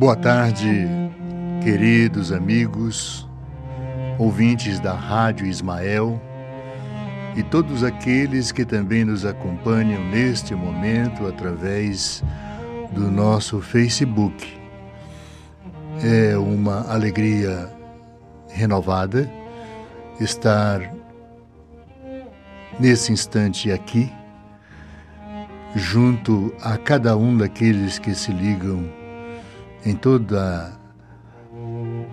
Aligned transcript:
Boa 0.00 0.16
tarde, 0.16 0.88
queridos 1.62 2.32
amigos, 2.32 3.28
ouvintes 4.18 4.80
da 4.80 4.94
Rádio 4.94 5.44
Ismael 5.44 6.18
e 7.36 7.42
todos 7.42 7.84
aqueles 7.84 8.50
que 8.50 8.64
também 8.64 9.04
nos 9.04 9.26
acompanham 9.26 10.02
neste 10.08 10.54
momento 10.54 11.26
através 11.26 12.24
do 12.92 13.10
nosso 13.10 13.60
Facebook. 13.60 14.58
É 16.02 16.34
uma 16.34 16.90
alegria 16.90 17.70
renovada 18.48 19.30
estar 20.18 20.80
nesse 22.78 23.12
instante 23.12 23.70
aqui, 23.70 24.10
junto 25.76 26.54
a 26.62 26.78
cada 26.78 27.14
um 27.18 27.36
daqueles 27.36 27.98
que 27.98 28.14
se 28.14 28.32
ligam 28.32 28.98
em 29.84 29.94
toda 29.94 30.72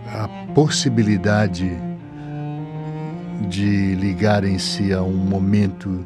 a 0.07 0.27
possibilidade 0.53 1.69
de 3.49 3.95
ligarem-se 3.95 4.93
a 4.93 5.01
um 5.01 5.15
momento 5.15 6.05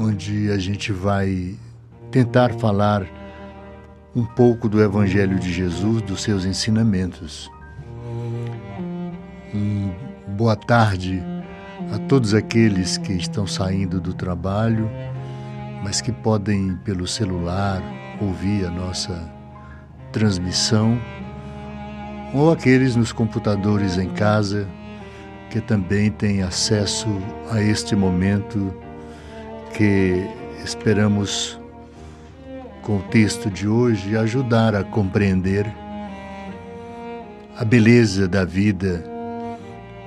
onde 0.00 0.50
a 0.50 0.58
gente 0.58 0.92
vai 0.92 1.54
tentar 2.10 2.52
falar 2.54 3.06
um 4.14 4.24
pouco 4.24 4.68
do 4.68 4.82
Evangelho 4.82 5.38
de 5.38 5.52
Jesus, 5.52 6.02
dos 6.02 6.22
seus 6.22 6.44
ensinamentos. 6.44 7.50
Um 9.52 9.92
boa 10.34 10.56
tarde 10.56 11.22
a 11.92 11.98
todos 12.08 12.34
aqueles 12.34 12.98
que 12.98 13.12
estão 13.12 13.46
saindo 13.46 14.00
do 14.00 14.12
trabalho, 14.12 14.90
mas 15.82 16.00
que 16.00 16.10
podem, 16.10 16.76
pelo 16.84 17.06
celular, 17.06 17.82
ouvir 18.20 18.64
a 18.66 18.70
nossa 18.70 19.33
transmissão, 20.14 20.96
ou 22.32 22.52
aqueles 22.52 22.94
nos 22.94 23.12
computadores 23.12 23.98
em 23.98 24.08
casa 24.08 24.66
que 25.50 25.60
também 25.60 26.08
têm 26.08 26.40
acesso 26.40 27.08
a 27.50 27.60
este 27.60 27.96
momento 27.96 28.72
que 29.76 30.24
esperamos, 30.64 31.60
com 32.80 32.98
o 32.98 33.02
texto 33.02 33.50
de 33.50 33.66
hoje, 33.66 34.16
ajudar 34.16 34.76
a 34.76 34.84
compreender 34.84 35.66
a 37.56 37.64
beleza 37.64 38.28
da 38.28 38.44
vida, 38.44 39.04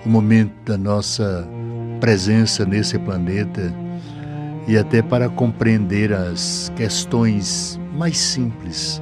o 0.06 0.10
momento 0.10 0.54
da 0.64 0.78
nossa 0.78 1.46
presença 2.00 2.66
nesse 2.66 2.98
planeta 2.98 3.74
e 4.68 4.78
até 4.78 5.02
para 5.02 5.28
compreender 5.28 6.14
as 6.14 6.72
questões 6.78 7.78
mais 7.94 8.18
simples 8.18 9.02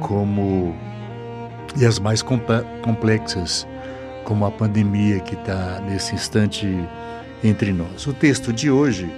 como 0.00 0.74
e 1.76 1.84
as 1.84 1.98
mais 1.98 2.22
complexas, 2.22 3.66
como 4.24 4.44
a 4.46 4.50
pandemia 4.50 5.20
que 5.20 5.34
está 5.34 5.80
nesse 5.80 6.14
instante 6.14 6.66
entre 7.42 7.72
nós. 7.72 8.06
O 8.06 8.12
texto 8.12 8.52
de 8.52 8.70
hoje 8.70 9.10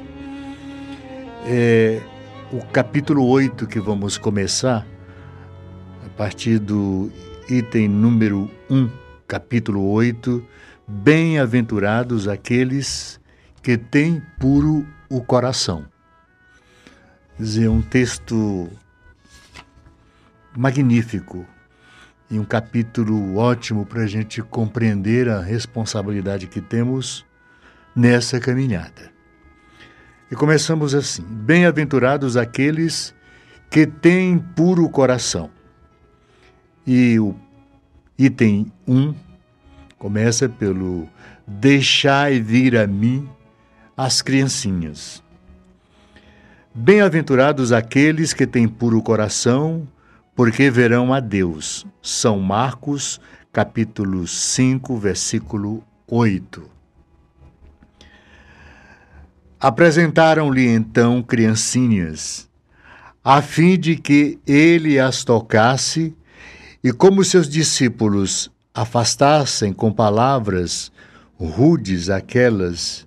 é 1.47 2.01
o 2.53 2.65
capítulo 2.67 3.27
8 3.27 3.67
que 3.67 3.81
vamos 3.81 4.19
começar, 4.19 4.87
a 6.05 6.09
partir 6.17 6.59
do 6.59 7.11
item 7.49 7.89
número 7.89 8.51
1, 8.69 8.91
capítulo 9.27 9.91
8. 9.91 10.45
Bem-aventurados 10.87 12.27
aqueles 12.27 13.21
que 13.63 13.79
têm 13.79 14.21
puro 14.39 14.85
o 15.09 15.23
coração. 15.23 15.85
Quer 17.37 17.43
dizer, 17.43 17.69
um 17.69 17.81
texto 17.81 18.69
magnífico 20.57 21.47
e 22.31 22.39
um 22.39 22.45
capítulo 22.45 23.37
ótimo 23.37 23.85
para 23.85 24.03
a 24.03 24.07
gente 24.07 24.43
compreender 24.43 25.29
a 25.29 25.41
responsabilidade 25.41 26.47
que 26.47 26.61
temos 26.61 27.25
nessa 27.95 28.39
caminhada. 28.39 29.11
E 30.31 30.37
começamos 30.37 30.95
assim: 30.95 31.23
Bem-aventurados 31.23 32.37
aqueles 32.37 33.15
que 33.69 33.87
têm 33.87 34.39
puro 34.39 34.89
coração. 34.89 35.51
E 36.87 37.19
o 37.19 37.35
item 38.19 38.73
1 38.87 39.15
começa 39.99 40.49
pelo 40.49 41.09
Deixai 41.47 42.41
vir 42.41 42.77
a 42.77 42.87
mim 42.87 43.29
as 43.97 44.23
criancinhas. 44.23 45.23
Bem-aventurados 46.73 47.73
aqueles 47.73 48.33
que 48.33 48.47
têm 48.47 48.69
puro 48.69 49.03
coração, 49.03 49.87
porque 50.41 50.71
verão 50.71 51.13
a 51.13 51.21
Deus. 51.21 51.87
São 52.01 52.41
Marcos, 52.41 53.21
capítulo 53.53 54.27
5, 54.27 54.97
versículo 54.97 55.85
8. 56.09 56.67
Apresentaram-lhe 59.61 60.67
então 60.67 61.23
criancinhas, 61.23 62.49
a 63.23 63.43
fim 63.43 63.79
de 63.79 63.97
que 63.97 64.39
ele 64.47 64.99
as 64.99 65.25
tocasse, 65.25 66.17
e 66.83 66.91
como 66.91 67.23
seus 67.23 67.47
discípulos 67.47 68.51
afastassem 68.73 69.75
com 69.75 69.93
palavras 69.93 70.91
rudes 71.39 72.09
aquelas 72.09 73.07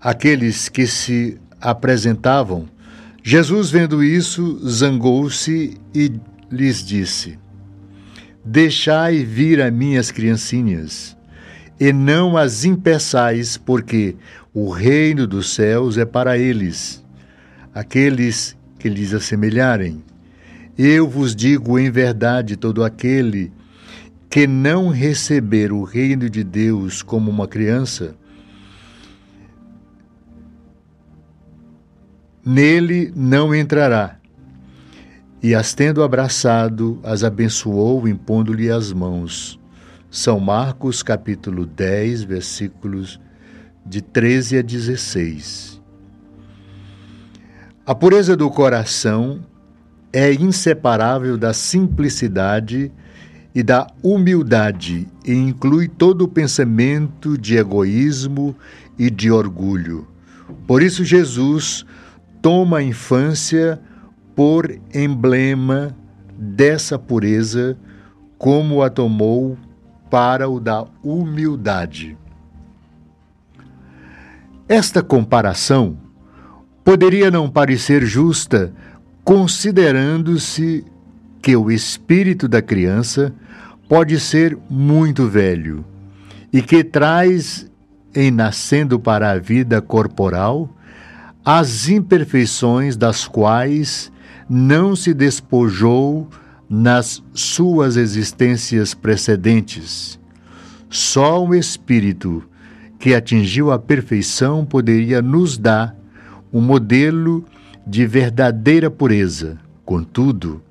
aqueles 0.00 0.70
que 0.70 0.86
se 0.86 1.38
apresentavam, 1.60 2.68
Jesus, 3.22 3.70
vendo 3.70 4.02
isso, 4.02 4.58
zangou-se 4.66 5.76
e 5.94 6.12
lhes 6.50 6.82
disse: 6.84 7.38
Deixai 8.44 9.24
vir 9.24 9.60
a 9.60 9.70
minhas 9.70 10.10
criancinhas, 10.10 11.16
e 11.78 11.92
não 11.92 12.36
as 12.36 12.64
impeçais, 12.64 13.56
porque 13.56 14.16
o 14.54 14.70
reino 14.70 15.26
dos 15.26 15.52
céus 15.52 15.98
é 15.98 16.04
para 16.04 16.38
eles, 16.38 17.04
aqueles 17.74 18.56
que 18.78 18.88
lhes 18.88 19.12
assemelharem. 19.12 20.02
Eu 20.76 21.08
vos 21.08 21.34
digo 21.34 21.78
em 21.78 21.90
verdade: 21.90 22.56
todo 22.56 22.82
aquele 22.84 23.52
que 24.30 24.46
não 24.46 24.88
receber 24.88 25.72
o 25.72 25.82
reino 25.82 26.30
de 26.30 26.44
Deus 26.44 27.02
como 27.02 27.30
uma 27.30 27.48
criança, 27.48 28.14
nele 32.48 33.12
não 33.14 33.54
entrará. 33.54 34.16
E 35.42 35.54
as 35.54 35.74
tendo 35.74 36.02
abraçado, 36.02 36.98
as 37.04 37.22
abençoou, 37.22 38.08
impondo-lhe 38.08 38.70
as 38.70 38.90
mãos. 38.90 39.60
São 40.10 40.40
Marcos, 40.40 41.02
capítulo 41.02 41.66
10, 41.66 42.22
versículos 42.22 43.20
de 43.84 44.00
13 44.00 44.58
a 44.60 44.62
16. 44.62 45.78
A 47.84 47.94
pureza 47.94 48.34
do 48.34 48.48
coração 48.48 49.44
é 50.10 50.32
inseparável 50.32 51.36
da 51.36 51.52
simplicidade 51.52 52.90
e 53.54 53.62
da 53.62 53.86
humildade 54.02 55.06
e 55.22 55.34
inclui 55.34 55.86
todo 55.86 56.22
o 56.22 56.28
pensamento 56.28 57.36
de 57.36 57.58
egoísmo 57.58 58.56
e 58.98 59.10
de 59.10 59.30
orgulho. 59.30 60.08
Por 60.66 60.82
isso, 60.82 61.04
Jesus 61.04 61.84
toma 62.40 62.78
a 62.78 62.82
infância 62.82 63.80
por 64.34 64.70
emblema 64.94 65.96
dessa 66.36 66.98
pureza, 66.98 67.76
como 68.36 68.82
a 68.82 68.88
tomou 68.88 69.58
para 70.10 70.48
o 70.48 70.60
da 70.60 70.86
humildade. 71.02 72.16
Esta 74.68 75.02
comparação 75.02 75.96
poderia 76.84 77.30
não 77.30 77.50
parecer 77.50 78.04
justa, 78.04 78.72
considerando-se 79.24 80.84
que 81.42 81.56
o 81.56 81.70
espírito 81.70 82.46
da 82.46 82.62
criança 82.62 83.34
pode 83.88 84.20
ser 84.20 84.56
muito 84.68 85.26
velho 85.26 85.84
e 86.52 86.62
que 86.62 86.84
traz, 86.84 87.70
em 88.14 88.30
nascendo 88.30 88.98
para 88.98 89.30
a 89.30 89.38
vida 89.38 89.80
corporal, 89.80 90.68
as 91.50 91.88
imperfeições 91.88 92.94
das 92.94 93.26
quais 93.26 94.12
não 94.50 94.94
se 94.94 95.14
despojou 95.14 96.28
nas 96.68 97.22
suas 97.32 97.96
existências 97.96 98.92
precedentes. 98.92 100.20
Só 100.90 101.42
o 101.42 101.54
Espírito 101.54 102.44
que 102.98 103.14
atingiu 103.14 103.72
a 103.72 103.78
perfeição 103.78 104.62
poderia 104.62 105.22
nos 105.22 105.56
dar 105.56 105.96
um 106.52 106.60
modelo 106.60 107.42
de 107.86 108.06
verdadeira 108.06 108.90
pureza. 108.90 109.56
Contudo, 109.86 110.62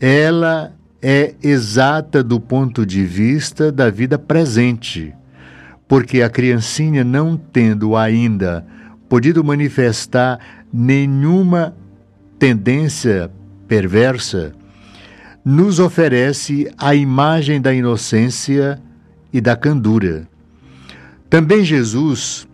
ela 0.00 0.72
é 1.02 1.34
exata 1.42 2.24
do 2.24 2.40
ponto 2.40 2.86
de 2.86 3.04
vista 3.04 3.70
da 3.70 3.90
vida 3.90 4.18
presente, 4.18 5.12
porque 5.86 6.22
a 6.22 6.30
criancinha, 6.30 7.04
não 7.04 7.36
tendo 7.36 7.94
ainda 7.94 8.64
podido 9.08 9.42
manifestar 9.44 10.38
nenhuma 10.72 11.74
tendência 12.38 13.30
perversa, 13.66 14.52
nos 15.44 15.78
oferece 15.78 16.70
a 16.76 16.94
imagem 16.94 17.60
da 17.60 17.72
inocência 17.72 18.80
e 19.32 19.40
da 19.40 19.56
candura. 19.56 20.28
Também 21.30 21.64
Jesus 21.64 22.46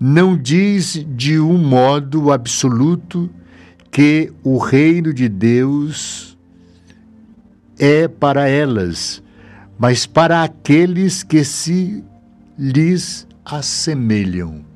não 0.00 0.36
diz 0.36 1.04
de 1.16 1.40
um 1.40 1.58
modo 1.58 2.30
absoluto 2.30 3.28
que 3.90 4.32
o 4.42 4.58
reino 4.58 5.12
de 5.12 5.28
Deus 5.28 6.38
é 7.78 8.06
para 8.06 8.48
elas, 8.48 9.22
mas 9.78 10.06
para 10.06 10.42
aqueles 10.42 11.22
que 11.22 11.44
se 11.44 12.04
lhes 12.58 13.26
assemelham. 13.44 14.67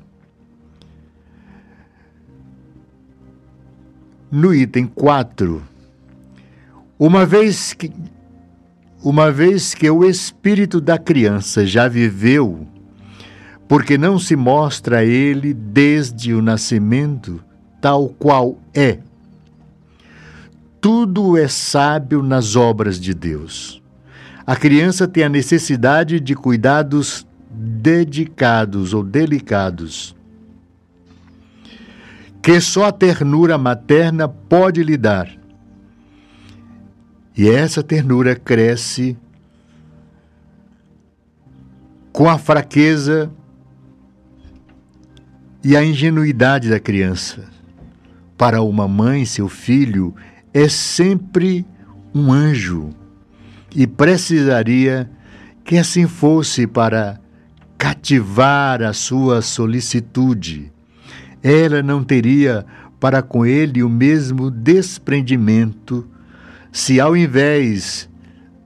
No 4.35 4.51
item 4.51 4.87
4, 4.87 5.61
uma 6.97 7.23
vez 7.23 7.71
que 7.71 7.93
uma 9.03 9.31
vez 9.31 9.75
que 9.75 9.87
o 9.87 10.03
espírito 10.03 10.81
da 10.81 10.97
criança 10.97 11.67
já 11.67 11.87
viveu, 11.87 12.67
porque 13.67 13.95
não 13.95 14.17
se 14.17 14.35
mostra 14.35 14.97
a 14.97 15.05
ele 15.05 15.53
desde 15.53 16.33
o 16.33 16.41
nascimento 16.41 17.43
tal 17.79 18.09
qual 18.09 18.57
é. 18.73 18.97
Tudo 20.81 21.37
é 21.37 21.47
sábio 21.47 22.23
nas 22.23 22.55
obras 22.55 22.99
de 22.99 23.13
Deus. 23.13 23.83
A 24.47 24.55
criança 24.55 25.07
tem 25.07 25.25
a 25.25 25.29
necessidade 25.29 26.19
de 26.19 26.33
cuidados 26.33 27.23
dedicados 27.51 28.95
ou 28.95 29.03
delicados 29.03 30.15
que 32.43 32.59
só 32.59 32.87
a 32.87 32.91
ternura 32.91 33.57
materna 33.57 34.27
pode 34.27 34.83
lhe 34.83 34.97
dar. 34.97 35.31
E 37.37 37.49
essa 37.49 37.81
ternura 37.81 38.35
cresce 38.35 39.17
com 42.11 42.29
a 42.29 42.37
fraqueza 42.37 43.31
e 45.63 45.77
a 45.77 45.85
ingenuidade 45.85 46.69
da 46.69 46.81
criança. 46.81 47.47
Para 48.37 48.61
uma 48.61 48.89
mãe, 48.89 49.23
seu 49.25 49.47
filho 49.47 50.13
é 50.53 50.67
sempre 50.67 51.65
um 52.13 52.29
anjo 52.29 52.89
e 53.73 53.87
precisaria 53.87 55.09
que 55.63 55.77
assim 55.77 56.07
fosse 56.07 56.67
para 56.67 57.21
cativar 57.77 58.83
a 58.83 58.91
sua 58.91 59.41
solicitude 59.41 60.72
ela 61.43 61.83
não 61.83 62.03
teria 62.03 62.65
para 62.99 63.21
com 63.21 63.45
ele 63.45 63.83
o 63.83 63.89
mesmo 63.89 64.49
desprendimento 64.49 66.07
se, 66.71 66.99
ao 66.99 67.15
invés 67.15 68.09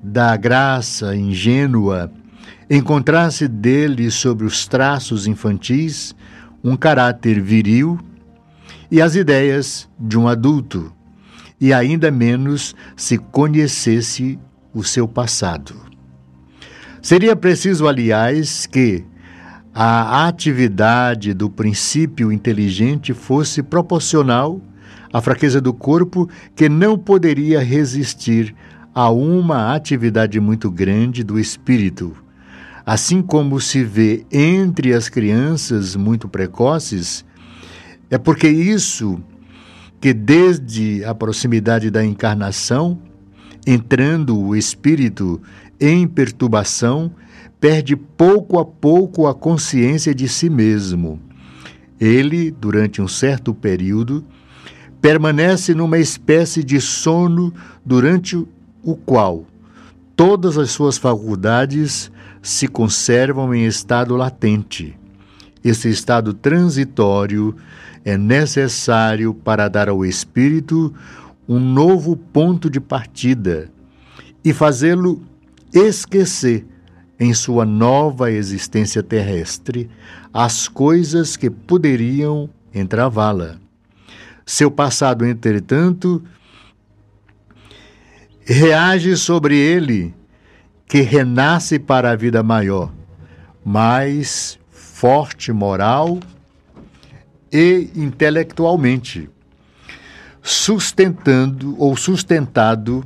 da 0.01 0.37
graça 0.37 1.15
ingênua, 1.15 2.11
encontrasse 2.69 3.47
dele 3.47 4.11
sobre 4.11 4.45
os 4.45 4.67
traços 4.67 5.25
infantis 5.25 6.15
um 6.63 6.75
caráter 6.75 7.41
viril 7.41 7.99
e 8.91 9.01
as 9.01 9.15
ideias 9.15 9.89
de 9.99 10.17
um 10.17 10.27
adulto, 10.27 10.93
e 11.59 11.73
ainda 11.73 12.11
menos 12.11 12.75
se 12.95 13.17
conhecesse 13.17 14.39
o 14.73 14.83
seu 14.83 15.07
passado. 15.07 15.75
Seria 17.01 17.35
preciso, 17.35 17.87
aliás, 17.87 18.65
que, 18.65 19.03
a 19.79 20.27
atividade 20.27 21.35
do 21.35 21.51
princípio 21.51 22.31
inteligente 22.31 23.13
fosse 23.13 23.61
proporcional 23.61 24.59
à 25.13 25.21
fraqueza 25.21 25.61
do 25.61 25.71
corpo, 25.71 26.27
que 26.55 26.67
não 26.67 26.97
poderia 26.97 27.59
resistir 27.59 28.55
a 28.91 29.11
uma 29.11 29.75
atividade 29.75 30.39
muito 30.39 30.71
grande 30.71 31.23
do 31.23 31.39
espírito. 31.39 32.17
Assim 32.83 33.21
como 33.21 33.61
se 33.61 33.83
vê 33.83 34.25
entre 34.31 34.93
as 34.93 35.09
crianças 35.09 35.95
muito 35.95 36.27
precoces, 36.27 37.23
é 38.09 38.17
porque 38.17 38.49
isso 38.49 39.21
que 40.01 40.11
desde 40.11 41.05
a 41.05 41.13
proximidade 41.13 41.91
da 41.91 42.03
encarnação, 42.03 42.99
entrando 43.67 44.39
o 44.39 44.55
espírito 44.55 45.39
em 45.79 46.07
perturbação, 46.07 47.11
perde 47.59 47.95
pouco 47.95 48.59
a 48.59 48.65
pouco 48.65 49.27
a 49.27 49.33
consciência 49.33 50.13
de 50.13 50.27
si 50.27 50.49
mesmo. 50.49 51.19
Ele, 51.99 52.51
durante 52.51 53.01
um 53.01 53.07
certo 53.07 53.53
período, 53.53 54.23
permanece 55.01 55.73
numa 55.73 55.97
espécie 55.97 56.63
de 56.63 56.79
sono 56.79 57.53
durante 57.85 58.35
o 58.83 58.95
qual 58.95 59.45
todas 60.15 60.57
as 60.57 60.71
suas 60.71 60.97
faculdades 60.97 62.11
se 62.41 62.67
conservam 62.67 63.53
em 63.53 63.65
estado 63.65 64.15
latente. 64.15 64.97
Esse 65.63 65.89
estado 65.89 66.33
transitório 66.33 67.55
é 68.05 68.17
necessário 68.17 69.33
para 69.33 69.67
dar 69.67 69.89
ao 69.89 70.05
espírito 70.05 70.93
um 71.47 71.59
novo 71.59 72.15
ponto 72.15 72.69
de 72.69 72.79
partida 72.79 73.69
e 74.43 74.53
fazê-lo 74.53 75.21
esquecer 75.73 76.65
em 77.19 77.33
sua 77.33 77.65
nova 77.65 78.31
existência 78.31 79.01
terrestre 79.01 79.89
as 80.33 80.67
coisas 80.67 81.35
que 81.35 81.49
poderiam 81.49 82.49
entravá-la. 82.73 83.57
Seu 84.45 84.69
passado, 84.69 85.25
entretanto, 85.25 86.23
reage 88.45 89.17
sobre 89.17 89.57
ele, 89.57 90.13
que 90.85 91.01
renasce 91.01 91.79
para 91.79 92.11
a 92.11 92.15
vida 92.15 92.41
maior, 92.41 92.93
mais 93.65 94.57
forte 94.69 95.51
moral 95.51 96.19
e 97.51 97.89
intelectualmente, 97.95 99.29
sustentando 100.41 101.75
ou 101.77 101.97
sustentado 101.97 103.03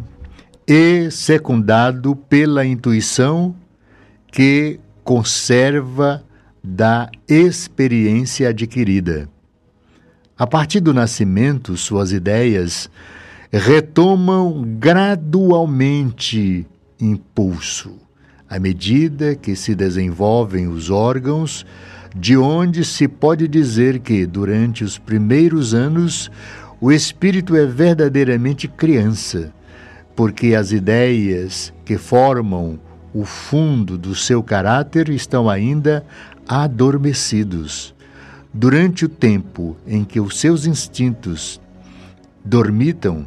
e 0.67 1.09
secundado 1.09 2.15
pela 2.15 2.65
intuição 2.65 3.55
que 4.31 4.79
conserva 5.03 6.23
da 6.63 7.09
experiência 7.27 8.49
adquirida. 8.49 9.27
A 10.37 10.47
partir 10.47 10.79
do 10.79 10.93
nascimento, 10.93 11.75
suas 11.75 12.11
ideias 12.11 12.89
retomam 13.51 14.63
gradualmente 14.79 16.65
impulso, 16.99 17.93
à 18.49 18.57
medida 18.57 19.35
que 19.35 19.55
se 19.55 19.75
desenvolvem 19.75 20.67
os 20.67 20.89
órgãos, 20.89 21.65
de 22.15 22.37
onde 22.37 22.83
se 22.85 23.07
pode 23.07 23.47
dizer 23.47 23.99
que, 23.99 24.25
durante 24.25 24.83
os 24.83 24.97
primeiros 24.97 25.73
anos, 25.73 26.31
o 26.79 26.91
espírito 26.91 27.55
é 27.55 27.65
verdadeiramente 27.65 28.67
criança, 28.67 29.53
porque 30.15 30.55
as 30.55 30.71
ideias 30.71 31.73
que 31.85 31.97
formam 31.97 32.79
o 33.13 33.25
fundo 33.25 33.97
do 33.97 34.15
seu 34.15 34.41
caráter 34.41 35.09
estão 35.09 35.49
ainda 35.49 36.05
adormecidos. 36.47 37.93
Durante 38.53 39.05
o 39.05 39.09
tempo 39.09 39.77
em 39.87 40.03
que 40.03 40.19
os 40.19 40.39
seus 40.39 40.65
instintos 40.65 41.59
dormitam, 42.43 43.25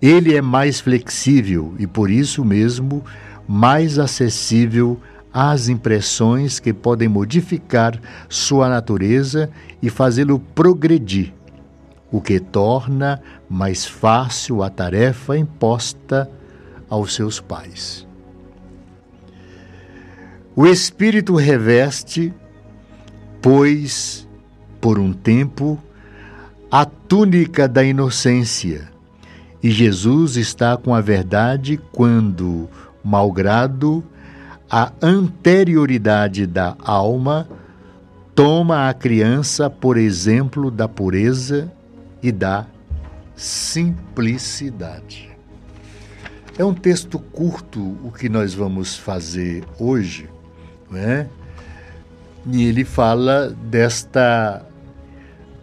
ele 0.00 0.34
é 0.34 0.40
mais 0.40 0.80
flexível 0.80 1.74
e 1.78 1.86
por 1.86 2.10
isso 2.10 2.44
mesmo 2.44 3.04
mais 3.46 3.98
acessível 3.98 5.00
às 5.32 5.68
impressões 5.68 6.58
que 6.58 6.72
podem 6.72 7.08
modificar 7.08 8.00
sua 8.28 8.68
natureza 8.68 9.50
e 9.80 9.88
fazê-lo 9.88 10.40
progredir, 10.54 11.32
o 12.10 12.20
que 12.20 12.40
torna 12.40 13.20
mais 13.48 13.84
fácil 13.84 14.62
a 14.62 14.70
tarefa 14.70 15.36
imposta 15.36 16.28
aos 16.88 17.14
seus 17.14 17.38
pais. 17.38 18.09
O 20.60 20.66
Espírito 20.66 21.36
reveste, 21.36 22.34
pois, 23.40 24.28
por 24.78 24.98
um 24.98 25.10
tempo, 25.10 25.78
a 26.70 26.84
túnica 26.84 27.66
da 27.66 27.82
inocência, 27.82 28.86
e 29.62 29.70
Jesus 29.70 30.36
está 30.36 30.76
com 30.76 30.94
a 30.94 31.00
verdade 31.00 31.80
quando, 31.90 32.68
malgrado 33.02 34.04
a 34.70 34.92
anterioridade 35.00 36.46
da 36.46 36.76
alma, 36.80 37.48
toma 38.34 38.90
a 38.90 38.92
criança 38.92 39.70
por 39.70 39.96
exemplo 39.96 40.70
da 40.70 40.86
pureza 40.86 41.72
e 42.22 42.30
da 42.30 42.66
simplicidade. 43.34 45.30
É 46.58 46.62
um 46.62 46.74
texto 46.74 47.18
curto 47.18 47.96
o 48.04 48.12
que 48.12 48.28
nós 48.28 48.52
vamos 48.52 48.94
fazer 48.94 49.64
hoje 49.78 50.28
né? 50.90 51.28
E 52.46 52.64
ele 52.64 52.84
fala 52.84 53.50
desta 53.50 54.64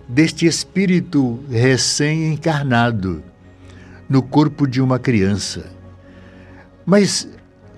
deste 0.08 0.46
espírito 0.46 1.44
recém-encarnado 1.50 3.22
no 4.08 4.22
corpo 4.22 4.66
de 4.66 4.82
uma 4.82 4.98
criança. 4.98 5.66
Mas 6.86 7.28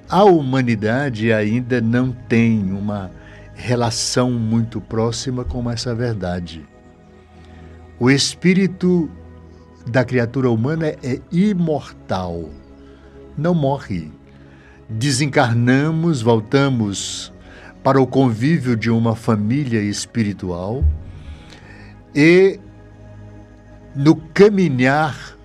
a 0.08 0.24
humanidade 0.24 1.34
ainda 1.34 1.82
não 1.82 2.12
tem 2.12 2.72
uma 2.72 3.10
relação 3.56 4.32
muito 4.32 4.80
próxima 4.80 5.44
com 5.44 5.70
essa 5.70 5.96
verdade. 5.96 6.66
O 8.00 8.10
espírito 8.10 9.10
da 9.88 10.06
criatura 10.06 10.50
humana 10.50 10.88
é 10.88 11.20
imortal, 11.32 12.50
não 13.38 13.54
morre. 13.54 14.12
Desencarnamos, 14.88 16.22
voltamos 16.22 17.34
para 17.90 18.00
o 18.00 18.06
convívio 18.06 18.76
de 18.78 18.92
uma 18.92 19.16
família 19.16 19.82
espiritual 19.82 20.86
e 22.14 22.60
no 23.96 24.16
caminhar 24.16 25.36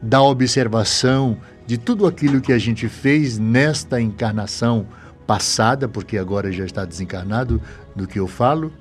da 0.00 0.22
observação 0.22 1.36
de 1.66 1.76
tudo 1.76 2.06
aquilo 2.06 2.40
que 2.40 2.54
a 2.54 2.56
gente 2.56 2.88
fez 2.88 3.38
nesta 3.38 4.00
encarnação 4.00 4.86
passada, 5.26 5.86
porque 5.86 6.16
agora 6.16 6.50
já 6.50 6.64
está 6.64 6.82
desencarnado 6.82 7.60
do 7.94 8.06
que 8.06 8.18
eu 8.18 8.26
falo, 8.26 8.72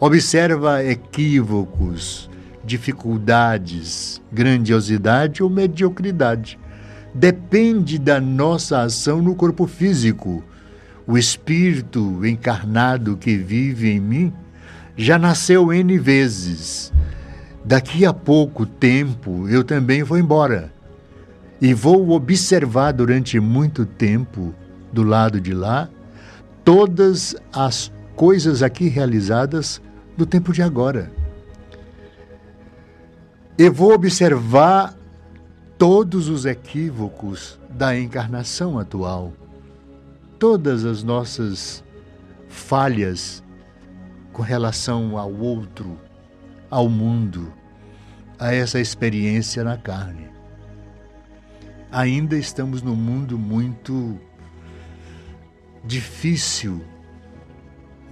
observa 0.00 0.82
equívocos, 0.82 2.28
dificuldades, 2.64 4.20
grandiosidade 4.32 5.44
ou 5.44 5.48
mediocridade. 5.48 6.58
Depende 7.14 8.00
da 8.00 8.20
nossa 8.20 8.82
ação 8.82 9.22
no 9.22 9.36
corpo 9.36 9.68
físico. 9.68 10.42
O 11.06 11.16
espírito 11.16 12.26
encarnado 12.26 13.16
que 13.16 13.36
vive 13.36 13.90
em 13.90 14.00
mim 14.00 14.32
já 14.96 15.18
nasceu 15.18 15.72
N 15.72 15.98
vezes. 15.98 16.92
Daqui 17.64 18.04
a 18.04 18.12
pouco 18.12 18.66
tempo 18.66 19.48
eu 19.48 19.62
também 19.62 20.02
vou 20.02 20.18
embora. 20.18 20.72
E 21.60 21.72
vou 21.72 22.10
observar 22.10 22.92
durante 22.92 23.38
muito 23.38 23.86
tempo, 23.86 24.54
do 24.92 25.02
lado 25.02 25.40
de 25.40 25.54
lá, 25.54 25.88
todas 26.64 27.36
as 27.52 27.92
coisas 28.14 28.62
aqui 28.62 28.88
realizadas 28.88 29.80
do 30.16 30.26
tempo 30.26 30.52
de 30.52 30.62
agora. 30.62 31.10
Eu 33.56 33.72
vou 33.72 33.92
observar 33.92 34.94
todos 35.78 36.28
os 36.28 36.44
equívocos 36.44 37.58
da 37.70 37.98
encarnação 37.98 38.78
atual, 38.78 39.32
todas 40.38 40.84
as 40.84 41.02
nossas 41.02 41.84
falhas 42.48 43.42
com 44.32 44.42
relação 44.42 45.16
ao 45.16 45.32
outro, 45.32 45.98
ao 46.70 46.88
mundo, 46.88 47.52
a 48.38 48.52
essa 48.52 48.78
experiência 48.78 49.64
na 49.64 49.76
carne. 49.76 50.28
Ainda 51.90 52.36
estamos 52.36 52.82
num 52.82 52.96
mundo 52.96 53.38
muito 53.38 54.18
difícil 55.84 56.84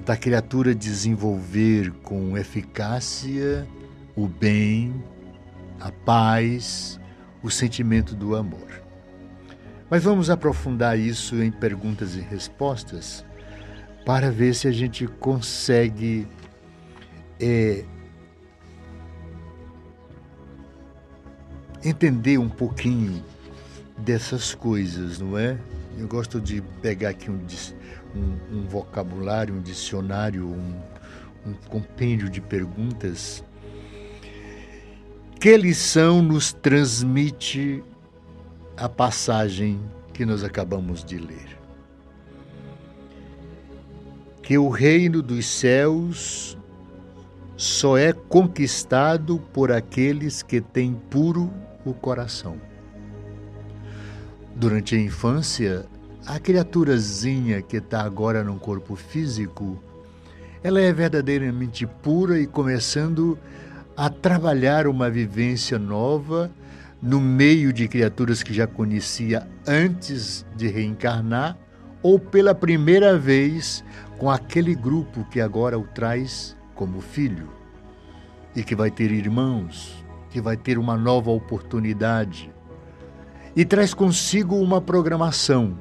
da 0.05 0.17
criatura 0.17 0.75
desenvolver 0.75 1.91
com 2.03 2.37
eficácia 2.39 3.67
o 4.17 4.29
bem, 4.29 5.03
a 5.81 5.91
paz, 5.91 7.01
o 7.43 7.51
sentimento 7.51 8.15
do 8.15 8.37
amor. 8.37 8.84
Mas 9.95 10.03
vamos 10.03 10.29
aprofundar 10.29 10.99
isso 10.99 11.41
em 11.41 11.53
perguntas 11.53 12.17
e 12.17 12.21
respostas 12.21 13.25
para 14.05 14.29
ver 14.29 14.53
se 14.53 14.67
a 14.67 14.73
gente 14.73 15.07
consegue 15.07 16.27
é, 17.39 17.85
entender 21.85 22.39
um 22.39 22.49
pouquinho 22.49 23.25
dessas 23.97 24.53
coisas, 24.53 25.21
não 25.21 25.39
é? 25.39 25.57
Eu 25.97 26.09
gosto 26.09 26.41
de 26.41 26.61
pegar 26.83 27.11
aqui 27.11 27.31
um, 27.31 27.47
um, 28.17 28.59
um 28.59 28.67
vocabulário, 28.67 29.55
um 29.55 29.63
dicionário, 29.63 30.45
um, 30.45 30.75
um 31.47 31.53
compêndio 31.69 32.29
de 32.29 32.41
perguntas 32.41 33.45
que 35.39 35.57
lição 35.57 36.21
nos 36.21 36.53
transmite 36.53 37.81
a 38.77 38.89
passagem 38.89 39.81
que 40.13 40.25
nós 40.25 40.43
acabamos 40.43 41.05
de 41.05 41.19
ler? 41.19 41.59
Que 44.43 44.59
o 44.59 44.69
reino 44.69 45.23
dos 45.23 45.47
céus 45.47 46.59
só 47.57 47.97
é 47.97 48.13
conquistado 48.13 49.39
por 49.53 49.71
aqueles 49.71 50.43
que 50.43 50.61
têm 50.61 50.95
puro 51.09 51.51
o 51.85 51.95
coração. 51.95 52.57
Durante 54.55 54.95
a 54.95 54.99
infância, 54.99 55.87
a 56.27 56.39
criaturazinha 56.39 57.63
que 57.63 57.77
está 57.77 58.03
agora 58.03 58.43
no 58.43 58.57
corpo 58.57 58.97
físico, 58.97 59.83
ela 60.63 60.81
é 60.81 60.93
verdadeiramente 60.93 61.87
pura 61.87 62.39
e 62.39 62.47
começando 62.47 63.39
a 63.97 64.09
trabalhar 64.11 64.87
uma 64.87 65.09
vivência 65.09 65.79
nova 65.79 66.51
no 67.05 67.21
meio 67.21 67.71
de 67.71 67.87
criaturas 67.87 68.43
que 68.43 68.55
já 68.55 68.67
conhecia 68.67 69.47
antes 69.69 70.47
de 70.57 70.69
reencarnar 70.69 71.55
ou 72.03 72.19
pela 72.19 72.55
primeira 72.55 73.19
vez 73.19 73.85
com 74.17 74.31
aquele 74.31 74.75
grupo 74.75 75.23
que 75.31 75.39
agora 75.39 75.79
o 75.79 75.85
traz 75.85 76.57
como 76.75 77.03
filho 77.03 77.51
e 78.57 78.65
que 78.65 78.75
vai 78.75 78.91
ter 78.91 79.11
irmãos, 79.11 80.03
que 80.31 80.41
vai 80.41 80.57
ter 80.57 80.79
uma 80.79 80.97
nova 80.97 81.31
oportunidade 81.31 82.51
e 83.55 83.67
traz 83.67 83.93
consigo 83.93 84.57
uma 84.57 84.81
programação. 84.81 85.79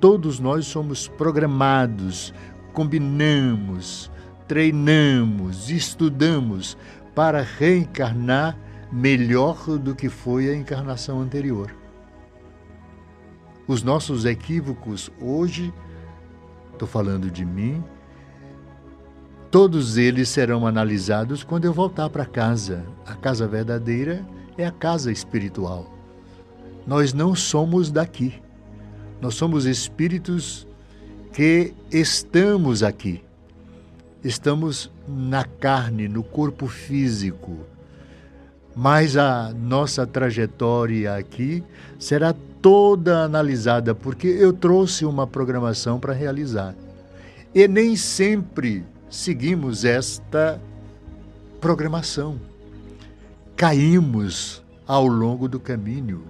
Todos 0.00 0.38
nós 0.38 0.66
somos 0.66 1.08
programados, 1.08 2.34
combinamos, 2.74 4.10
treinamos, 4.46 5.70
estudamos 5.70 6.76
para 7.14 7.40
reencarnar 7.40 8.54
melhor 8.92 9.78
do 9.78 9.94
que 9.94 10.08
foi 10.08 10.48
a 10.48 10.54
encarnação 10.54 11.20
anterior. 11.20 11.74
Os 13.66 13.82
nossos 13.82 14.24
equívocos 14.24 15.10
hoje, 15.20 15.72
estou 16.72 16.88
falando 16.88 17.30
de 17.30 17.44
mim, 17.44 17.84
todos 19.50 19.96
eles 19.96 20.28
serão 20.28 20.66
analisados 20.66 21.44
quando 21.44 21.64
eu 21.64 21.72
voltar 21.72 22.10
para 22.10 22.26
casa. 22.26 22.84
A 23.06 23.14
casa 23.14 23.46
verdadeira 23.46 24.26
é 24.58 24.66
a 24.66 24.72
casa 24.72 25.12
espiritual. 25.12 25.94
Nós 26.86 27.12
não 27.12 27.34
somos 27.34 27.92
daqui. 27.92 28.42
Nós 29.20 29.34
somos 29.34 29.66
espíritos 29.66 30.66
que 31.32 31.74
estamos 31.92 32.82
aqui 32.82 33.22
estamos 34.22 34.90
na 35.08 35.44
carne, 35.44 36.08
no 36.08 36.22
corpo 36.22 36.66
físico, 36.66 37.58
mas 38.74 39.16
a 39.16 39.52
nossa 39.52 40.06
trajetória 40.06 41.14
aqui 41.14 41.62
será 41.98 42.34
toda 42.62 43.24
analisada, 43.24 43.94
porque 43.94 44.28
eu 44.28 44.52
trouxe 44.52 45.04
uma 45.04 45.26
programação 45.26 45.98
para 45.98 46.12
realizar. 46.12 46.74
E 47.54 47.66
nem 47.66 47.96
sempre 47.96 48.84
seguimos 49.08 49.84
esta 49.84 50.60
programação. 51.60 52.38
Caímos 53.56 54.62
ao 54.86 55.06
longo 55.06 55.48
do 55.48 55.58
caminho. 55.58 56.22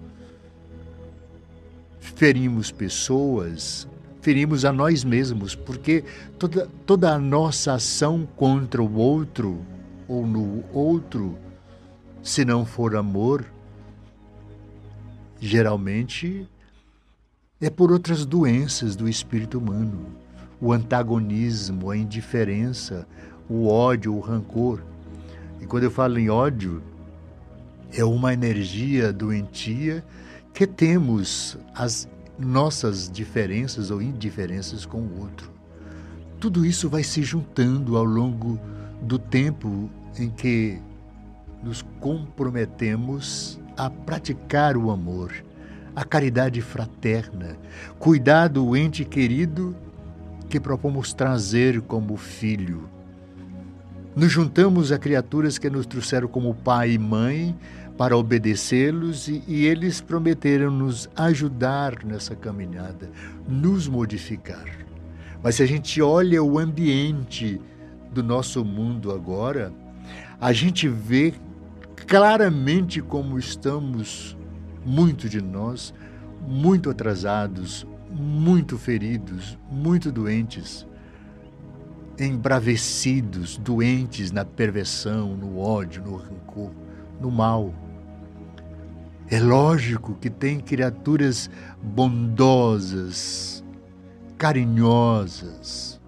Ferimos 1.98 2.70
pessoas, 2.70 3.86
ferimos 4.20 4.64
a 4.64 4.72
nós 4.72 5.04
mesmos, 5.04 5.54
porque 5.54 6.04
toda, 6.38 6.68
toda 6.84 7.12
a 7.12 7.18
nossa 7.18 7.74
ação 7.74 8.26
contra 8.36 8.82
o 8.82 8.96
outro 8.96 9.60
ou 10.08 10.26
no 10.26 10.64
outro, 10.72 11.38
se 12.22 12.44
não 12.44 12.66
for 12.66 12.96
amor, 12.96 13.44
geralmente 15.40 16.46
é 17.60 17.70
por 17.70 17.90
outras 17.90 18.24
doenças 18.24 18.94
do 18.94 19.08
espírito 19.08 19.58
humano. 19.58 20.06
O 20.60 20.72
antagonismo, 20.72 21.90
a 21.90 21.96
indiferença, 21.96 23.06
o 23.48 23.66
ódio, 23.66 24.14
o 24.14 24.20
rancor. 24.20 24.82
E 25.60 25.66
quando 25.66 25.84
eu 25.84 25.90
falo 25.90 26.18
em 26.18 26.28
ódio, 26.28 26.82
é 27.92 28.04
uma 28.04 28.32
energia 28.32 29.12
doentia 29.12 30.04
que 30.52 30.66
temos 30.66 31.56
as 31.74 32.08
nossas 32.38 33.10
diferenças 33.10 33.90
ou 33.90 34.00
indiferenças 34.00 34.84
com 34.86 35.00
o 35.00 35.20
outro. 35.20 35.50
Tudo 36.38 36.64
isso 36.64 36.88
vai 36.88 37.02
se 37.02 37.22
juntando 37.22 37.96
ao 37.96 38.04
longo 38.04 38.58
do 39.02 39.18
tempo 39.18 39.90
em 40.18 40.30
que 40.30 40.80
nos 41.62 41.82
comprometemos 42.00 43.60
a 43.76 43.90
praticar 43.90 44.76
o 44.76 44.90
amor, 44.90 45.32
a 45.94 46.04
caridade 46.04 46.60
fraterna, 46.60 47.56
cuidar 47.98 48.48
do 48.48 48.76
ente 48.76 49.04
querido 49.04 49.76
que 50.48 50.58
propomos 50.58 51.12
trazer 51.12 51.80
como 51.82 52.16
filho. 52.16 52.88
Nos 54.14 54.32
juntamos 54.32 54.90
a 54.90 54.98
criaturas 54.98 55.58
que 55.58 55.70
nos 55.70 55.86
trouxeram 55.86 56.28
como 56.28 56.54
pai 56.54 56.92
e 56.92 56.98
mãe 56.98 57.56
para 57.96 58.16
obedecê-los 58.16 59.28
e, 59.28 59.42
e 59.46 59.66
eles 59.66 60.00
prometeram 60.00 60.70
nos 60.70 61.08
ajudar 61.14 62.04
nessa 62.04 62.34
caminhada, 62.34 63.10
nos 63.46 63.86
modificar. 63.86 64.64
Mas 65.42 65.56
se 65.56 65.62
a 65.62 65.66
gente 65.66 66.02
olha 66.02 66.42
o 66.42 66.58
ambiente 66.58 67.60
do 68.12 68.22
nosso 68.22 68.64
mundo 68.64 69.12
agora, 69.12 69.72
a 70.40 70.52
gente 70.52 70.88
vê 70.88 71.32
claramente 72.10 73.00
como 73.00 73.38
estamos, 73.38 74.36
muito 74.84 75.28
de 75.28 75.40
nós, 75.40 75.94
muito 76.44 76.90
atrasados, 76.90 77.86
muito 78.10 78.76
feridos, 78.76 79.56
muito 79.70 80.10
doentes, 80.10 80.84
embravecidos, 82.18 83.56
doentes 83.58 84.32
na 84.32 84.44
perversão, 84.44 85.36
no 85.36 85.60
ódio, 85.60 86.02
no 86.02 86.16
rancor, 86.16 86.72
no 87.20 87.30
mal. 87.30 87.72
É 89.28 89.38
lógico 89.38 90.16
que 90.16 90.28
tem 90.28 90.58
criaturas 90.58 91.48
bondosas, 91.80 93.64
carinhosas. 94.36 96.00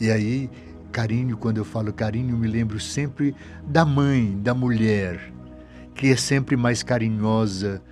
E 0.00 0.08
aí, 0.08 0.48
carinho, 0.94 1.36
quando 1.36 1.58
eu 1.58 1.64
falo 1.64 1.92
carinho, 1.92 2.38
me 2.38 2.46
lembro 2.46 2.78
sempre 2.78 3.34
da 3.66 3.84
mãe, 3.84 4.38
da 4.40 4.54
mulher, 4.54 5.32
que 5.92 6.12
é 6.12 6.16
sempre 6.16 6.56
mais 6.56 6.84
carinhosa 6.84 7.82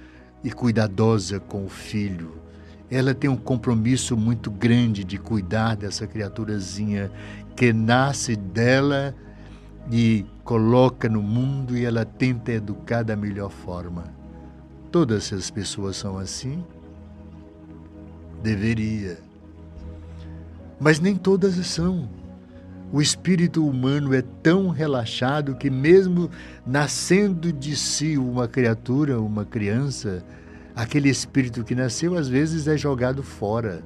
e 0.44 0.52
cuidadosa 0.52 1.40
com 1.40 1.64
o 1.64 1.68
filho. 1.68 2.40
Ela 2.88 3.12
tem 3.12 3.28
um 3.28 3.36
compromisso 3.36 4.16
muito 4.16 4.52
grande 4.52 5.02
de 5.02 5.18
cuidar 5.18 5.74
dessa 5.74 6.06
criaturazinha 6.06 7.10
que 7.56 7.72
nasce 7.72 8.36
dela 8.36 9.12
e 9.90 10.24
coloca 10.44 11.08
no 11.08 11.20
mundo 11.20 11.76
e 11.76 11.84
ela 11.84 12.04
tenta 12.04 12.52
educar 12.52 13.02
da 13.02 13.16
melhor 13.16 13.50
forma. 13.50 14.04
Todas 14.92 15.32
as 15.32 15.50
pessoas 15.50 15.96
são 15.96 16.18
assim? 16.18 16.64
Deveria. 18.44 19.18
Mas 20.78 21.00
nem 21.00 21.16
todas 21.16 21.54
são. 21.66 22.21
O 22.92 23.00
espírito 23.00 23.66
humano 23.66 24.12
é 24.12 24.20
tão 24.20 24.68
relaxado 24.68 25.56
que, 25.56 25.70
mesmo 25.70 26.30
nascendo 26.66 27.50
de 27.50 27.74
si 27.74 28.18
uma 28.18 28.46
criatura, 28.46 29.18
uma 29.18 29.46
criança, 29.46 30.22
aquele 30.76 31.08
espírito 31.08 31.64
que 31.64 31.74
nasceu 31.74 32.18
às 32.18 32.28
vezes 32.28 32.68
é 32.68 32.76
jogado 32.76 33.22
fora. 33.22 33.82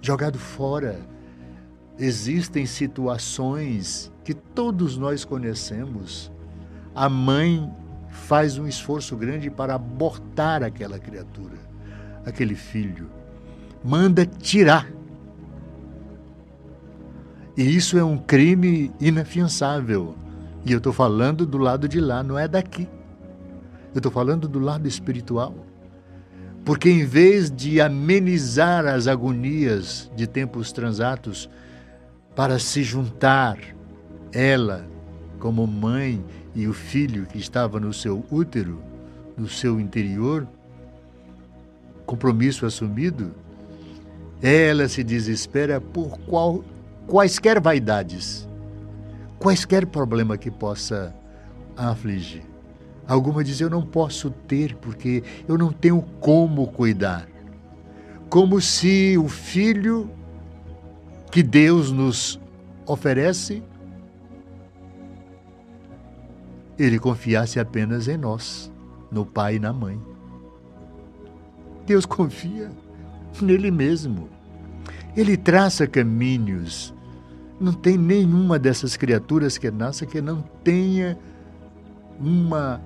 Jogado 0.00 0.38
fora. 0.38 0.98
Existem 1.98 2.64
situações 2.64 4.10
que 4.24 4.32
todos 4.32 4.96
nós 4.96 5.22
conhecemos. 5.22 6.32
A 6.94 7.10
mãe 7.10 7.70
faz 8.08 8.56
um 8.56 8.66
esforço 8.66 9.14
grande 9.16 9.50
para 9.50 9.74
abortar 9.74 10.62
aquela 10.62 10.98
criatura, 10.98 11.58
aquele 12.24 12.54
filho. 12.54 13.10
Manda 13.84 14.24
tirar 14.24 14.88
e 17.56 17.76
isso 17.76 17.96
é 17.96 18.04
um 18.04 18.18
crime 18.18 18.90
inafiançável. 19.00 20.14
E 20.64 20.72
eu 20.72 20.78
estou 20.78 20.92
falando 20.92 21.46
do 21.46 21.58
lado 21.58 21.88
de 21.88 22.00
lá, 22.00 22.22
não 22.22 22.38
é 22.38 22.48
daqui. 22.48 22.88
Eu 23.94 23.98
estou 23.98 24.10
falando 24.10 24.48
do 24.48 24.58
lado 24.58 24.88
espiritual. 24.88 25.54
Porque 26.64 26.88
em 26.90 27.04
vez 27.04 27.50
de 27.50 27.80
amenizar 27.80 28.86
as 28.86 29.06
agonias 29.06 30.10
de 30.16 30.26
tempos 30.26 30.72
transatos, 30.72 31.48
para 32.34 32.58
se 32.58 32.82
juntar 32.82 33.58
ela 34.32 34.84
como 35.38 35.66
mãe 35.66 36.24
e 36.54 36.66
o 36.66 36.72
filho 36.72 37.26
que 37.26 37.38
estava 37.38 37.78
no 37.78 37.92
seu 37.92 38.24
útero, 38.30 38.82
no 39.36 39.48
seu 39.48 39.78
interior, 39.78 40.48
compromisso 42.06 42.66
assumido, 42.66 43.32
ela 44.42 44.88
se 44.88 45.04
desespera 45.04 45.80
por 45.80 46.18
qual 46.20 46.64
quaisquer 47.06 47.60
vaidades, 47.60 48.48
quaisquer 49.38 49.86
problema 49.86 50.36
que 50.36 50.50
possa 50.50 51.14
afligir. 51.76 52.42
Alguma 53.06 53.44
diz: 53.44 53.60
Eu 53.60 53.68
não 53.68 53.82
posso 53.82 54.30
ter 54.30 54.74
porque 54.76 55.22
eu 55.46 55.58
não 55.58 55.72
tenho 55.72 56.02
como 56.20 56.66
cuidar. 56.68 57.28
Como 58.28 58.60
se 58.60 59.16
o 59.18 59.28
filho 59.28 60.10
que 61.30 61.42
Deus 61.42 61.92
nos 61.92 62.40
oferece, 62.86 63.62
ele 66.78 66.98
confiasse 66.98 67.60
apenas 67.60 68.08
em 68.08 68.16
nós, 68.16 68.72
no 69.10 69.24
pai 69.24 69.56
e 69.56 69.60
na 69.60 69.72
mãe. 69.72 70.00
Deus 71.86 72.06
confia 72.06 72.70
nele 73.40 73.70
mesmo. 73.70 74.28
Ele 75.16 75.36
traça 75.36 75.86
caminhos 75.86 76.93
não 77.60 77.72
tem 77.72 77.96
nenhuma 77.96 78.58
dessas 78.58 78.96
criaturas 78.96 79.56
que 79.56 79.70
nasce 79.70 80.06
que 80.06 80.20
não 80.20 80.42
tenha 80.62 81.18
uma 82.18 82.80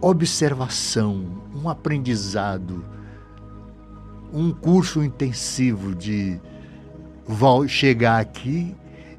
observação, 0.00 1.24
um 1.54 1.68
aprendizado, 1.68 2.84
um 4.32 4.52
curso 4.52 5.02
intensivo 5.02 5.94
de 5.94 6.40
chegar 7.68 8.20
aqui 8.20 8.74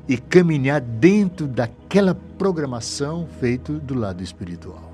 e 0.07 0.17
caminhar 0.17 0.81
dentro 0.81 1.47
daquela 1.47 2.15
programação 2.15 3.27
feita 3.39 3.73
do 3.73 3.93
lado 3.93 4.23
espiritual. 4.23 4.91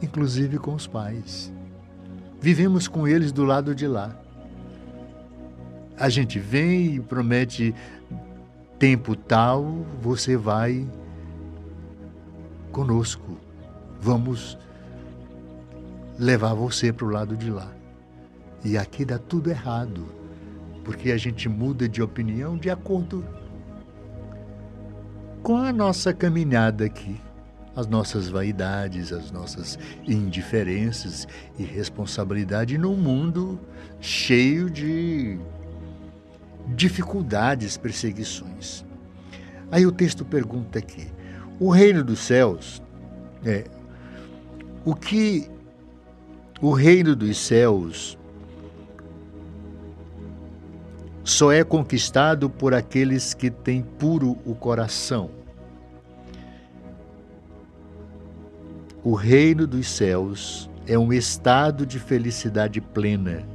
Inclusive 0.00 0.58
com 0.58 0.74
os 0.74 0.86
pais. 0.86 1.52
Vivemos 2.40 2.86
com 2.86 3.08
eles 3.08 3.32
do 3.32 3.42
lado 3.42 3.74
de 3.74 3.86
lá. 3.86 4.14
A 5.98 6.08
gente 6.08 6.38
vem 6.38 6.96
e 6.96 7.00
promete 7.00 7.74
tempo 8.78 9.14
tal, 9.14 9.64
você 10.02 10.36
vai 10.36 10.86
conosco. 12.72 13.38
Vamos 14.00 14.58
levar 16.18 16.54
você 16.54 16.92
para 16.92 17.06
o 17.06 17.10
lado 17.10 17.36
de 17.36 17.50
lá. 17.50 17.72
E 18.64 18.76
aqui 18.76 19.04
dá 19.04 19.18
tudo 19.18 19.50
errado, 19.50 20.06
porque 20.84 21.12
a 21.12 21.16
gente 21.16 21.48
muda 21.48 21.88
de 21.88 22.02
opinião 22.02 22.56
de 22.56 22.70
acordo 22.70 23.24
com 25.42 25.58
a 25.58 25.72
nossa 25.72 26.12
caminhada 26.14 26.86
aqui, 26.86 27.20
as 27.76 27.86
nossas 27.86 28.28
vaidades, 28.28 29.12
as 29.12 29.30
nossas 29.30 29.78
indiferenças 30.06 31.28
e 31.58 31.62
responsabilidade 31.62 32.78
num 32.78 32.96
mundo 32.96 33.60
cheio 34.00 34.70
de 34.70 35.38
dificuldades, 36.68 37.76
perseguições. 37.76 38.84
Aí 39.70 39.86
o 39.86 39.92
texto 39.92 40.24
pergunta 40.24 40.78
aqui: 40.78 41.06
o 41.58 41.70
reino 41.70 42.02
dos 42.02 42.20
céus 42.20 42.82
é 43.44 43.64
o 44.84 44.94
que 44.94 45.50
o 46.60 46.72
reino 46.72 47.16
dos 47.16 47.36
céus 47.38 48.18
só 51.24 51.50
é 51.50 51.64
conquistado 51.64 52.50
por 52.50 52.74
aqueles 52.74 53.32
que 53.32 53.50
têm 53.50 53.82
puro 53.82 54.36
o 54.44 54.54
coração. 54.54 55.30
O 59.02 59.14
reino 59.14 59.66
dos 59.66 59.88
céus 59.88 60.70
é 60.86 60.98
um 60.98 61.12
estado 61.12 61.86
de 61.86 61.98
felicidade 61.98 62.80
plena, 62.80 63.46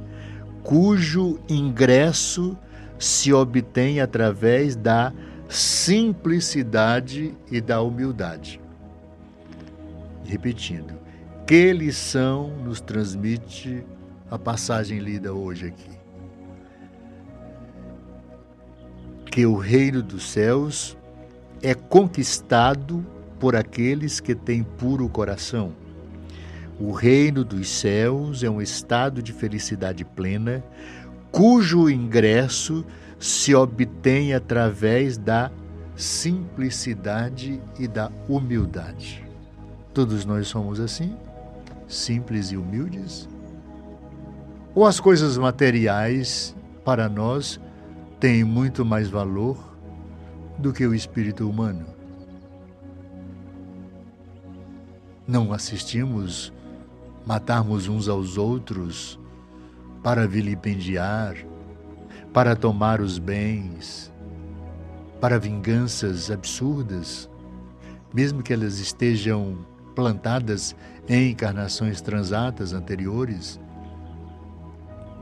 cujo 0.62 1.38
ingresso 1.48 2.56
se 3.00 3.32
obtém 3.32 3.98
através 3.98 4.76
da 4.76 5.10
simplicidade 5.48 7.34
e 7.50 7.60
da 7.60 7.80
humildade. 7.80 8.60
Repetindo, 10.24 10.94
que 11.46 11.72
lição 11.72 12.50
nos 12.58 12.80
transmite 12.80 13.84
a 14.30 14.38
passagem 14.38 14.98
lida 14.98 15.32
hoje 15.32 15.68
aqui? 15.68 15.90
Que 19.32 19.46
o 19.46 19.56
reino 19.56 20.02
dos 20.02 20.30
céus 20.30 20.96
é 21.62 21.74
conquistado 21.74 23.04
por 23.40 23.56
aqueles 23.56 24.20
que 24.20 24.34
têm 24.34 24.62
puro 24.62 25.08
coração. 25.08 25.72
O 26.78 26.92
reino 26.92 27.44
dos 27.44 27.68
céus 27.68 28.42
é 28.42 28.48
um 28.48 28.60
estado 28.60 29.22
de 29.22 29.32
felicidade 29.32 30.04
plena, 30.04 30.64
cujo 31.30 31.88
ingresso 31.88 32.84
se 33.18 33.54
obtém 33.54 34.34
através 34.34 35.16
da 35.16 35.50
simplicidade 35.94 37.60
e 37.78 37.86
da 37.86 38.10
humildade. 38.28 39.24
Todos 39.92 40.24
nós 40.24 40.48
somos 40.48 40.80
assim, 40.80 41.16
simples 41.86 42.50
e 42.50 42.56
humildes. 42.56 43.28
Ou 44.74 44.86
as 44.86 44.98
coisas 44.98 45.36
materiais, 45.36 46.56
para 46.84 47.08
nós, 47.08 47.60
têm 48.18 48.44
muito 48.44 48.84
mais 48.84 49.08
valor 49.08 49.58
do 50.56 50.72
que 50.72 50.86
o 50.86 50.94
espírito 50.94 51.48
humano? 51.48 51.84
Não 55.26 55.52
assistimos 55.52 56.52
matarmos 57.26 57.88
uns 57.88 58.08
aos 58.08 58.38
outros 58.38 59.19
para 60.02 60.26
vilipendiar, 60.26 61.36
para 62.32 62.56
tomar 62.56 63.00
os 63.00 63.18
bens, 63.18 64.12
para 65.20 65.38
vinganças 65.38 66.30
absurdas, 66.30 67.28
mesmo 68.12 68.42
que 68.42 68.52
elas 68.52 68.78
estejam 68.78 69.58
plantadas 69.94 70.74
em 71.08 71.30
encarnações 71.30 72.00
transatas 72.00 72.72
anteriores. 72.72 73.60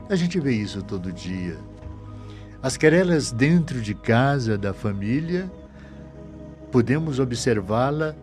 A 0.09 0.15
gente 0.15 0.39
vê 0.39 0.53
isso 0.53 0.81
todo 0.81 1.11
dia. 1.11 1.57
As 2.61 2.77
querelas 2.77 3.31
dentro 3.31 3.81
de 3.81 3.93
casa, 3.93 4.57
da 4.57 4.73
família, 4.73 5.51
podemos 6.71 7.19
observá-la 7.19 8.15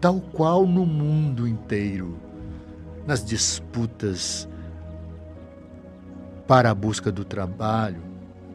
tal 0.00 0.20
qual 0.20 0.66
no 0.66 0.86
mundo 0.86 1.46
inteiro, 1.46 2.16
nas 3.06 3.24
disputas 3.24 4.48
para 6.48 6.70
a 6.70 6.74
busca 6.74 7.12
do 7.12 7.26
trabalho, 7.26 8.00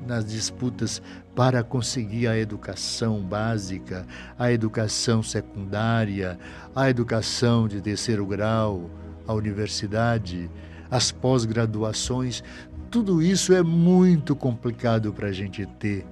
nas 0.07 0.25
disputas 0.25 0.99
para 1.35 1.63
conseguir 1.63 2.27
a 2.27 2.35
educação 2.35 3.21
básica, 3.21 4.03
a 4.37 4.51
educação 4.51 5.21
secundária, 5.21 6.39
a 6.75 6.89
educação 6.89 7.67
de 7.67 7.79
terceiro 7.79 8.25
grau, 8.25 8.89
a 9.27 9.33
universidade, 9.33 10.49
as 10.89 11.11
pós-graduações. 11.11 12.43
Tudo 12.89 13.21
isso 13.21 13.53
é 13.53 13.61
muito 13.61 14.35
complicado 14.35 15.13
para 15.13 15.27
a 15.27 15.31
gente 15.31 15.63
ter. 15.65 16.03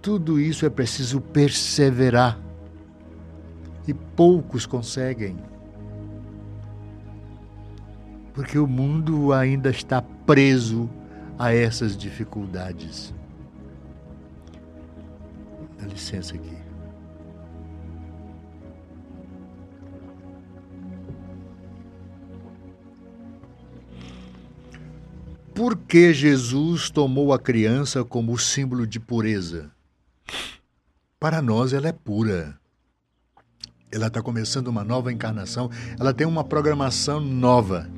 Tudo 0.00 0.38
isso 0.38 0.64
é 0.64 0.70
preciso 0.70 1.20
perseverar. 1.20 2.38
E 3.88 3.92
poucos 3.92 4.66
conseguem. 4.66 5.36
Porque 8.32 8.56
o 8.56 8.68
mundo 8.68 9.32
ainda 9.32 9.70
está 9.70 10.00
preso 10.00 10.88
a 11.38 11.52
essas 11.52 11.96
dificuldades. 11.96 13.12
Dá 15.78 15.86
licença 15.86 16.34
aqui. 16.34 16.64
Por 25.54 25.76
que 25.76 26.12
Jesus 26.12 26.90
tomou 26.90 27.32
a 27.32 27.38
criança 27.38 28.04
como 28.04 28.36
símbolo 28.36 28.86
de 28.86 28.98
pureza? 28.98 29.70
Para 31.20 31.40
nós 31.40 31.72
ela 31.72 31.88
é 31.88 31.92
pura. 31.92 32.58
Ela 33.90 34.08
está 34.08 34.20
começando 34.20 34.66
uma 34.66 34.82
nova 34.82 35.12
encarnação, 35.12 35.70
ela 35.98 36.12
tem 36.12 36.26
uma 36.26 36.42
programação 36.42 37.20
nova. 37.20 37.88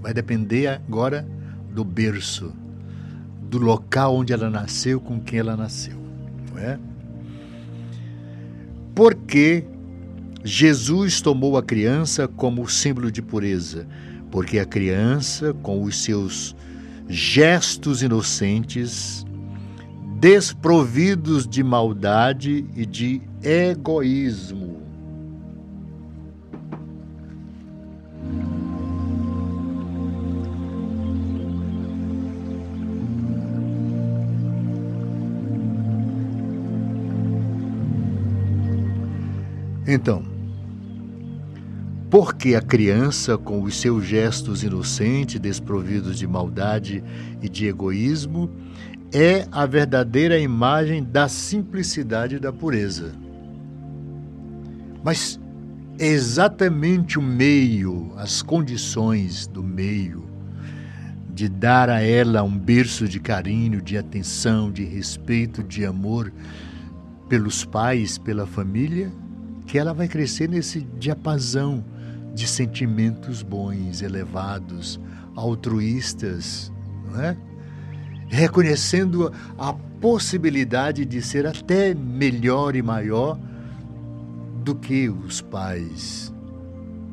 Vai 0.00 0.14
depender 0.14 0.68
agora 0.68 1.26
do 1.72 1.84
berço, 1.84 2.52
do 3.42 3.58
local 3.58 4.16
onde 4.16 4.32
ela 4.32 4.50
nasceu, 4.50 5.00
com 5.00 5.20
quem 5.20 5.38
ela 5.38 5.56
nasceu. 5.56 5.96
Não 6.50 6.58
é? 6.58 6.78
Porque 8.94 9.64
Jesus 10.44 11.20
tomou 11.20 11.56
a 11.56 11.62
criança 11.62 12.26
como 12.28 12.68
símbolo 12.68 13.10
de 13.10 13.22
pureza, 13.22 13.86
porque 14.30 14.58
a 14.58 14.64
criança, 14.64 15.54
com 15.62 15.82
os 15.82 16.02
seus 16.02 16.54
gestos 17.08 18.02
inocentes, 18.02 19.24
desprovidos 20.18 21.46
de 21.46 21.62
maldade 21.62 22.66
e 22.74 22.84
de 22.84 23.22
egoísmo, 23.42 24.77
Então, 39.90 40.22
porque 42.10 42.54
a 42.54 42.60
criança, 42.60 43.38
com 43.38 43.62
os 43.62 43.80
seus 43.80 44.04
gestos 44.04 44.62
inocentes, 44.62 45.40
desprovidos 45.40 46.18
de 46.18 46.26
maldade 46.26 47.02
e 47.40 47.48
de 47.48 47.66
egoísmo, 47.66 48.50
é 49.10 49.48
a 49.50 49.64
verdadeira 49.64 50.38
imagem 50.38 51.02
da 51.02 51.26
simplicidade 51.26 52.36
e 52.36 52.38
da 52.38 52.52
pureza. 52.52 53.14
Mas 55.02 55.40
é 55.98 56.06
exatamente 56.06 57.18
o 57.18 57.22
meio, 57.22 58.12
as 58.18 58.42
condições 58.42 59.46
do 59.46 59.62
meio, 59.62 60.28
de 61.32 61.48
dar 61.48 61.88
a 61.88 62.02
ela 62.02 62.42
um 62.42 62.58
berço 62.58 63.08
de 63.08 63.18
carinho, 63.18 63.80
de 63.80 63.96
atenção, 63.96 64.70
de 64.70 64.84
respeito, 64.84 65.62
de 65.62 65.86
amor 65.86 66.30
pelos 67.26 67.64
pais, 67.64 68.18
pela 68.18 68.46
família, 68.46 69.10
que 69.68 69.78
ela 69.78 69.92
vai 69.92 70.08
crescer 70.08 70.48
nesse 70.48 70.80
diapasão 70.98 71.84
de 72.34 72.48
sentimentos 72.48 73.42
bons, 73.42 74.00
elevados, 74.00 74.98
altruístas, 75.36 76.72
não 77.06 77.20
é? 77.20 77.36
reconhecendo 78.28 79.32
a 79.58 79.72
possibilidade 79.72 81.04
de 81.04 81.20
ser 81.20 81.46
até 81.46 81.94
melhor 81.94 82.76
e 82.76 82.82
maior 82.82 83.38
do 84.64 84.74
que 84.74 85.08
os 85.08 85.42
pais. 85.42 86.32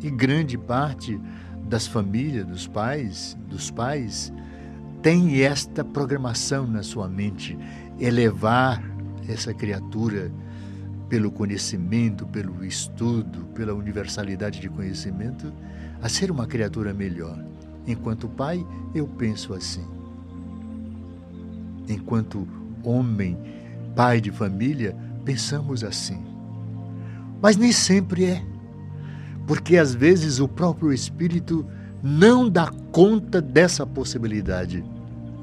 E 0.01 0.09
grande 0.09 0.57
parte 0.57 1.19
das 1.67 1.85
famílias, 1.85 2.45
dos 2.45 2.67
pais, 2.67 3.37
dos 3.49 3.69
pais, 3.69 4.31
tem 5.01 5.41
esta 5.41 5.83
programação 5.83 6.65
na 6.65 6.83
sua 6.83 7.07
mente, 7.09 7.57
elevar 7.99 8.81
essa 9.27 9.53
criatura 9.53 10.31
pelo 11.09 11.31
conhecimento, 11.31 12.25
pelo 12.25 12.63
estudo, 12.65 13.45
pela 13.53 13.73
universalidade 13.73 14.59
de 14.59 14.69
conhecimento, 14.69 15.51
a 16.01 16.09
ser 16.09 16.31
uma 16.31 16.47
criatura 16.47 16.93
melhor. 16.93 17.37
Enquanto 17.87 18.27
pai, 18.27 18.65
eu 18.93 19.07
penso 19.07 19.53
assim. 19.53 19.85
Enquanto 21.87 22.47
homem, 22.83 23.37
pai 23.95 24.19
de 24.19 24.31
família, 24.31 24.95
pensamos 25.23 25.83
assim. 25.83 26.23
Mas 27.41 27.57
nem 27.57 27.71
sempre 27.71 28.25
é, 28.25 28.43
porque 29.45 29.77
às 29.77 29.93
vezes 29.93 30.39
o 30.39 30.47
próprio 30.47 30.91
espírito 30.91 31.65
não 32.01 32.49
dá 32.49 32.71
conta 32.91 33.41
dessa 33.41 33.85
possibilidade 33.85 34.83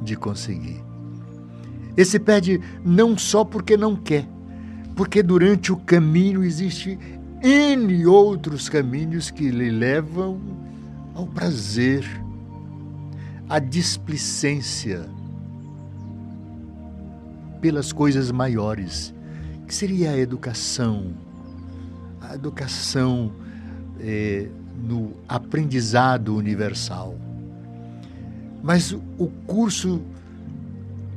de 0.03 0.16
conseguir. 0.16 0.83
Esse 1.96 2.18
pede 2.18 2.61
não 2.85 3.16
só 3.16 3.44
porque 3.44 3.77
não 3.77 3.94
quer, 3.94 4.27
porque 4.94 5.22
durante 5.22 5.72
o 5.72 5.76
caminho 5.76 6.44
existe 6.44 6.98
N 7.42 8.07
outros 8.07 8.68
caminhos 8.68 9.31
que 9.31 9.50
lhe 9.50 9.70
levam 9.70 10.40
ao 11.14 11.26
prazer, 11.26 12.05
à 13.48 13.59
displicência 13.59 15.09
pelas 17.61 17.92
coisas 17.92 18.31
maiores, 18.31 19.14
que 19.66 19.74
seria 19.74 20.11
a 20.11 20.18
educação, 20.18 21.12
a 22.20 22.35
educação 22.35 23.33
é, 24.00 24.48
no 24.83 25.12
aprendizado 25.28 26.35
universal. 26.37 27.16
Mas 28.62 28.92
o 28.92 29.26
curso 29.46 30.00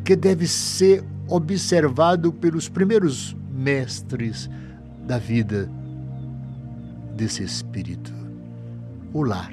que 0.03 0.15
deve 0.15 0.47
ser 0.47 1.03
observado 1.27 2.31
pelos 2.31 2.69
primeiros 2.69 3.35
mestres 3.65 4.47
da 5.07 5.17
vida 5.17 5.67
desse 7.15 7.43
espírito. 7.43 8.13
O 9.11 9.23
lar 9.23 9.51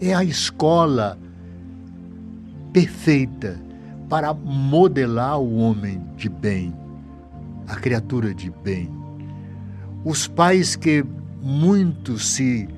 é 0.00 0.12
a 0.12 0.24
escola 0.24 1.16
perfeita 2.72 3.60
para 4.08 4.34
modelar 4.34 5.38
o 5.38 5.58
homem 5.58 6.02
de 6.16 6.28
bem, 6.28 6.74
a 7.68 7.76
criatura 7.76 8.34
de 8.34 8.50
bem. 8.64 8.90
Os 10.04 10.26
pais 10.26 10.74
que 10.74 11.04
muito 11.40 12.18
se 12.18 12.68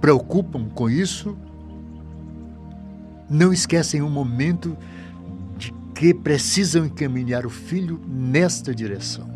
preocupam 0.00 0.68
com 0.70 0.90
isso 0.90 1.36
não 3.30 3.52
esquecem 3.52 4.02
um 4.02 4.10
momento 4.10 4.76
que 5.96 6.12
precisam 6.12 6.84
encaminhar 6.84 7.46
o 7.46 7.50
filho 7.50 7.98
nesta 8.06 8.74
direção. 8.74 9.26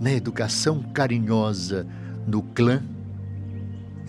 Na 0.00 0.10
educação 0.10 0.82
carinhosa 0.94 1.86
no 2.26 2.42
clã 2.42 2.82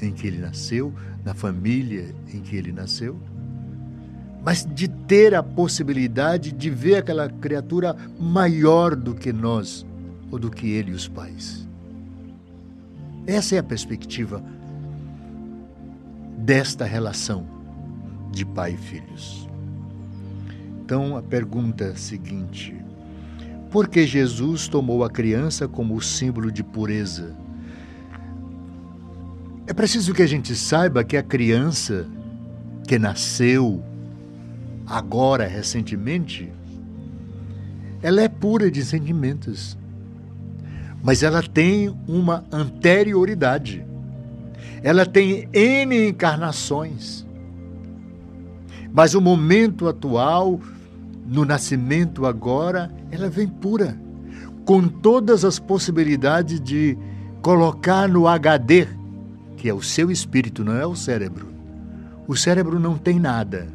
em 0.02 0.14
que 0.14 0.26
ele 0.26 0.38
nasceu, 0.38 0.94
na 1.24 1.34
família 1.34 2.16
em 2.34 2.40
que 2.40 2.56
ele 2.56 2.72
nasceu, 2.72 3.20
mas 4.44 4.66
de 4.66 4.88
ter 4.88 5.36
a 5.36 5.44
possibilidade 5.44 6.54
de 6.54 6.70
ver 6.70 6.96
aquela 6.96 7.28
criatura 7.28 7.94
maior 8.18 8.96
do 8.96 9.14
que 9.14 9.34
nós 9.34 9.86
ou 10.32 10.40
do 10.40 10.50
que 10.50 10.70
ele 10.70 10.92
e 10.92 10.96
os 10.96 11.10
pais. 11.10 11.68
Essa 13.28 13.56
é 13.56 13.60
a 13.60 13.64
perspectiva 13.64 14.42
desta 16.38 16.86
relação 16.86 17.46
de 18.32 18.46
pai 18.46 18.74
e 18.74 18.78
filhos. 18.78 19.43
Então, 20.86 21.16
a 21.16 21.22
pergunta 21.22 21.96
seguinte: 21.96 22.76
por 23.72 23.88
que 23.88 24.06
Jesus 24.06 24.68
tomou 24.68 25.06
a 25.06 25.10
criança 25.10 25.66
como 25.66 26.02
símbolo 26.02 26.52
de 26.52 26.62
pureza? 26.62 27.34
É 29.66 29.74
preciso 29.74 30.14
que 30.14 30.22
a 30.22 30.28
gente 30.28 30.54
saiba 30.54 31.02
que 31.02 31.16
a 31.16 31.24
criança 31.24 32.06
que 32.86 33.00
nasceu 33.00 33.82
agora, 34.86 35.48
recentemente, 35.48 36.52
ela 38.02 38.22
é 38.22 38.28
pura 38.28 38.70
de 38.70 38.84
sentimentos. 38.84 39.78
Mas 41.02 41.24
ela 41.24 41.42
tem 41.42 41.98
uma 42.06 42.44
anterioridade. 42.52 43.86
Ela 44.84 45.06
tem 45.06 45.48
N 45.54 46.10
encarnações. 46.10 47.26
Mas 48.94 49.16
o 49.16 49.22
momento 49.22 49.88
atual, 49.88 50.60
no 51.26 51.46
nascimento 51.46 52.26
agora, 52.26 52.92
ela 53.12 53.30
vem 53.30 53.48
pura, 53.48 53.98
com 54.66 54.88
todas 54.88 55.46
as 55.46 55.60
possibilidades 55.60 56.60
de 56.60 56.98
colocar 57.42 58.08
no 58.08 58.28
HD, 58.28 58.88
que 59.58 59.70
é 59.70 59.74
o 59.74 59.82
seu 59.82 60.12
espírito, 60.12 60.64
não 60.64 60.76
é 60.76 60.86
o 60.86 60.96
cérebro. 60.96 61.48
O 62.28 62.36
cérebro 62.36 62.80
não 62.80 62.98
tem 62.98 63.20
nada 63.20 63.68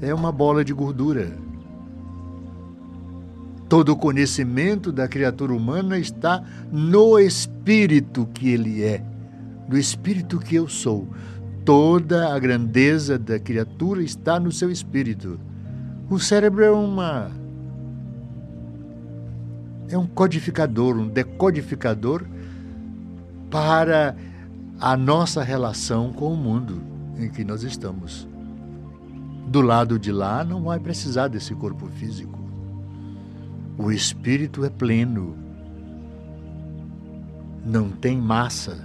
é 0.00 0.14
uma 0.14 0.30
bola 0.30 0.64
de 0.64 0.72
gordura. 0.72 1.32
Todo 3.68 3.90
o 3.90 3.96
conhecimento 3.96 4.92
da 4.92 5.08
criatura 5.08 5.52
humana 5.52 5.98
está 5.98 6.44
no 6.70 7.18
espírito 7.18 8.28
que 8.32 8.50
ele 8.50 8.82
é, 8.82 9.02
no 9.68 9.78
espírito 9.78 10.38
que 10.38 10.54
eu 10.54 10.68
sou. 10.68 11.08
Toda 11.64 12.34
a 12.34 12.38
grandeza 12.38 13.18
da 13.18 13.38
criatura 13.38 14.02
está 14.02 14.38
no 14.38 14.52
seu 14.52 14.70
espírito. 14.70 15.40
O 16.08 16.18
cérebro 16.18 16.62
é 16.62 16.70
uma 16.70 17.30
é 19.88 19.98
um 19.98 20.06
codificador, 20.06 20.96
um 20.96 21.08
decodificador 21.08 22.24
para 23.50 24.16
a 24.80 24.96
nossa 24.96 25.42
relação 25.42 26.12
com 26.12 26.32
o 26.32 26.36
mundo 26.36 26.82
em 27.18 27.28
que 27.28 27.44
nós 27.44 27.62
estamos 27.62 28.26
do 29.46 29.60
lado 29.60 29.98
de 29.98 30.10
lá 30.10 30.42
não 30.42 30.64
vai 30.64 30.80
precisar 30.80 31.28
desse 31.28 31.54
corpo 31.54 31.86
físico. 31.86 32.38
O 33.76 33.92
espírito 33.92 34.64
é 34.64 34.70
pleno, 34.70 35.36
não 37.64 37.90
tem 37.90 38.20
massa. 38.20 38.84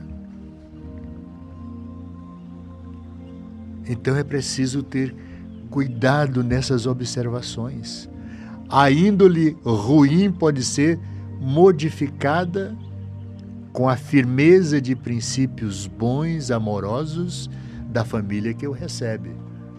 Então 3.88 4.16
é 4.16 4.24
preciso 4.24 4.84
ter 4.84 5.16
cuidado 5.70 6.44
nessas 6.44 6.86
observações. 6.86 8.10
A 8.70 8.92
índole 8.92 9.58
ruim 9.64 10.32
pode 10.32 10.64
ser 10.64 11.00
modificada 11.40 12.76
com 13.72 13.88
a 13.88 13.96
firmeza 13.96 14.82
de 14.82 14.96
princípios 14.96 15.88
bons, 15.88 16.52
amorosos 16.52 17.50
da 17.88 18.04
família 18.04 18.54
que 18.54 18.68
o 18.68 18.72
recebe 18.72 19.32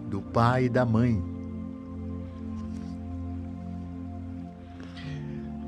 do 0.09 0.21
pai 0.21 0.65
e 0.65 0.69
da 0.69 0.85
mãe. 0.85 1.21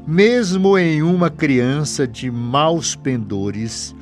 Mesmo 0.06 0.78
em 0.78 1.02
uma 1.02 1.30
criança 1.30 2.06
de 2.06 2.30
maus 2.30 2.94
pendores, 2.94 3.96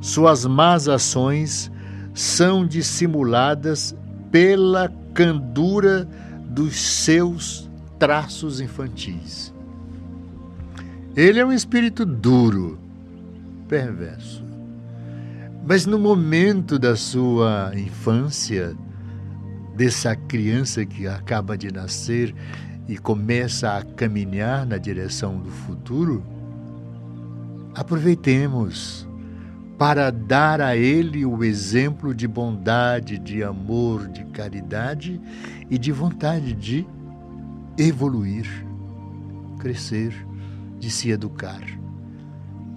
suas 0.00 0.44
más 0.44 0.88
ações 0.88 1.70
são 2.12 2.66
dissimuladas 2.66 3.94
pela 4.32 4.90
candura 5.14 6.08
dos 6.48 6.74
seus 6.76 7.70
traços 7.98 8.60
infantis. 8.60 9.54
Ele 11.14 11.38
é 11.38 11.44
um 11.44 11.52
espírito 11.52 12.06
duro, 12.06 12.78
perverso. 13.68 14.42
Mas 15.64 15.86
no 15.86 15.98
momento 15.98 16.78
da 16.78 16.96
sua 16.96 17.70
infância, 17.76 18.74
dessa 19.76 20.16
criança 20.16 20.84
que 20.84 21.06
acaba 21.06 21.56
de 21.56 21.70
nascer 21.70 22.34
e 22.88 22.96
começa 22.96 23.76
a 23.76 23.82
caminhar 23.82 24.66
na 24.66 24.78
direção 24.78 25.38
do 25.38 25.50
futuro, 25.50 26.24
aproveitemos 27.74 29.06
para 29.78 30.10
dar 30.10 30.60
a 30.60 30.76
ele 30.76 31.24
o 31.24 31.42
exemplo 31.42 32.14
de 32.14 32.28
bondade, 32.28 33.18
de 33.18 33.42
amor, 33.42 34.08
de 34.08 34.24
caridade 34.26 35.20
e 35.70 35.78
de 35.78 35.90
vontade 35.90 36.52
de 36.52 36.86
evoluir, 37.76 38.46
crescer, 39.58 40.14
de 40.78 40.90
se 40.90 41.10
educar. 41.10 41.62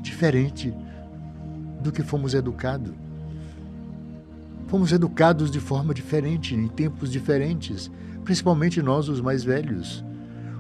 Diferente 0.02 0.74
do 1.82 1.92
que 1.92 2.02
fomos 2.02 2.34
educados. 2.34 2.94
Fomos 4.68 4.92
educados 4.92 5.52
de 5.52 5.60
forma 5.60 5.94
diferente, 5.94 6.56
em 6.56 6.68
tempos 6.68 7.12
diferentes, 7.12 7.92
principalmente 8.24 8.82
nós, 8.82 9.08
os 9.08 9.22
mais 9.22 9.44
velhos. 9.44 10.04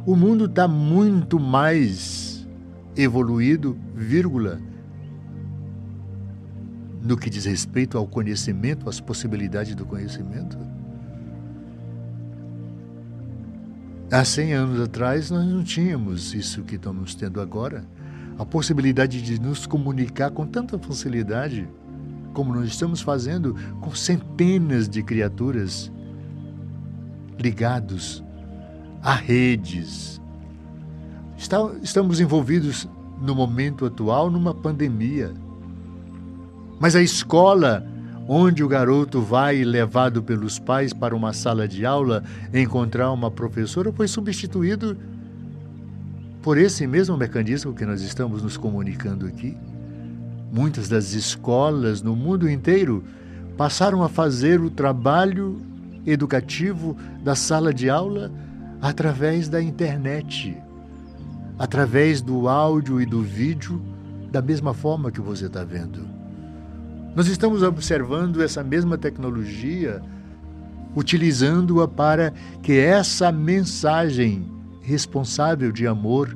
O 0.05 0.15
mundo 0.15 0.45
está 0.45 0.67
muito 0.67 1.39
mais 1.39 2.47
evoluído, 2.95 3.75
vírgula, 3.95 4.59
no 7.05 7.15
que 7.15 7.29
diz 7.29 7.45
respeito 7.45 7.97
ao 7.97 8.07
conhecimento, 8.07 8.89
às 8.89 8.99
possibilidades 8.99 9.75
do 9.75 9.85
conhecimento. 9.85 10.57
Há 14.11 14.25
100 14.25 14.53
anos 14.53 14.81
atrás, 14.81 15.29
nós 15.29 15.45
não 15.45 15.63
tínhamos 15.63 16.33
isso 16.33 16.63
que 16.63 16.75
estamos 16.75 17.13
tendo 17.13 17.39
agora. 17.39 17.85
A 18.39 18.45
possibilidade 18.45 19.21
de 19.21 19.39
nos 19.39 19.67
comunicar 19.67 20.31
com 20.31 20.47
tanta 20.47 20.79
facilidade 20.79 21.67
como 22.33 22.53
nós 22.53 22.67
estamos 22.67 23.01
fazendo 23.01 23.55
com 23.79 23.93
centenas 23.93 24.89
de 24.89 25.01
criaturas 25.01 25.91
ligados 27.39 28.23
a 29.01 29.13
redes. 29.13 30.19
estamos 31.81 32.19
envolvidos 32.19 32.89
no 33.21 33.35
momento 33.35 33.85
atual 33.85 34.31
numa 34.31 34.53
pandemia. 34.53 35.44
Mas 36.79 36.95
a 36.95 37.01
escola 37.01 37.85
onde 38.27 38.63
o 38.63 38.67
garoto 38.67 39.21
vai 39.21 39.63
levado 39.63 40.21
pelos 40.21 40.57
pais 40.57 40.93
para 40.93 41.15
uma 41.15 41.31
sala 41.31 41.67
de 41.67 41.85
aula 41.85 42.23
encontrar 42.53 43.11
uma 43.11 43.29
professora 43.29 43.91
foi 43.91 44.07
substituído 44.07 44.97
por 46.41 46.57
esse 46.57 46.85
mesmo 46.85 47.17
mecanismo 47.17 47.73
que 47.73 47.85
nós 47.85 48.01
estamos 48.01 48.41
nos 48.41 48.57
comunicando 48.57 49.25
aqui. 49.25 49.57
Muitas 50.51 50.87
das 50.87 51.13
escolas 51.13 52.01
no 52.01 52.15
mundo 52.15 52.49
inteiro 52.49 53.03
passaram 53.57 54.03
a 54.03 54.09
fazer 54.09 54.59
o 54.59 54.69
trabalho 54.69 55.61
educativo 56.05 56.95
da 57.23 57.35
sala 57.35 57.73
de 57.73 57.89
aula 57.89 58.31
através 58.81 59.49
da 59.49 59.61
internet, 59.61 60.55
através 61.57 62.21
do 62.21 62.47
áudio 62.47 63.01
e 63.01 63.05
do 63.05 63.21
vídeo, 63.21 63.81
da 64.31 64.41
mesma 64.41 64.73
forma 64.73 65.11
que 65.11 65.21
você 65.21 65.45
está 65.45 65.63
vendo. 65.63 66.14
Nós 67.15 67.27
estamos 67.27 67.63
observando 67.63 68.43
essa 68.43 68.61
mesma 68.61 68.97
tecnologia, 68.97 70.01
utilizando-a 70.93 71.87
para 71.87 72.33
que 72.61 72.73
essa 72.73 73.31
mensagem 73.31 74.51
responsável 74.81 75.71
de 75.71 75.87
amor 75.87 76.35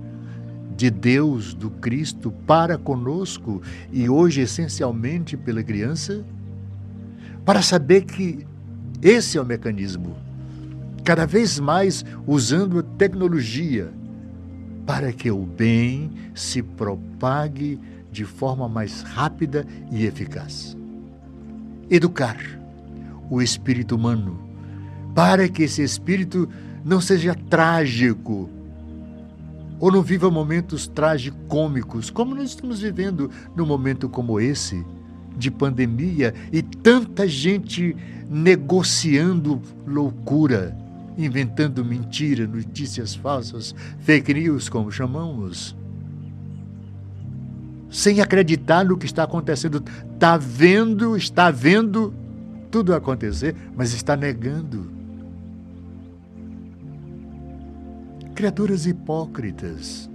de 0.77 0.89
Deus, 0.89 1.53
do 1.53 1.69
Cristo, 1.69 2.31
para 2.47 2.77
conosco 2.77 3.61
e 3.91 4.07
hoje 4.07 4.39
essencialmente 4.39 5.35
pela 5.35 5.61
criança, 5.61 6.23
para 7.43 7.61
saber 7.61 8.05
que 8.05 8.47
esse 9.01 9.37
é 9.37 9.41
o 9.41 9.45
mecanismo, 9.45 10.15
cada 11.03 11.25
vez 11.25 11.59
mais 11.59 12.05
usando 12.25 12.79
a 12.79 12.83
tecnologia 12.83 13.91
para 14.85 15.11
que 15.11 15.29
o 15.29 15.45
bem 15.45 16.09
se 16.33 16.63
propague 16.63 17.77
de 18.11 18.25
forma 18.25 18.67
mais 18.67 19.01
rápida 19.01 19.65
e 19.91 20.05
eficaz. 20.05 20.75
Educar 21.89 22.37
o 23.29 23.41
espírito 23.41 23.95
humano 23.95 24.39
para 25.13 25.47
que 25.49 25.63
esse 25.63 25.83
espírito 25.83 26.47
não 26.83 27.01
seja 27.01 27.35
trágico, 27.49 28.49
ou 29.79 29.91
não 29.91 30.01
viva 30.01 30.29
momentos 30.29 30.87
tragicômicos, 30.87 32.09
como 32.09 32.35
nós 32.35 32.49
estamos 32.49 32.81
vivendo 32.81 33.31
num 33.55 33.65
momento 33.65 34.09
como 34.09 34.39
esse, 34.39 34.85
de 35.37 35.49
pandemia 35.49 36.33
e 36.51 36.61
tanta 36.61 37.27
gente 37.27 37.95
negociando 38.29 39.61
loucura, 39.87 40.77
inventando 41.17 41.83
mentira, 41.83 42.45
notícias 42.45 43.15
falsas, 43.15 43.73
fake 44.01 44.33
news, 44.33 44.67
como 44.67 44.91
chamamos, 44.91 45.75
sem 47.89 48.21
acreditar 48.21 48.85
no 48.85 48.97
que 48.97 49.05
está 49.05 49.23
acontecendo. 49.23 49.83
Está 50.13 50.37
vendo, 50.37 51.17
está 51.17 51.49
vendo 51.49 52.13
tudo 52.69 52.93
acontecer, 52.93 53.55
mas 53.75 53.93
está 53.93 54.15
negando. 54.15 54.91
Criaturas 58.35 58.85
hipócritas. 58.85 60.09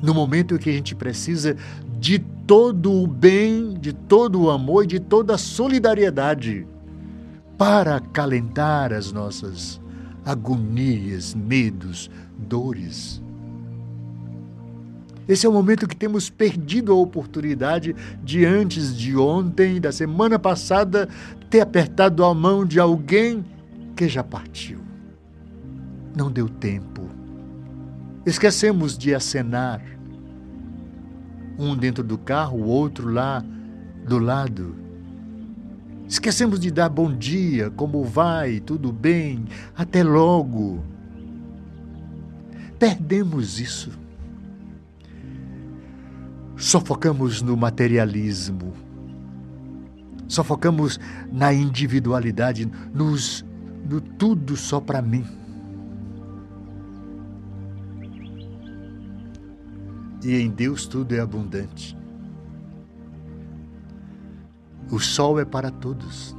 No 0.00 0.14
momento 0.14 0.54
em 0.54 0.58
que 0.58 0.70
a 0.70 0.72
gente 0.72 0.94
precisa 0.94 1.56
de 1.98 2.18
todo 2.18 2.92
o 2.92 3.06
bem, 3.06 3.74
de 3.74 3.92
todo 3.92 4.42
o 4.42 4.50
amor 4.50 4.84
e 4.84 4.86
de 4.86 5.00
toda 5.00 5.34
a 5.34 5.38
solidariedade 5.38 6.66
para 7.58 7.96
acalentar 7.96 8.92
as 8.92 9.12
nossas 9.12 9.80
agonias, 10.24 11.34
medos, 11.34 12.08
dores. 12.38 13.20
Esse 15.28 15.44
é 15.44 15.48
o 15.48 15.52
momento 15.52 15.86
que 15.86 15.94
temos 15.94 16.30
perdido 16.30 16.90
a 16.90 16.94
oportunidade 16.94 17.94
de 18.24 18.46
antes 18.46 18.96
de 18.96 19.14
ontem, 19.14 19.78
da 19.78 19.92
semana 19.92 20.38
passada, 20.38 21.06
ter 21.50 21.60
apertado 21.60 22.24
a 22.24 22.32
mão 22.32 22.64
de 22.64 22.80
alguém 22.80 23.44
que 23.94 24.08
já 24.08 24.24
partiu. 24.24 24.80
Não 26.16 26.30
deu 26.30 26.48
tempo. 26.48 27.02
Esquecemos 28.24 28.96
de 28.96 29.14
acenar. 29.14 29.82
Um 31.58 31.76
dentro 31.76 32.02
do 32.02 32.16
carro, 32.16 32.58
o 32.58 32.66
outro 32.66 33.10
lá 33.10 33.44
do 34.06 34.18
lado. 34.18 34.76
Esquecemos 36.08 36.58
de 36.58 36.70
dar 36.70 36.88
bom 36.88 37.14
dia, 37.14 37.70
como 37.70 38.02
vai, 38.02 38.60
tudo 38.60 38.90
bem, 38.90 39.44
até 39.76 40.02
logo. 40.02 40.82
Perdemos 42.78 43.60
isso. 43.60 44.07
Sofocamos 46.58 47.40
no 47.40 47.56
materialismo, 47.56 48.74
sofocamos 50.26 50.98
na 51.32 51.54
individualidade, 51.54 52.68
nos, 52.92 53.46
no 53.88 54.00
tudo 54.00 54.56
só 54.56 54.80
para 54.80 55.00
mim. 55.00 55.24
E 60.24 60.34
em 60.34 60.50
Deus 60.50 60.88
tudo 60.88 61.14
é 61.14 61.20
abundante. 61.20 61.96
O 64.90 64.98
sol 64.98 65.38
é 65.38 65.44
para 65.44 65.70
todos. 65.70 66.36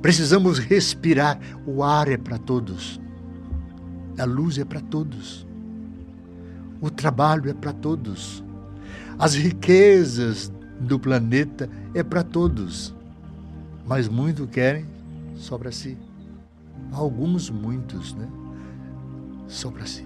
Precisamos 0.00 0.60
respirar, 0.60 1.40
o 1.66 1.82
ar 1.82 2.08
é 2.08 2.16
para 2.16 2.38
todos. 2.38 3.00
A 4.16 4.24
luz 4.24 4.56
é 4.56 4.64
para 4.64 4.80
todos. 4.80 5.44
O 6.80 6.90
trabalho 6.90 7.50
é 7.50 7.54
para 7.54 7.72
todos. 7.72 8.43
As 9.18 9.34
riquezas 9.34 10.52
do 10.80 10.98
planeta 10.98 11.68
é 11.94 12.02
para 12.02 12.22
todos, 12.22 12.94
mas 13.86 14.08
muitos 14.08 14.48
querem 14.50 14.86
só 15.36 15.56
para 15.56 15.70
si. 15.70 15.96
Alguns, 16.92 17.50
muitos, 17.50 18.14
né? 18.14 18.28
Só 19.46 19.70
para 19.70 19.86
si. 19.86 20.04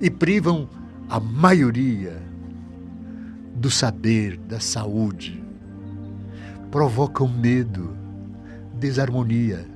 E 0.00 0.10
privam 0.10 0.68
a 1.08 1.20
maioria 1.20 2.20
do 3.54 3.70
saber, 3.70 4.36
da 4.36 4.60
saúde. 4.60 5.42
Provocam 6.70 7.28
medo, 7.28 7.96
desarmonia. 8.74 9.66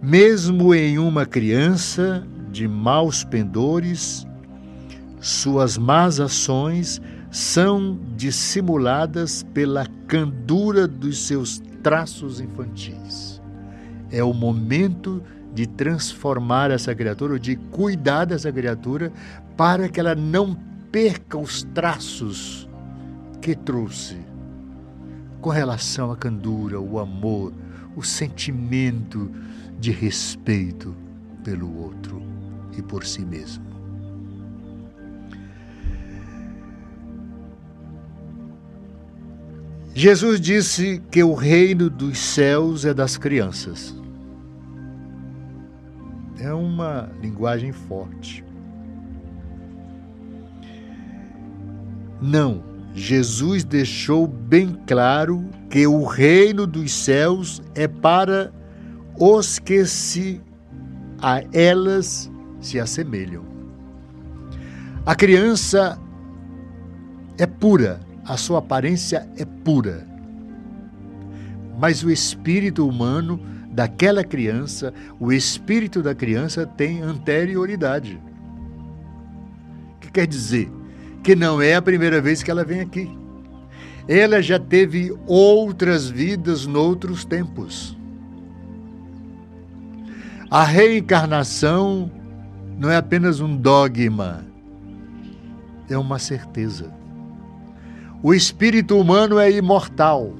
Mesmo 0.00 0.74
em 0.74 0.98
uma 0.98 1.24
criança 1.24 2.26
de 2.50 2.66
maus 2.66 3.22
pendores, 3.22 4.26
suas 5.22 5.78
más 5.78 6.18
ações 6.18 7.00
são 7.30 7.96
dissimuladas 8.16 9.44
pela 9.54 9.86
candura 10.08 10.88
dos 10.88 11.26
seus 11.26 11.62
traços 11.80 12.40
infantis. 12.40 13.40
É 14.10 14.22
o 14.22 14.34
momento 14.34 15.22
de 15.54 15.64
transformar 15.66 16.72
essa 16.72 16.92
criatura, 16.92 17.38
de 17.38 17.54
cuidar 17.54 18.24
dessa 18.24 18.50
criatura, 18.50 19.12
para 19.56 19.88
que 19.88 20.00
ela 20.00 20.16
não 20.16 20.56
perca 20.90 21.38
os 21.38 21.62
traços 21.72 22.68
que 23.40 23.54
trouxe 23.54 24.16
com 25.40 25.50
relação 25.50 26.10
à 26.10 26.16
candura, 26.16 26.80
o 26.80 26.98
amor, 26.98 27.52
o 27.94 28.02
sentimento 28.02 29.30
de 29.78 29.92
respeito 29.92 30.96
pelo 31.44 31.80
outro 31.80 32.20
e 32.76 32.82
por 32.82 33.04
si 33.04 33.24
mesmo. 33.24 33.71
Jesus 39.94 40.40
disse 40.40 41.02
que 41.10 41.22
o 41.22 41.34
reino 41.34 41.90
dos 41.90 42.18
céus 42.18 42.84
é 42.84 42.94
das 42.94 43.18
crianças. 43.18 43.94
É 46.38 46.52
uma 46.52 47.10
linguagem 47.20 47.72
forte. 47.72 48.42
Não, 52.22 52.62
Jesus 52.94 53.64
deixou 53.64 54.26
bem 54.26 54.78
claro 54.86 55.44
que 55.68 55.86
o 55.86 56.04
reino 56.04 56.66
dos 56.66 56.92
céus 56.92 57.62
é 57.74 57.86
para 57.86 58.52
os 59.18 59.58
que 59.58 59.84
se 59.84 60.40
a 61.20 61.42
elas 61.52 62.30
se 62.60 62.80
assemelham. 62.80 63.44
A 65.04 65.14
criança 65.14 65.98
é 67.36 67.46
pura, 67.46 68.00
a 68.24 68.36
sua 68.36 68.58
aparência 68.58 69.28
é 69.36 69.44
pura. 69.44 70.06
Mas 71.78 72.02
o 72.02 72.10
espírito 72.10 72.86
humano 72.86 73.40
daquela 73.72 74.22
criança, 74.22 74.92
o 75.18 75.32
espírito 75.32 76.02
da 76.02 76.14
criança 76.14 76.66
tem 76.66 77.00
anterioridade. 77.00 78.20
O 79.96 80.00
que 80.00 80.10
quer 80.10 80.26
dizer? 80.26 80.70
Que 81.22 81.34
não 81.34 81.60
é 81.60 81.74
a 81.74 81.82
primeira 81.82 82.20
vez 82.20 82.42
que 82.42 82.50
ela 82.50 82.64
vem 82.64 82.80
aqui. 82.80 83.10
Ela 84.06 84.42
já 84.42 84.58
teve 84.58 85.16
outras 85.26 86.08
vidas 86.08 86.66
noutros 86.66 87.24
tempos. 87.24 87.96
A 90.50 90.64
reencarnação 90.64 92.10
não 92.78 92.90
é 92.90 92.96
apenas 92.96 93.40
um 93.40 93.56
dogma, 93.56 94.44
é 95.88 95.96
uma 95.96 96.18
certeza. 96.18 97.01
O 98.24 98.32
espírito 98.32 98.96
humano 98.96 99.36
é 99.36 99.50
imortal. 99.50 100.32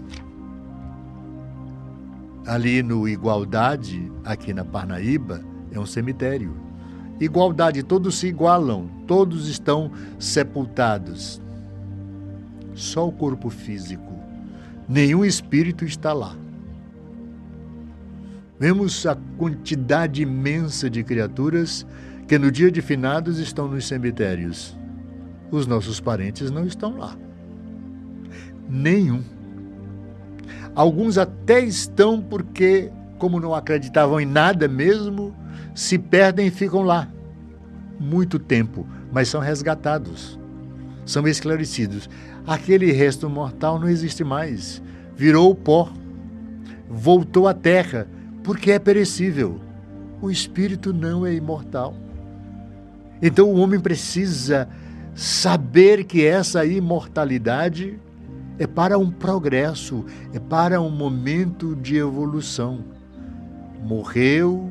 Ali 2.47 2.81
no 2.81 3.09
Igualdade, 3.09 4.09
aqui 4.25 4.55
na 4.55 4.65
Parnaíba, 4.65 5.41
é 5.73 5.81
um 5.81 5.87
cemitério. 5.87 6.57
Igualdade, 7.19 7.83
todos 7.83 8.15
se 8.19 8.29
igualam, 8.29 8.89
todos 9.09 9.49
estão 9.49 9.91
sepultados. 10.17 11.43
Só 12.73 13.09
o 13.09 13.13
corpo 13.13 13.51
físico. 13.51 14.13
Nenhum 14.89 15.25
espírito 15.25 15.85
está 15.85 16.13
lá. 16.13 16.37
Vemos 18.61 19.05
a 19.07 19.17
quantidade 19.37 20.23
imensa 20.23 20.89
de 20.89 21.03
criaturas 21.03 21.85
que 22.29 22.39
no 22.39 22.53
dia 22.53 22.71
de 22.71 22.81
finados 22.81 23.41
estão 23.41 23.67
nos 23.67 23.89
cemitérios. 23.89 24.79
Os 25.51 25.67
nossos 25.67 25.99
parentes 25.99 26.49
não 26.49 26.65
estão 26.65 26.97
lá 26.97 27.17
nenhum. 28.69 29.23
Alguns 30.75 31.19
até 31.19 31.61
estão 31.61 32.21
porque, 32.21 32.91
como 33.19 33.39
não 33.39 33.55
acreditavam 33.55 34.21
em 34.21 34.27
nada 34.27 34.67
mesmo, 34.67 35.35
se 35.75 35.99
perdem 35.99 36.47
e 36.47 36.51
ficam 36.51 36.83
lá 36.83 37.09
muito 38.01 38.39
tempo, 38.39 38.87
mas 39.13 39.29
são 39.29 39.41
resgatados, 39.41 40.39
são 41.05 41.27
esclarecidos. 41.29 42.09
Aquele 42.47 42.91
resto 42.91 43.29
mortal 43.29 43.79
não 43.79 43.89
existe 43.89 44.25
mais, 44.25 44.83
virou 45.15 45.55
pó, 45.55 45.93
voltou 46.89 47.47
à 47.47 47.55
terra, 47.55 48.09
porque 48.43 48.73
é 48.73 48.79
perecível. 48.79 49.61
O 50.21 50.31
espírito 50.31 50.93
não 50.93 51.27
é 51.27 51.35
imortal. 51.35 51.95
Então 53.21 53.49
o 53.49 53.59
homem 53.59 53.79
precisa 53.79 54.69
saber 55.15 56.05
que 56.05 56.25
essa 56.25 56.65
imortalidade 56.65 57.99
é 58.63 58.67
para 58.67 58.97
um 58.97 59.11
progresso, 59.11 60.05
é 60.33 60.39
para 60.39 60.81
um 60.81 60.89
momento 60.89 61.75
de 61.75 61.97
evolução. 61.97 62.85
Morreu, 63.85 64.71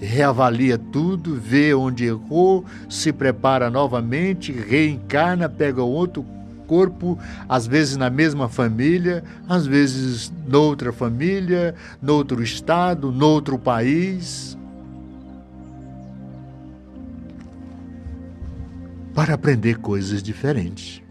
reavalia 0.00 0.76
tudo, 0.76 1.36
vê 1.36 1.72
onde 1.72 2.06
errou, 2.06 2.64
se 2.88 3.12
prepara 3.12 3.70
novamente, 3.70 4.50
reencarna, 4.50 5.48
pega 5.48 5.80
outro 5.80 6.26
corpo, 6.66 7.16
às 7.48 7.68
vezes 7.68 7.96
na 7.96 8.10
mesma 8.10 8.48
família, 8.48 9.22
às 9.48 9.64
vezes 9.64 10.32
noutra 10.48 10.92
família, 10.92 11.76
noutro 12.02 12.42
estado, 12.42 13.12
noutro 13.12 13.56
país. 13.56 14.58
Para 19.14 19.34
aprender 19.34 19.78
coisas 19.78 20.20
diferentes. 20.20 21.01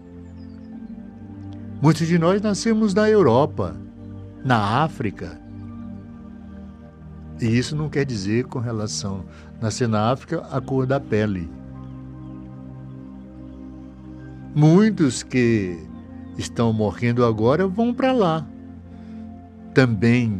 Muitos 1.82 2.08
de 2.08 2.20
nós 2.20 2.40
nascemos 2.42 2.94
na 2.94 3.10
Europa, 3.10 3.76
na 4.46 4.84
África. 4.84 5.42
E 7.42 7.46
isso 7.46 7.76
não 7.76 7.90
quer 7.90 8.06
dizer, 8.06 8.46
com 8.46 8.60
relação 8.60 9.26
nascer 9.60 9.88
na 9.88 10.12
África, 10.12 10.46
a 10.52 10.62
cor 10.62 10.86
da 10.86 11.00
pele. 11.00 11.50
Muitos 14.54 15.24
que 15.24 15.80
estão 16.38 16.72
morrendo 16.72 17.26
agora 17.26 17.68
vão 17.68 17.92
para 17.94 18.12
lá. 18.12 18.46
Também 19.74 20.40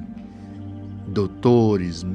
doutores, 1.08 2.06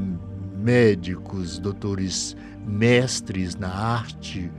médicos, 0.56 1.58
doutores 1.58 2.36
mestres 2.64 3.56
na 3.56 3.68
arte, 3.68 4.50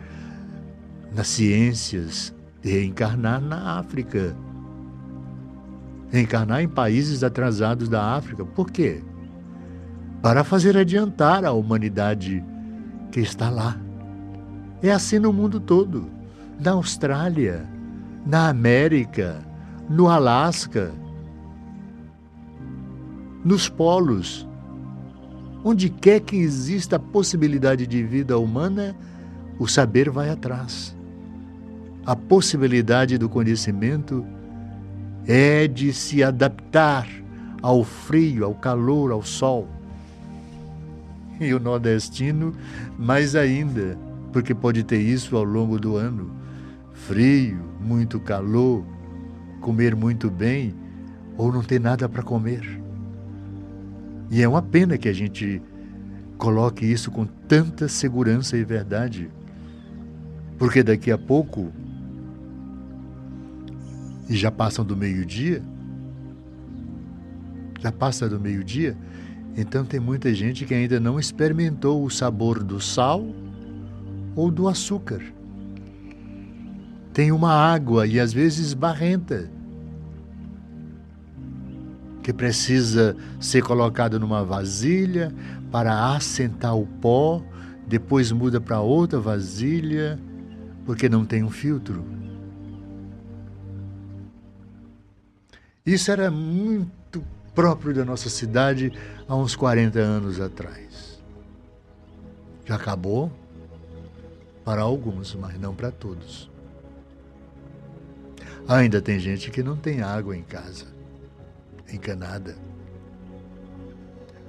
nas 1.15 1.27
ciências, 1.27 2.33
reencarnar 2.61 3.39
na 3.39 3.79
África. 3.79 4.35
Reencarnar 6.09 6.61
em 6.61 6.67
países 6.67 7.23
atrasados 7.23 7.89
da 7.89 8.15
África. 8.15 8.45
Por 8.45 8.71
quê? 8.71 9.03
Para 10.21 10.43
fazer 10.43 10.77
adiantar 10.77 11.45
a 11.45 11.51
humanidade 11.51 12.43
que 13.11 13.19
está 13.19 13.49
lá. 13.49 13.77
É 14.81 14.91
assim 14.91 15.19
no 15.19 15.33
mundo 15.33 15.59
todo 15.59 16.17
na 16.59 16.71
Austrália, 16.71 17.67
na 18.25 18.49
América, 18.49 19.45
no 19.89 20.09
Alasca, 20.09 20.91
nos 23.43 23.69
polos. 23.69 24.47
Onde 25.63 25.89
quer 25.89 26.21
que 26.21 26.35
exista 26.35 26.95
a 26.95 26.99
possibilidade 26.99 27.85
de 27.85 28.03
vida 28.03 28.37
humana, 28.37 28.95
o 29.59 29.67
saber 29.67 30.09
vai 30.09 30.29
atrás. 30.29 30.95
A 32.05 32.15
possibilidade 32.15 33.17
do 33.17 33.27
conhecimento 33.27 34.25
é 35.27 35.67
de 35.67 35.93
se 35.93 36.23
adaptar 36.23 37.07
ao 37.61 37.83
frio, 37.83 38.45
ao 38.45 38.55
calor, 38.55 39.11
ao 39.11 39.21
sol. 39.21 39.67
E 41.39 41.53
o 41.53 41.59
nordestino, 41.59 42.53
mais 42.97 43.35
ainda, 43.35 43.97
porque 44.31 44.55
pode 44.55 44.83
ter 44.83 44.99
isso 44.99 45.35
ao 45.35 45.43
longo 45.43 45.77
do 45.79 45.97
ano 45.97 46.37
frio, 46.97 47.59
muito 47.79 48.19
calor, 48.19 48.83
comer 49.61 49.95
muito 49.95 50.29
bem 50.29 50.73
ou 51.37 51.51
não 51.53 51.63
ter 51.63 51.79
nada 51.79 52.09
para 52.09 52.23
comer. 52.23 52.81
E 54.29 54.41
é 54.41 54.47
uma 54.47 54.61
pena 54.61 54.97
que 54.97 55.07
a 55.07 55.13
gente 55.13 55.61
coloque 56.37 56.85
isso 56.85 57.11
com 57.11 57.25
tanta 57.25 57.87
segurança 57.87 58.57
e 58.57 58.63
verdade, 58.63 59.29
porque 60.57 60.83
daqui 60.83 61.11
a 61.11 61.17
pouco, 61.17 61.71
e 64.29 64.35
já 64.35 64.51
passam 64.51 64.83
do 64.83 64.95
meio-dia, 64.95 65.63
já 67.79 67.91
passa 67.91 68.27
do 68.27 68.39
meio-dia, 68.39 68.97
então 69.55 69.85
tem 69.85 69.99
muita 69.99 70.33
gente 70.33 70.65
que 70.65 70.73
ainda 70.73 70.99
não 70.99 71.19
experimentou 71.19 72.03
o 72.03 72.09
sabor 72.09 72.63
do 72.63 72.79
sal 72.79 73.25
ou 74.35 74.51
do 74.51 74.67
açúcar. 74.67 75.21
Tem 77.11 77.31
uma 77.31 77.51
água 77.51 78.05
e 78.05 78.19
às 78.19 78.31
vezes 78.31 78.73
barrenta 78.73 79.49
que 82.21 82.33
precisa 82.33 83.15
ser 83.39 83.63
colocada 83.63 84.19
numa 84.19 84.43
vasilha 84.43 85.33
para 85.71 86.13
assentar 86.13 86.75
o 86.77 86.85
pó, 86.85 87.41
depois 87.87 88.31
muda 88.31 88.59
para 88.59 88.81
outra 88.81 89.19
vasilha, 89.19 90.19
porque 90.85 91.07
não 91.07 91.25
tem 91.25 91.43
um 91.43 91.49
filtro. 91.49 92.16
Isso 95.87 96.11
era 96.11 96.29
muito 96.29 97.23
próprio 97.55 97.93
da 97.93 98.03
nossa 98.03 98.29
cidade 98.29 98.91
há 99.25 99.33
uns 99.33 99.55
40 99.55 99.97
anos 99.97 100.41
atrás. 100.41 101.17
Já 102.65 102.75
acabou 102.75 103.31
para 104.65 104.81
alguns, 104.81 105.33
mas 105.33 105.57
não 105.57 105.73
para 105.73 105.89
todos. 105.89 106.51
Ainda 108.67 109.01
tem 109.01 109.17
gente 109.17 109.49
que 109.49 109.63
não 109.63 109.77
tem 109.77 110.01
água 110.01 110.35
em 110.35 110.43
casa, 110.43 110.87
encanada. 111.89 112.57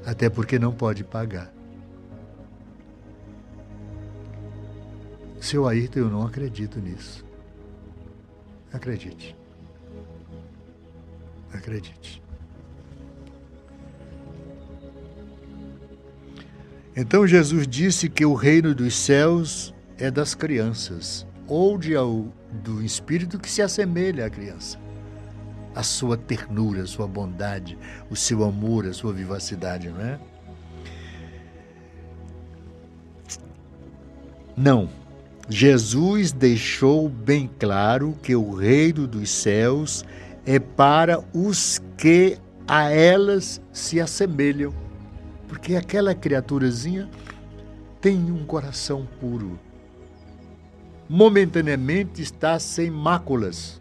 Até 0.05 0.29
porque 0.29 0.59
não 0.59 0.75
pode 0.75 1.05
pagar. 1.05 1.55
Seu 5.41 5.69
Ayrton, 5.69 6.01
eu 6.01 6.11
não 6.11 6.27
acredito 6.27 6.81
nisso. 6.81 7.25
Acredite. 8.73 9.37
Acredite. 11.53 12.23
Então 17.01 17.27
Jesus 17.27 17.67
disse 17.67 18.09
que 18.09 18.27
o 18.27 18.35
reino 18.35 18.75
dos 18.75 18.95
céus 18.95 19.73
é 19.97 20.11
das 20.11 20.35
crianças 20.35 21.25
ou 21.47 21.79
de, 21.79 21.93
do 22.63 22.83
espírito 22.83 23.39
que 23.39 23.49
se 23.49 23.63
assemelha 23.63 24.27
à 24.27 24.31
criança. 24.31 24.79
A 25.75 25.85
sua 25.85 26.17
ternura, 26.17 26.83
a 26.83 26.87
sua 26.87 27.07
bondade, 27.07 27.79
o 28.11 28.17
seu 28.17 28.43
amor, 28.43 28.85
a 28.85 28.93
sua 28.93 29.13
vivacidade, 29.13 29.89
não 29.89 30.01
é? 30.01 30.19
Não. 34.57 34.89
Jesus 35.49 36.33
deixou 36.33 37.09
bem 37.09 37.49
claro 37.61 38.19
que 38.23 38.35
o 38.35 38.53
reino 38.53 39.07
dos 39.07 39.31
céus 39.31 40.05
é 40.05 40.28
para 40.59 41.25
os 41.35 41.81
que 41.97 42.39
a 42.67 42.91
elas 42.91 43.61
se 43.73 44.01
assemelham. 44.01 44.73
Porque 45.49 45.75
aquela 45.75 46.15
criaturazinha 46.15 47.09
tem 48.01 48.31
um 48.31 48.45
coração 48.45 49.09
puro 49.19 49.59
momentaneamente 51.09 52.21
está 52.21 52.59
sem 52.59 52.91
máculas. 52.91 53.81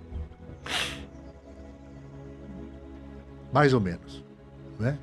Mais 3.52 3.74
ou 3.74 3.82
menos, 3.82 4.24
né? 4.80 4.98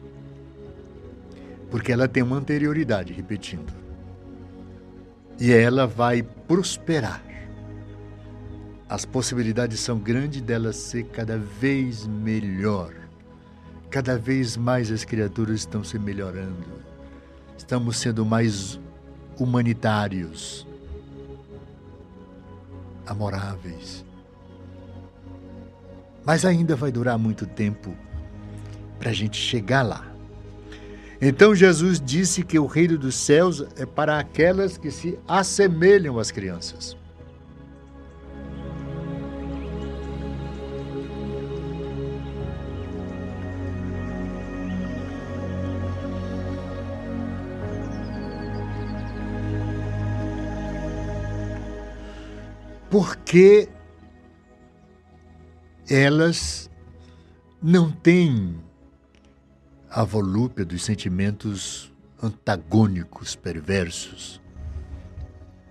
Porque 1.70 1.92
ela 1.92 2.08
tem 2.08 2.22
uma 2.22 2.36
anterioridade, 2.36 3.12
repetindo. 3.12 3.72
E 5.38 5.52
ela 5.52 5.86
vai 5.86 6.22
prosperar. 6.22 7.22
As 8.94 9.04
possibilidades 9.04 9.80
são 9.80 9.98
grandes 9.98 10.40
dela 10.40 10.72
ser 10.72 11.02
cada 11.06 11.36
vez 11.36 12.06
melhor. 12.06 12.94
Cada 13.90 14.16
vez 14.16 14.56
mais 14.56 14.88
as 14.88 15.04
criaturas 15.04 15.58
estão 15.58 15.82
se 15.82 15.98
melhorando. 15.98 16.64
Estamos 17.58 17.96
sendo 17.96 18.24
mais 18.24 18.78
humanitários, 19.36 20.64
amoráveis. 23.04 24.04
Mas 26.24 26.44
ainda 26.44 26.76
vai 26.76 26.92
durar 26.92 27.18
muito 27.18 27.46
tempo 27.46 27.96
para 29.00 29.10
a 29.10 29.12
gente 29.12 29.36
chegar 29.36 29.82
lá. 29.82 30.06
Então 31.20 31.52
Jesus 31.52 32.00
disse 32.00 32.44
que 32.44 32.60
o 32.60 32.66
reino 32.66 32.96
dos 32.96 33.16
céus 33.16 33.66
é 33.76 33.84
para 33.84 34.20
aquelas 34.20 34.78
que 34.78 34.92
se 34.92 35.18
assemelham 35.26 36.16
às 36.16 36.30
crianças. 36.30 36.96
Porque 52.94 53.68
elas 55.90 56.70
não 57.60 57.90
têm 57.90 58.56
a 59.90 60.04
volúpia 60.04 60.64
dos 60.64 60.84
sentimentos 60.84 61.92
antagônicos, 62.22 63.34
perversos. 63.34 64.40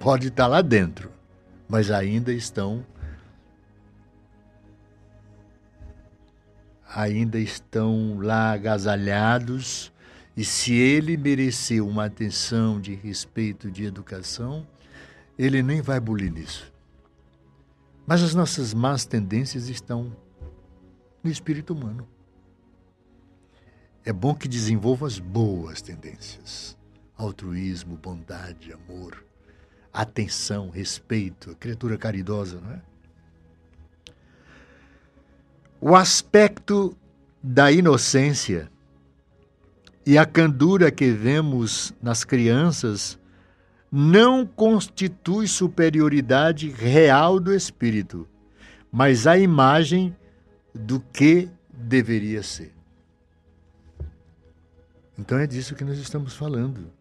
Pode 0.01 0.27
estar 0.27 0.47
lá 0.47 0.61
dentro, 0.61 1.13
mas 1.65 1.91
ainda 1.91 2.33
estão 2.33 2.85
ainda 6.93 7.39
estão 7.39 8.19
lá 8.19 8.51
agasalhados 8.51 9.93
e 10.35 10.43
se 10.43 10.73
ele 10.73 11.15
mereceu 11.15 11.87
uma 11.87 12.03
atenção 12.03 12.81
de 12.81 12.93
respeito, 12.93 13.71
de 13.71 13.85
educação, 13.85 14.67
ele 15.39 15.63
nem 15.63 15.81
vai 15.81 16.01
bulir 16.01 16.29
nisso 16.29 16.72
Mas 18.05 18.21
as 18.21 18.35
nossas 18.35 18.73
más 18.73 19.05
tendências 19.05 19.69
estão 19.69 20.15
no 21.23 21.31
espírito 21.31 21.73
humano. 21.73 22.07
É 24.03 24.11
bom 24.11 24.35
que 24.35 24.47
desenvolva 24.47 25.07
as 25.07 25.17
boas 25.19 25.81
tendências: 25.81 26.77
altruísmo, 27.15 27.95
bondade, 27.95 28.73
amor, 28.73 29.25
atenção, 29.93 30.69
respeito, 30.69 31.55
criatura 31.55 31.97
caridosa, 31.97 32.59
não 32.59 32.71
é? 32.71 32.81
O 35.79 35.95
aspecto 35.95 36.97
da 37.41 37.71
inocência 37.71 38.71
e 40.05 40.17
a 40.17 40.25
candura 40.25 40.91
que 40.91 41.11
vemos 41.11 41.93
nas 42.01 42.23
crianças 42.23 43.17
não 43.95 44.43
constitui 44.43 45.47
superioridade 45.47 46.67
real 46.67 47.39
do 47.39 47.53
espírito, 47.53 48.27
mas 48.91 49.27
a 49.27 49.37
imagem 49.37 50.15
do 50.73 50.99
que 50.99 51.47
deveria 51.71 52.41
ser. 52.41 52.73
Então 55.15 55.37
é 55.37 55.45
disso 55.45 55.75
que 55.75 55.83
nós 55.83 55.99
estamos 55.99 56.33
falando. 56.33 56.91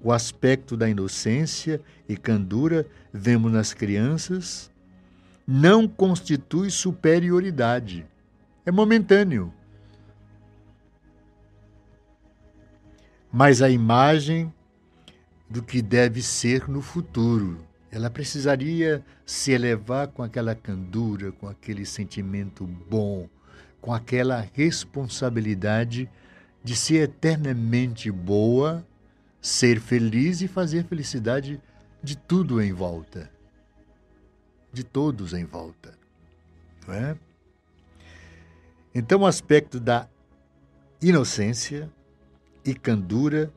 O 0.00 0.12
aspecto 0.12 0.76
da 0.76 0.88
inocência 0.88 1.80
e 2.08 2.16
candura 2.16 2.86
vemos 3.12 3.50
nas 3.50 3.74
crianças 3.74 4.70
não 5.44 5.88
constitui 5.88 6.70
superioridade. 6.70 8.06
É 8.64 8.70
momentâneo. 8.70 9.52
Mas 13.32 13.60
a 13.60 13.68
imagem 13.68 14.54
do 15.48 15.62
que 15.62 15.80
deve 15.80 16.22
ser 16.22 16.68
no 16.68 16.82
futuro. 16.82 17.58
Ela 17.90 18.10
precisaria 18.10 19.04
se 19.24 19.52
elevar 19.52 20.08
com 20.08 20.22
aquela 20.22 20.54
candura, 20.54 21.32
com 21.32 21.48
aquele 21.48 21.86
sentimento 21.86 22.66
bom, 22.66 23.28
com 23.80 23.94
aquela 23.94 24.46
responsabilidade 24.52 26.08
de 26.62 26.76
ser 26.76 27.04
eternamente 27.04 28.10
boa, 28.10 28.86
ser 29.40 29.80
feliz 29.80 30.42
e 30.42 30.48
fazer 30.48 30.84
felicidade 30.84 31.60
de 32.02 32.16
tudo 32.16 32.60
em 32.60 32.72
volta, 32.72 33.30
de 34.72 34.84
todos 34.84 35.32
em 35.32 35.44
volta. 35.44 35.96
Não 36.86 36.94
é? 36.94 37.16
Então, 38.94 39.20
o 39.20 39.26
aspecto 39.26 39.80
da 39.80 40.08
inocência 41.00 41.90
e 42.64 42.74
candura 42.74 43.52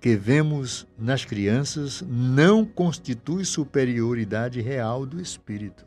que 0.00 0.16
vemos 0.16 0.86
nas 0.98 1.24
crianças 1.24 2.02
não 2.08 2.64
constitui 2.64 3.44
superioridade 3.44 4.60
real 4.60 5.04
do 5.04 5.20
espírito. 5.20 5.84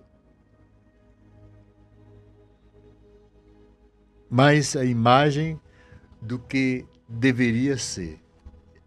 Mas 4.30 4.76
a 4.76 4.86
imagem 4.86 5.60
do 6.22 6.38
que 6.38 6.86
deveria 7.10 7.78
ser. 7.78 8.20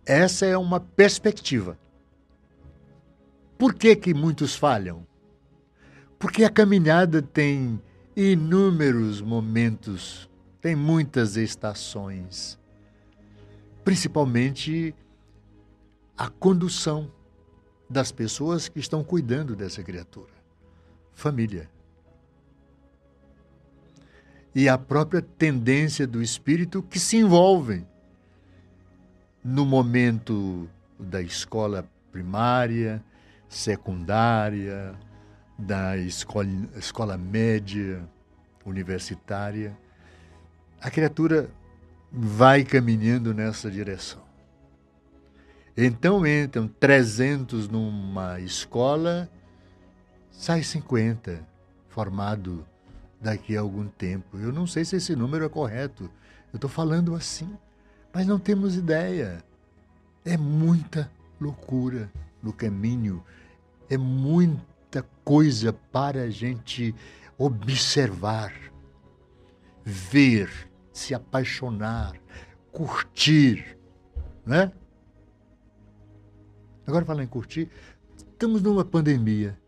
Essa 0.04 0.46
é 0.46 0.56
uma 0.56 0.78
perspectiva. 0.78 1.78
Por 3.58 3.74
que, 3.74 3.96
que 3.96 4.14
muitos 4.14 4.54
falham? 4.54 5.06
Porque 6.18 6.44
a 6.44 6.50
caminhada 6.50 7.20
tem 7.20 7.80
inúmeros 8.14 9.20
momentos, 9.20 10.30
tem 10.60 10.74
muitas 10.76 11.36
estações, 11.36 12.58
principalmente 13.84 14.94
a 16.16 16.28
condução 16.28 17.10
das 17.88 18.10
pessoas 18.10 18.68
que 18.68 18.80
estão 18.80 19.04
cuidando 19.04 19.54
dessa 19.54 19.82
criatura. 19.82 20.32
Família. 21.14 21.70
E 24.54 24.68
a 24.68 24.78
própria 24.78 25.20
tendência 25.20 26.06
do 26.06 26.22
espírito 26.22 26.82
que 26.82 26.98
se 26.98 27.18
envolvem 27.18 27.86
no 29.44 29.64
momento 29.64 30.68
da 30.98 31.20
escola 31.20 31.88
primária, 32.10 33.04
secundária, 33.48 34.94
da 35.58 35.96
escola, 35.96 36.48
escola 36.76 37.16
média, 37.16 38.02
universitária. 38.64 39.76
A 40.80 40.90
criatura 40.90 41.48
vai 42.10 42.64
caminhando 42.64 43.32
nessa 43.32 43.70
direção. 43.70 44.25
Então 45.76 46.26
entram 46.26 46.66
300 46.66 47.68
numa 47.68 48.40
escola, 48.40 49.28
sai 50.30 50.62
50 50.62 51.46
formado 51.88 52.66
daqui 53.20 53.56
a 53.56 53.60
algum 53.60 53.86
tempo. 53.86 54.38
Eu 54.38 54.52
não 54.52 54.66
sei 54.66 54.86
se 54.86 54.96
esse 54.96 55.14
número 55.14 55.44
é 55.44 55.48
correto. 55.50 56.04
Eu 56.50 56.56
estou 56.56 56.70
falando 56.70 57.14
assim, 57.14 57.54
mas 58.10 58.26
não 58.26 58.38
temos 58.38 58.74
ideia. 58.74 59.44
É 60.24 60.38
muita 60.38 61.10
loucura 61.38 62.10
no 62.42 62.54
caminho, 62.54 63.22
é 63.90 63.98
muita 63.98 65.02
coisa 65.22 65.72
para 65.72 66.22
a 66.22 66.30
gente 66.30 66.94
observar, 67.36 68.52
ver, 69.84 70.50
se 70.90 71.14
apaixonar, 71.14 72.14
curtir, 72.72 73.76
né? 74.44 74.72
Agora 76.86 77.04
falar 77.04 77.24
em 77.24 77.26
curtir, 77.26 77.68
estamos 78.16 78.62
numa 78.62 78.84
pandemia. 78.84 79.58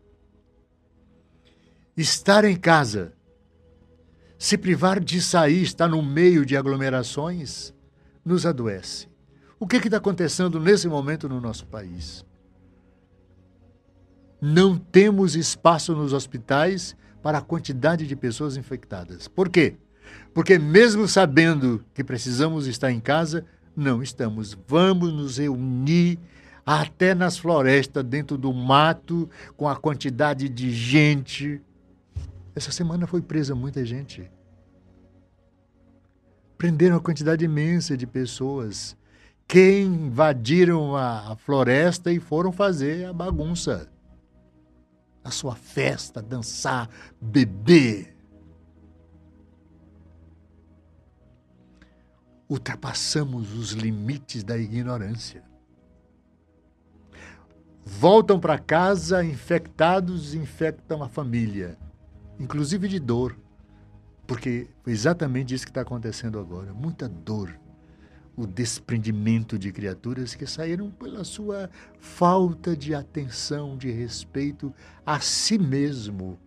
Estar 1.97 2.45
em 2.45 2.55
casa, 2.55 3.13
se 4.37 4.57
privar 4.57 4.99
de 4.99 5.21
sair, 5.21 5.63
estar 5.63 5.87
no 5.87 6.01
meio 6.01 6.45
de 6.45 6.55
aglomerações, 6.55 7.73
nos 8.23 8.45
adoece. 8.45 9.09
O 9.59 9.67
que 9.67 9.75
está 9.75 9.97
acontecendo 9.97 10.59
nesse 10.59 10.87
momento 10.87 11.27
no 11.27 11.41
nosso 11.41 11.65
país? 11.65 12.25
Não 14.41 14.77
temos 14.77 15.35
espaço 15.35 15.93
nos 15.93 16.13
hospitais 16.13 16.95
para 17.21 17.39
a 17.39 17.41
quantidade 17.41 18.07
de 18.07 18.15
pessoas 18.15 18.55
infectadas. 18.55 19.27
Por 19.27 19.49
quê? 19.49 19.75
Porque, 20.33 20.57
mesmo 20.57 21.05
sabendo 21.07 21.83
que 21.93 22.03
precisamos 22.03 22.65
estar 22.65 22.89
em 22.89 23.01
casa, 23.01 23.45
não 23.75 24.01
estamos. 24.01 24.57
Vamos 24.65 25.11
nos 25.11 25.37
reunir 25.37 26.17
até 26.65 27.13
nas 27.13 27.37
florestas, 27.37 28.03
dentro 28.03 28.37
do 28.37 28.53
mato, 28.53 29.29
com 29.55 29.67
a 29.67 29.75
quantidade 29.75 30.47
de 30.47 30.71
gente. 30.71 31.61
Essa 32.55 32.71
semana 32.71 33.07
foi 33.07 33.21
presa 33.21 33.55
muita 33.55 33.85
gente. 33.85 34.29
Prenderam 36.57 36.95
uma 36.95 37.01
quantidade 37.01 37.43
imensa 37.45 37.95
de 37.95 38.05
pessoas 38.05 38.97
que 39.47 39.81
invadiram 39.81 40.95
a 40.95 41.35
floresta 41.37 42.11
e 42.11 42.19
foram 42.19 42.51
fazer 42.51 43.05
a 43.05 43.13
bagunça. 43.13 43.89
A 45.23 45.31
sua 45.31 45.55
festa, 45.55 46.21
dançar, 46.21 46.89
beber. 47.19 48.15
Ultrapassamos 52.47 53.53
os 53.53 53.71
limites 53.71 54.43
da 54.43 54.57
ignorância 54.57 55.48
voltam 57.89 58.39
para 58.39 58.59
casa 58.59 59.23
infectados, 59.23 60.35
infectam 60.35 61.01
a 61.01 61.09
família, 61.09 61.77
inclusive 62.39 62.87
de 62.87 62.99
dor, 62.99 63.35
porque 64.27 64.67
foi 64.83 64.93
exatamente 64.93 65.55
isso 65.55 65.65
que 65.65 65.71
está 65.71 65.81
acontecendo 65.81 66.39
agora 66.39 66.71
muita 66.71 67.09
dor. 67.09 67.59
O 68.37 68.47
desprendimento 68.47 69.59
de 69.59 69.69
criaturas 69.69 70.33
que 70.33 70.45
saíram 70.45 70.89
pela 70.89 71.25
sua 71.25 71.69
falta 71.99 72.73
de 72.73 72.95
atenção, 72.95 73.75
de 73.75 73.91
respeito 73.91 74.73
a 75.05 75.19
si 75.19 75.57
mesmo. 75.57 76.39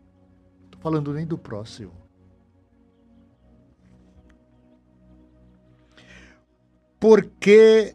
Estou 0.64 0.80
falando 0.80 1.12
nem 1.12 1.26
do 1.26 1.36
próximo. 1.36 1.92
Porque 6.98 7.94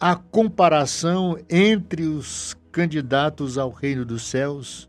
a 0.00 0.14
comparação 0.14 1.36
entre 1.50 2.04
os 2.04 2.56
candidatos 2.70 3.58
ao 3.58 3.70
reino 3.70 4.04
dos 4.04 4.22
céus 4.22 4.88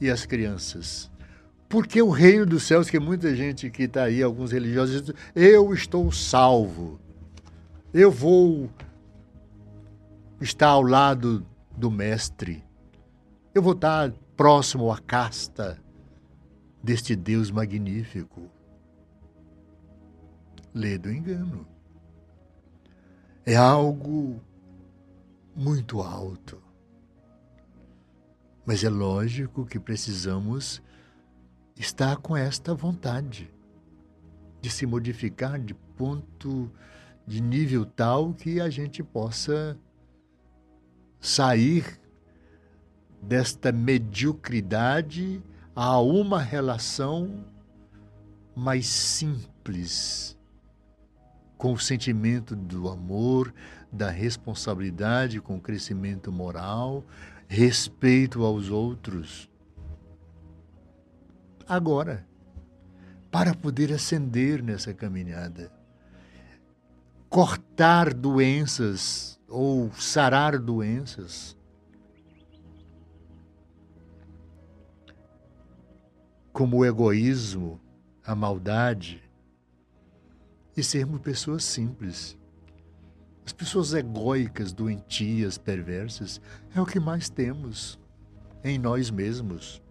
e 0.00 0.10
as 0.10 0.26
crianças. 0.26 1.10
Porque 1.68 2.00
o 2.02 2.10
reino 2.10 2.44
dos 2.44 2.64
céus, 2.64 2.90
que 2.90 2.98
muita 2.98 3.34
gente 3.34 3.70
que 3.70 3.84
está 3.84 4.04
aí, 4.04 4.22
alguns 4.22 4.52
religiosos, 4.52 5.00
dizem, 5.00 5.16
eu 5.34 5.72
estou 5.72 6.10
salvo, 6.12 7.00
eu 7.92 8.10
vou 8.10 8.70
estar 10.40 10.68
ao 10.68 10.82
lado 10.82 11.44
do 11.76 11.90
Mestre, 11.90 12.64
eu 13.54 13.62
vou 13.62 13.72
estar 13.72 14.12
próximo 14.36 14.90
à 14.92 14.98
casta 14.98 15.78
deste 16.82 17.16
Deus 17.16 17.50
magnífico. 17.50 18.42
Lê 20.74 20.96
do 20.96 21.10
engano 21.10 21.66
é 23.48 23.56
algo 23.56 24.42
muito 25.56 26.02
alto. 26.02 26.62
Mas 28.66 28.84
é 28.84 28.90
lógico 28.90 29.64
que 29.64 29.80
precisamos 29.80 30.82
está 31.74 32.14
com 32.14 32.36
esta 32.36 32.74
vontade 32.74 33.50
de 34.60 34.68
se 34.68 34.84
modificar 34.84 35.58
de 35.58 35.72
ponto, 35.72 36.70
de 37.26 37.40
nível 37.40 37.86
tal 37.86 38.34
que 38.34 38.60
a 38.60 38.68
gente 38.68 39.02
possa 39.02 39.78
sair 41.18 41.98
desta 43.22 43.72
mediocridade 43.72 45.42
a 45.74 45.98
uma 46.00 46.42
relação 46.42 47.46
mais 48.54 48.86
simples 48.86 50.37
com 51.58 51.72
o 51.72 51.78
sentimento 51.78 52.54
do 52.54 52.88
amor, 52.88 53.52
da 53.92 54.08
responsabilidade, 54.08 55.40
com 55.40 55.56
o 55.56 55.60
crescimento 55.60 56.30
moral, 56.30 57.04
respeito 57.48 58.44
aos 58.44 58.70
outros. 58.70 59.50
Agora, 61.68 62.24
para 63.30 63.54
poder 63.54 63.92
ascender 63.92 64.62
nessa 64.62 64.94
caminhada, 64.94 65.72
cortar 67.28 68.14
doenças 68.14 69.38
ou 69.48 69.92
sarar 69.92 70.58
doenças, 70.58 71.56
como 76.52 76.78
o 76.78 76.86
egoísmo, 76.86 77.80
a 78.24 78.34
maldade, 78.34 79.27
e 80.78 80.82
sermos 80.84 81.20
pessoas 81.20 81.64
simples. 81.64 82.38
As 83.44 83.52
pessoas 83.52 83.94
egóicas, 83.94 84.72
doentias, 84.72 85.58
perversas, 85.58 86.40
é 86.74 86.80
o 86.80 86.86
que 86.86 87.00
mais 87.00 87.28
temos 87.28 87.98
em 88.62 88.78
nós 88.78 89.10
mesmos. 89.10 89.82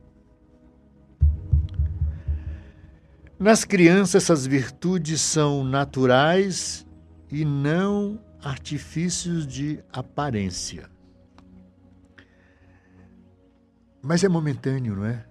Nas 3.38 3.65
crianças, 3.65 4.23
essas 4.23 4.47
virtudes 4.47 5.19
são 5.19 5.63
naturais 5.63 6.88
e 7.29 7.43
não 7.43 8.19
artifícios 8.41 9.45
de 9.45 9.83
aparência. 9.91 10.89
Mas 14.01 14.23
é 14.23 14.29
momentâneo, 14.29 14.95
não 14.95 15.05
é? 15.05 15.26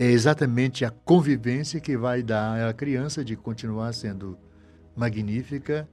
É 0.00 0.06
exatamente 0.06 0.82
a 0.82 0.90
convivência 0.90 1.78
que 1.78 1.94
vai 1.94 2.22
dar 2.22 2.66
à 2.66 2.72
criança 2.72 3.22
de 3.22 3.36
continuar 3.36 3.92
sendo 3.92 4.38
magnífica 4.96 5.86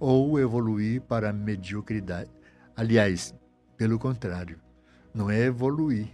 ou 0.00 0.40
evoluir 0.40 1.00
para 1.02 1.30
a 1.30 1.32
mediocridade. 1.32 2.28
Aliás, 2.74 3.32
pelo 3.76 3.96
contrário, 3.96 4.58
não 5.14 5.30
é 5.30 5.38
evoluir, 5.42 6.08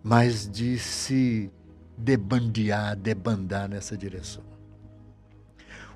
mas 0.00 0.48
de 0.48 0.78
se 0.78 1.50
debandear, 1.96 2.94
debandar 2.94 3.68
nessa 3.68 3.96
direção. 3.96 4.44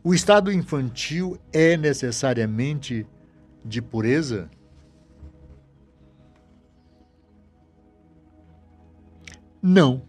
O 0.03 0.13
estado 0.13 0.51
infantil 0.51 1.39
é 1.53 1.77
necessariamente 1.77 3.07
de 3.65 3.81
pureza? 3.81 4.51
Não. 9.63 10.03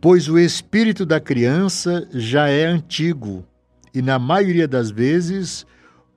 Pois 0.00 0.28
o 0.28 0.38
espírito 0.38 1.04
da 1.04 1.20
criança 1.20 2.08
já 2.12 2.48
é 2.48 2.64
antigo 2.64 3.44
e, 3.92 4.00
na 4.00 4.18
maioria 4.18 4.68
das 4.68 4.90
vezes, 4.90 5.66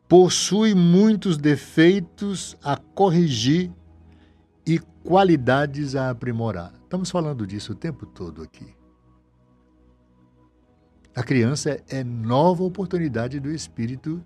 possui 0.08 0.74
muitos 0.76 1.38
defeitos 1.38 2.56
a 2.64 2.78
corrigir 2.78 3.72
e 4.66 4.80
qualidades 5.03 5.95
a 5.95 6.10
aprimorar. 6.10 6.74
Estamos 6.84 7.10
falando 7.10 7.45
disso 7.45 7.74
o 7.74 7.76
tempo 7.76 8.06
todo 8.06 8.41
aqui. 8.41 8.76
A 11.16 11.24
criança 11.24 11.82
é 11.88 12.03
nova 12.03 12.64
oportunidade 12.64 13.39
do 13.39 13.49
espírito 13.49 14.24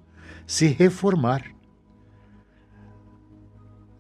se 0.48 0.68
reformar, 0.68 1.44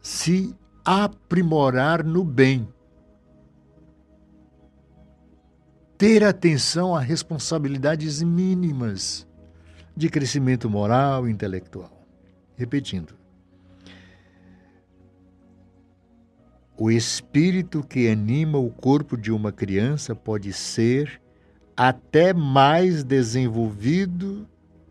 se 0.01 0.55
aprimorar 0.84 2.03
no 2.03 2.23
bem. 2.23 2.67
Ter 5.97 6.23
atenção 6.23 6.95
a 6.95 6.99
responsabilidades 6.99 8.21
mínimas 8.21 9.27
de 9.95 10.09
crescimento 10.09 10.69
moral 10.69 11.27
e 11.27 11.32
intelectual. 11.32 11.91
Repetindo. 12.55 13.13
O 16.77 16.89
espírito 16.89 17.84
que 17.84 18.07
anima 18.07 18.57
o 18.57 18.69
corpo 18.69 19.17
de 19.17 19.32
uma 19.34 19.51
criança 19.51 20.15
pode 20.15 20.53
ser 20.53 21.21
até 21.75 22.34
mais 22.34 23.03
desenvolvido 23.03 24.47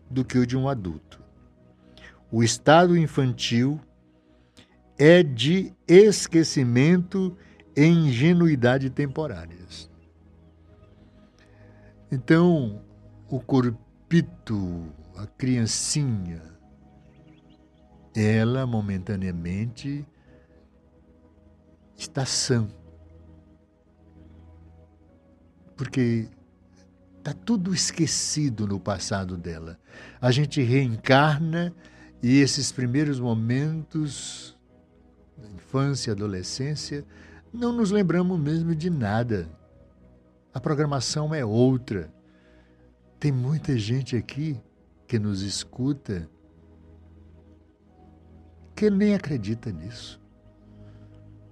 do 0.09 0.23
que 0.23 0.37
o 0.37 0.45
de 0.45 0.55
um 0.55 0.69
adulto. 0.69 1.19
O 2.31 2.43
estado 2.43 2.95
infantil 2.95 3.81
é 4.99 5.23
de 5.23 5.73
esquecimento 5.87 7.37
e 7.73 7.85
ingenuidade 7.85 8.89
temporárias. 8.89 9.89
Então, 12.11 12.81
o 13.29 13.39
corpito, 13.39 14.91
a 15.15 15.25
criancinha, 15.25 16.41
ela 18.13 18.67
momentaneamente 18.67 20.05
está 21.95 22.25
sã. 22.25 22.67
Porque 25.77 26.27
está 27.19 27.31
tudo 27.33 27.73
esquecido 27.73 28.67
no 28.67 28.81
passado 28.81 29.37
dela. 29.37 29.79
A 30.19 30.29
gente 30.29 30.61
reencarna 30.61 31.73
e 32.21 32.41
esses 32.41 32.69
primeiros 32.69 33.17
momentos 33.17 34.58
infância, 35.69 36.13
adolescência, 36.13 37.05
não 37.53 37.71
nos 37.71 37.91
lembramos 37.91 38.39
mesmo 38.39 38.73
de 38.73 38.89
nada. 38.89 39.47
A 40.51 40.59
programação 40.59 41.33
é 41.33 41.45
outra. 41.45 42.11
Tem 43.19 43.31
muita 43.31 43.77
gente 43.77 44.15
aqui 44.15 44.59
que 45.07 45.19
nos 45.19 45.43
escuta 45.43 46.27
que 48.75 48.89
nem 48.89 49.13
acredita 49.13 49.71
nisso. 49.71 50.19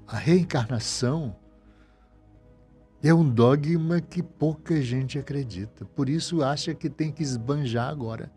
A 0.08 0.18
reencarnação 0.18 1.36
é 3.04 3.14
um 3.14 3.30
dogma 3.30 4.02
que 4.02 4.24
pouca 4.24 4.82
gente 4.82 5.20
acredita. 5.20 5.86
Por 5.86 6.10
isso 6.10 6.42
acha 6.42 6.74
que 6.74 6.90
tem 6.90 7.12
que 7.12 7.22
esbanjar 7.22 7.90
agora. 7.90 8.32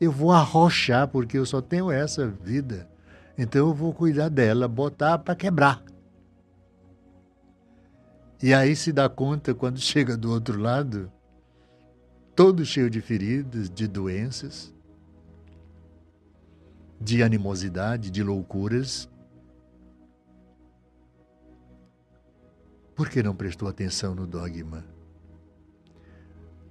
Eu 0.00 0.12
vou 0.12 0.30
arrochar 0.30 1.08
porque 1.08 1.36
eu 1.36 1.46
só 1.46 1.60
tenho 1.60 1.90
essa 1.90 2.28
vida. 2.28 2.88
Então 3.36 3.68
eu 3.68 3.74
vou 3.74 3.92
cuidar 3.92 4.28
dela, 4.28 4.68
botar 4.68 5.18
para 5.18 5.34
quebrar. 5.34 5.82
E 8.42 8.52
aí 8.52 8.76
se 8.76 8.92
dá 8.92 9.08
conta 9.08 9.54
quando 9.54 9.78
chega 9.80 10.16
do 10.16 10.30
outro 10.30 10.60
lado, 10.60 11.10
todo 12.34 12.64
cheio 12.64 12.90
de 12.90 13.00
feridas, 13.00 13.68
de 13.70 13.88
doenças, 13.88 14.72
de 17.00 17.22
animosidade, 17.22 18.10
de 18.10 18.22
loucuras. 18.22 19.08
Por 22.94 23.08
que 23.08 23.22
não 23.22 23.34
prestou 23.34 23.68
atenção 23.68 24.14
no 24.14 24.26
dogma? 24.26 24.84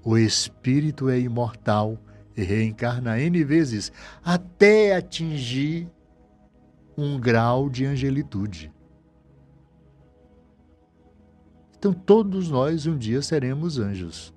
O 0.04 0.18
espírito 0.18 1.10
é 1.10 1.20
imortal 1.20 1.98
e 2.36 2.44
reencarna 2.44 3.20
N 3.20 3.44
vezes 3.44 3.92
até 4.24 4.96
atingir 4.96 5.90
um 6.98 7.20
grau 7.20 7.70
de 7.70 7.86
angelitude. 7.86 8.72
Então, 11.78 11.92
todos 11.92 12.50
nós 12.50 12.86
um 12.86 12.98
dia 12.98 13.22
seremos 13.22 13.78
anjos. 13.78 14.34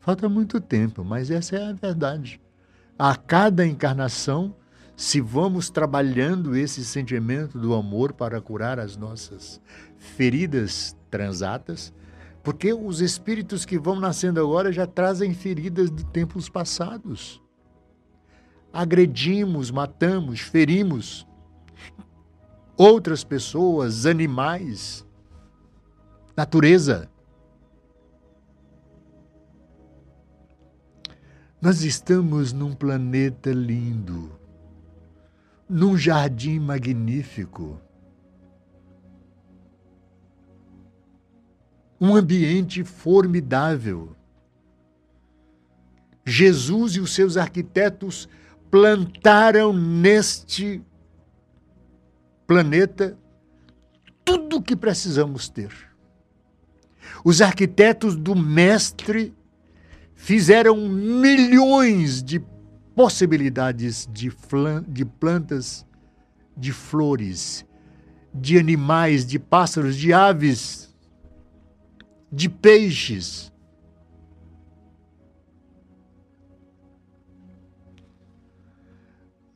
Falta 0.00 0.28
muito 0.28 0.60
tempo, 0.60 1.04
mas 1.04 1.30
essa 1.30 1.56
é 1.56 1.70
a 1.70 1.72
verdade. 1.72 2.40
A 2.98 3.16
cada 3.16 3.66
encarnação, 3.66 4.54
se 4.96 5.20
vamos 5.20 5.70
trabalhando 5.70 6.56
esse 6.56 6.84
sentimento 6.84 7.58
do 7.58 7.74
amor 7.74 8.12
para 8.12 8.40
curar 8.40 8.78
as 8.78 8.96
nossas 8.96 9.60
feridas 9.96 10.96
transatas, 11.10 11.92
porque 12.42 12.72
os 12.72 13.00
espíritos 13.00 13.64
que 13.64 13.78
vão 13.78 13.98
nascendo 13.98 14.40
agora 14.40 14.72
já 14.72 14.86
trazem 14.86 15.32
feridas 15.32 15.90
de 15.90 16.04
tempos 16.06 16.48
passados 16.48 17.40
agredimos, 18.72 19.70
matamos, 19.70 20.40
ferimos 20.40 21.26
outras 22.76 23.22
pessoas, 23.22 24.06
animais, 24.06 25.06
natureza. 26.36 27.10
Nós 31.60 31.82
estamos 31.82 32.54
num 32.54 32.72
planeta 32.72 33.52
lindo, 33.52 34.32
num 35.68 35.94
jardim 35.94 36.58
magnífico, 36.58 37.78
um 42.00 42.16
ambiente 42.16 42.82
formidável. 42.82 44.16
Jesus 46.24 46.94
e 46.94 47.00
os 47.00 47.12
seus 47.12 47.36
arquitetos 47.36 48.26
plantaram 48.70 49.72
neste 49.72 50.82
planeta 52.46 53.18
tudo 54.24 54.56
o 54.56 54.62
que 54.62 54.76
precisamos 54.76 55.48
ter. 55.48 55.72
Os 57.24 57.42
arquitetos 57.42 58.16
do 58.16 58.34
Mestre 58.34 59.34
fizeram 60.14 60.76
milhões 60.88 62.22
de 62.22 62.42
possibilidades 62.94 64.08
de, 64.12 64.30
de 64.88 65.04
plantas, 65.04 65.86
de 66.56 66.72
flores, 66.72 67.64
de 68.32 68.58
animais, 68.58 69.26
de 69.26 69.38
pássaros, 69.38 69.96
de 69.96 70.12
aves, 70.12 70.94
de 72.30 72.48
peixes. 72.48 73.49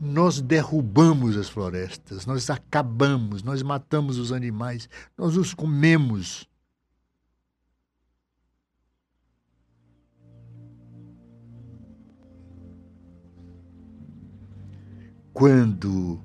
Nós 0.04 0.38
derrubamos 0.38 1.34
as 1.34 1.48
florestas, 1.48 2.26
nós 2.26 2.50
acabamos, 2.50 3.42
nós 3.42 3.62
matamos 3.62 4.18
os 4.18 4.32
animais, 4.32 4.86
nós 5.16 5.34
os 5.34 5.54
comemos. 5.54 6.46
Quando 15.32 16.22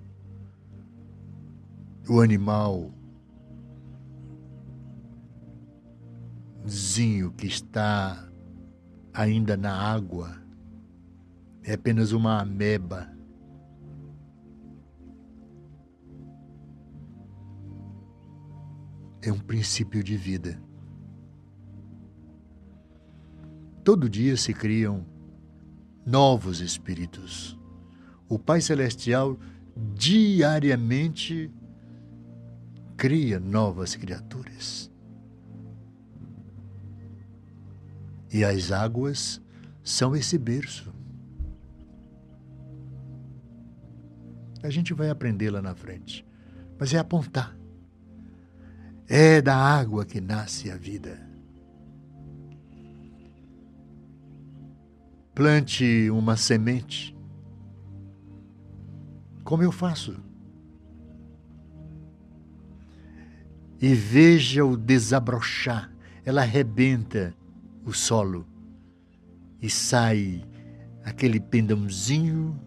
o 2.09 2.19
animal 2.19 2.91
zinho 6.67 7.31
que 7.31 7.47
está 7.47 8.29
ainda 9.13 9.55
na 9.55 9.73
água 9.73 10.37
é 11.63 11.73
apenas 11.73 12.11
uma 12.11 12.41
ameba. 12.41 13.18
É 19.21 19.31
um 19.31 19.39
princípio 19.39 20.03
de 20.03 20.15
vida. 20.15 20.61
Todo 23.83 24.09
dia 24.09 24.37
se 24.37 24.53
criam 24.53 25.05
novos 26.05 26.61
espíritos. 26.61 27.57
O 28.27 28.37
Pai 28.37 28.61
Celestial 28.61 29.37
diariamente 29.95 31.51
cria 32.95 33.39
novas 33.39 33.95
criaturas. 33.95 34.91
E 38.31 38.43
as 38.43 38.71
águas 38.71 39.41
são 39.83 40.15
esse 40.15 40.37
berço. 40.37 40.93
A 44.61 44.69
gente 44.69 44.93
vai 44.93 45.09
aprender 45.09 45.49
lá 45.49 45.61
na 45.61 45.73
frente, 45.73 46.25
mas 46.77 46.93
é 46.93 46.99
apontar. 46.99 47.58
É 49.09 49.41
da 49.41 49.57
água 49.57 50.05
que 50.05 50.21
nasce 50.21 50.69
a 50.69 50.77
vida. 50.77 51.19
Plante 55.33 56.09
uma 56.11 56.37
semente. 56.37 57.17
Como 59.43 59.63
eu 59.63 59.71
faço? 59.71 60.29
e 63.81 63.93
veja 63.93 64.65
o 64.65 64.75
desabrochar. 64.75 65.91
Ela 66.25 66.41
arrebenta 66.41 67.33
o 67.85 67.93
solo 67.93 68.45
e 69.61 69.69
sai 69.69 70.45
aquele 71.03 71.39
pendãozinho 71.39 72.59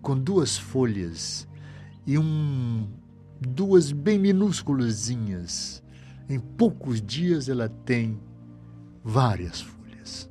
com 0.00 0.16
duas 0.18 0.56
folhas 0.56 1.46
e 2.06 2.16
um 2.16 2.88
duas 3.40 3.92
bem 3.92 4.18
minúsculazinhas. 4.18 5.82
Em 6.28 6.38
poucos 6.38 7.00
dias 7.02 7.48
ela 7.48 7.68
tem 7.68 8.20
várias 9.02 9.60
folhas. 9.60 10.30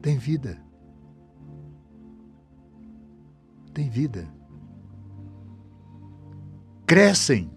Tem 0.00 0.18
vida. 0.18 0.62
Tem 3.72 3.90
vida 3.90 4.28
crescem, 6.86 7.50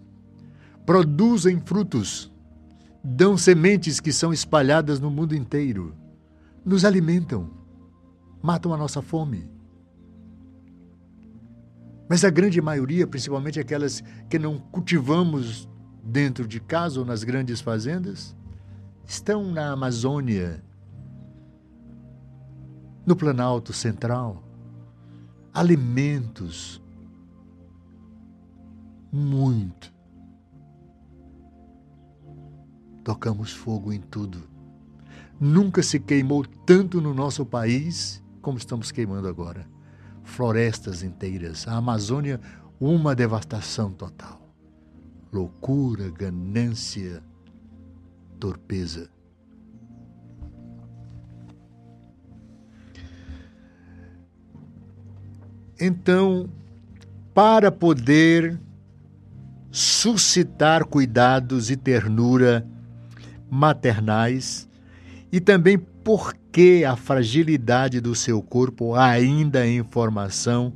produzem 0.86 1.60
frutos, 1.60 2.32
dão 3.04 3.36
sementes 3.36 4.00
que 4.00 4.12
são 4.12 4.32
espalhadas 4.32 4.98
no 4.98 5.10
mundo 5.10 5.34
inteiro, 5.34 5.94
nos 6.64 6.84
alimentam, 6.84 7.50
matam 8.42 8.72
a 8.72 8.76
nossa 8.76 9.02
fome. 9.02 9.50
Mas 12.08 12.24
a 12.24 12.30
grande 12.30 12.60
maioria, 12.60 13.06
principalmente 13.06 13.60
aquelas 13.60 14.02
que 14.30 14.38
não 14.38 14.58
cultivamos 14.58 15.68
dentro 16.02 16.48
de 16.48 16.58
casa 16.58 16.98
ou 16.98 17.04
nas 17.04 17.22
grandes 17.22 17.60
fazendas, 17.60 18.34
estão 19.04 19.50
na 19.50 19.72
Amazônia, 19.72 20.64
no 23.04 23.14
Planalto 23.14 23.72
Central. 23.72 24.42
Alimentos, 25.52 26.82
muito. 29.12 29.92
Tocamos 33.04 33.52
fogo 33.52 33.92
em 33.92 34.00
tudo. 34.00 34.48
Nunca 35.40 35.82
se 35.82 36.00
queimou 36.00 36.44
tanto 36.44 37.00
no 37.00 37.14
nosso 37.14 37.44
país 37.44 38.22
como 38.40 38.58
estamos 38.58 38.90
queimando 38.90 39.28
agora. 39.28 39.66
Florestas 40.28 41.02
inteiras, 41.02 41.66
a 41.66 41.74
Amazônia, 41.76 42.38
uma 42.78 43.14
devastação 43.14 43.90
total. 43.90 44.40
Loucura, 45.32 46.10
ganância, 46.10 47.22
torpeza. 48.38 49.10
Então, 55.80 56.48
para 57.34 57.72
poder 57.72 58.60
suscitar 59.70 60.84
cuidados 60.84 61.70
e 61.70 61.76
ternura 61.76 62.66
maternais 63.50 64.68
e 65.32 65.40
também 65.40 65.78
porque 66.08 66.86
a 66.88 66.96
fragilidade 66.96 68.00
do 68.00 68.14
seu 68.14 68.40
corpo, 68.40 68.94
ainda 68.94 69.66
em 69.66 69.84
formação, 69.84 70.72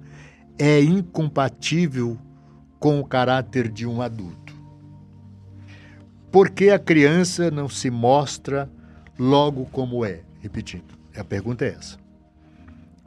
é 0.58 0.78
incompatível 0.82 2.18
com 2.78 3.00
o 3.00 3.06
caráter 3.06 3.72
de 3.72 3.86
um 3.86 4.02
adulto. 4.02 4.54
Porque 6.30 6.68
a 6.68 6.78
criança 6.78 7.50
não 7.50 7.66
se 7.66 7.90
mostra 7.90 8.70
logo 9.18 9.64
como 9.72 10.04
é? 10.04 10.20
Repetindo, 10.38 10.98
a 11.16 11.24
pergunta 11.24 11.64
é 11.64 11.68
essa. 11.68 11.96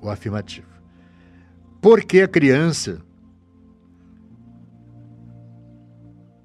O 0.01 0.09
afirmativo. 0.09 0.81
Porque 1.79 2.21
a 2.21 2.27
criança 2.27 3.03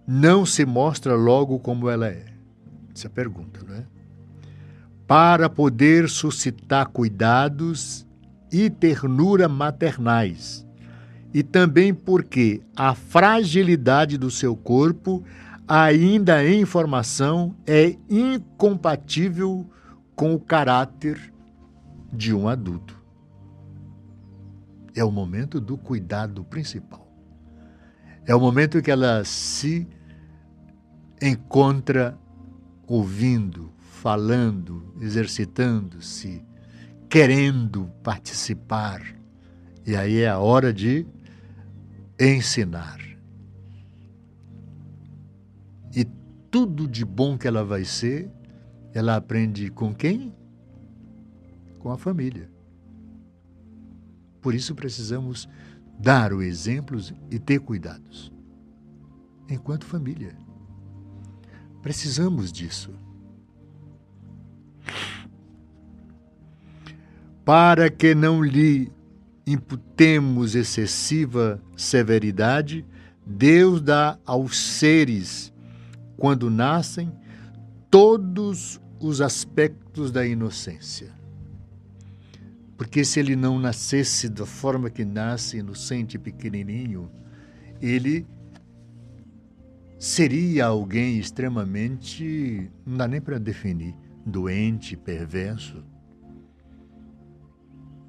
não 0.07 0.45
se 0.45 0.66
mostra 0.66 1.14
logo 1.14 1.59
como 1.59 1.89
ela 1.89 2.07
é? 2.07 2.26
Essa 2.95 3.07
é 3.07 3.09
a 3.09 3.11
pergunta, 3.11 3.64
não 3.66 3.76
é? 3.76 3.89
Para 5.11 5.50
poder 5.50 6.08
suscitar 6.08 6.86
cuidados 6.86 8.06
e 8.52 8.70
ternura 8.70 9.48
maternais. 9.48 10.64
E 11.34 11.42
também 11.42 11.92
porque 11.92 12.62
a 12.76 12.94
fragilidade 12.94 14.16
do 14.16 14.30
seu 14.30 14.54
corpo, 14.54 15.24
ainda 15.66 16.46
em 16.46 16.64
formação, 16.64 17.56
é 17.66 17.96
incompatível 18.08 19.68
com 20.14 20.32
o 20.32 20.38
caráter 20.38 21.34
de 22.12 22.32
um 22.32 22.48
adulto. 22.48 22.96
É 24.94 25.02
o 25.02 25.11
momento 25.11 25.61
do 25.61 25.76
cuidado 25.76 26.44
principal. 26.44 27.12
É 28.24 28.32
o 28.32 28.38
momento 28.38 28.80
que 28.80 28.92
ela 28.92 29.24
se 29.24 29.88
encontra 31.20 32.16
ouvindo, 32.86 33.72
falando, 34.01 34.94
exercitando-se, 34.98 36.42
querendo 37.07 37.84
participar. 38.03 39.03
E 39.86 39.94
aí 39.94 40.20
é 40.20 40.28
a 40.28 40.38
hora 40.38 40.72
de 40.72 41.07
ensinar. 42.18 42.98
E 45.94 46.07
tudo 46.51 46.88
de 46.88 47.05
bom 47.05 47.36
que 47.36 47.46
ela 47.46 47.62
vai 47.62 47.84
ser, 47.84 48.30
ela 48.94 49.16
aprende 49.16 49.70
com 49.70 49.94
quem? 49.94 50.34
Com 51.78 51.92
a 51.92 51.98
família. 51.98 52.51
Por 54.40 54.55
isso 54.55 54.74
precisamos 54.74 55.46
dar 55.98 56.32
o 56.32 56.40
exemplo 56.40 56.98
e 57.30 57.38
ter 57.38 57.61
cuidados. 57.61 58.32
enquanto 59.46 59.84
família. 59.84 60.34
Precisamos 61.82 62.53
disso. 62.53 62.99
Para 67.45 67.91
que 67.91 68.14
não 68.14 68.43
lhe 68.43 68.93
imputemos 69.47 70.55
excessiva 70.55 71.61
severidade, 71.76 72.85
Deus 73.26 73.81
dá 73.81 74.18
aos 74.24 74.57
seres, 74.57 75.53
quando 76.16 76.51
nascem, 76.51 77.12
todos 77.91 78.81
os 79.01 79.20
aspectos 79.20 80.11
da 80.11 80.26
inocência. 80.26 81.12
Porque 82.76 83.05
se 83.05 83.20
ele 83.20 83.37
não 83.37 83.59
nascesse 83.59 84.28
da 84.28 84.47
forma 84.47 84.89
que 84.89 85.05
nasce, 85.05 85.59
inocente 85.59 86.14
e 86.14 86.18
pequenininho, 86.18 87.11
ele 87.81 88.26
seria 89.99 90.66
alguém 90.66 91.18
extremamente, 91.18 92.70
não 92.87 92.97
dá 92.97 93.07
nem 93.07 93.20
para 93.20 93.39
definir, 93.39 93.95
doente, 94.24 94.96
perverso. 94.96 95.84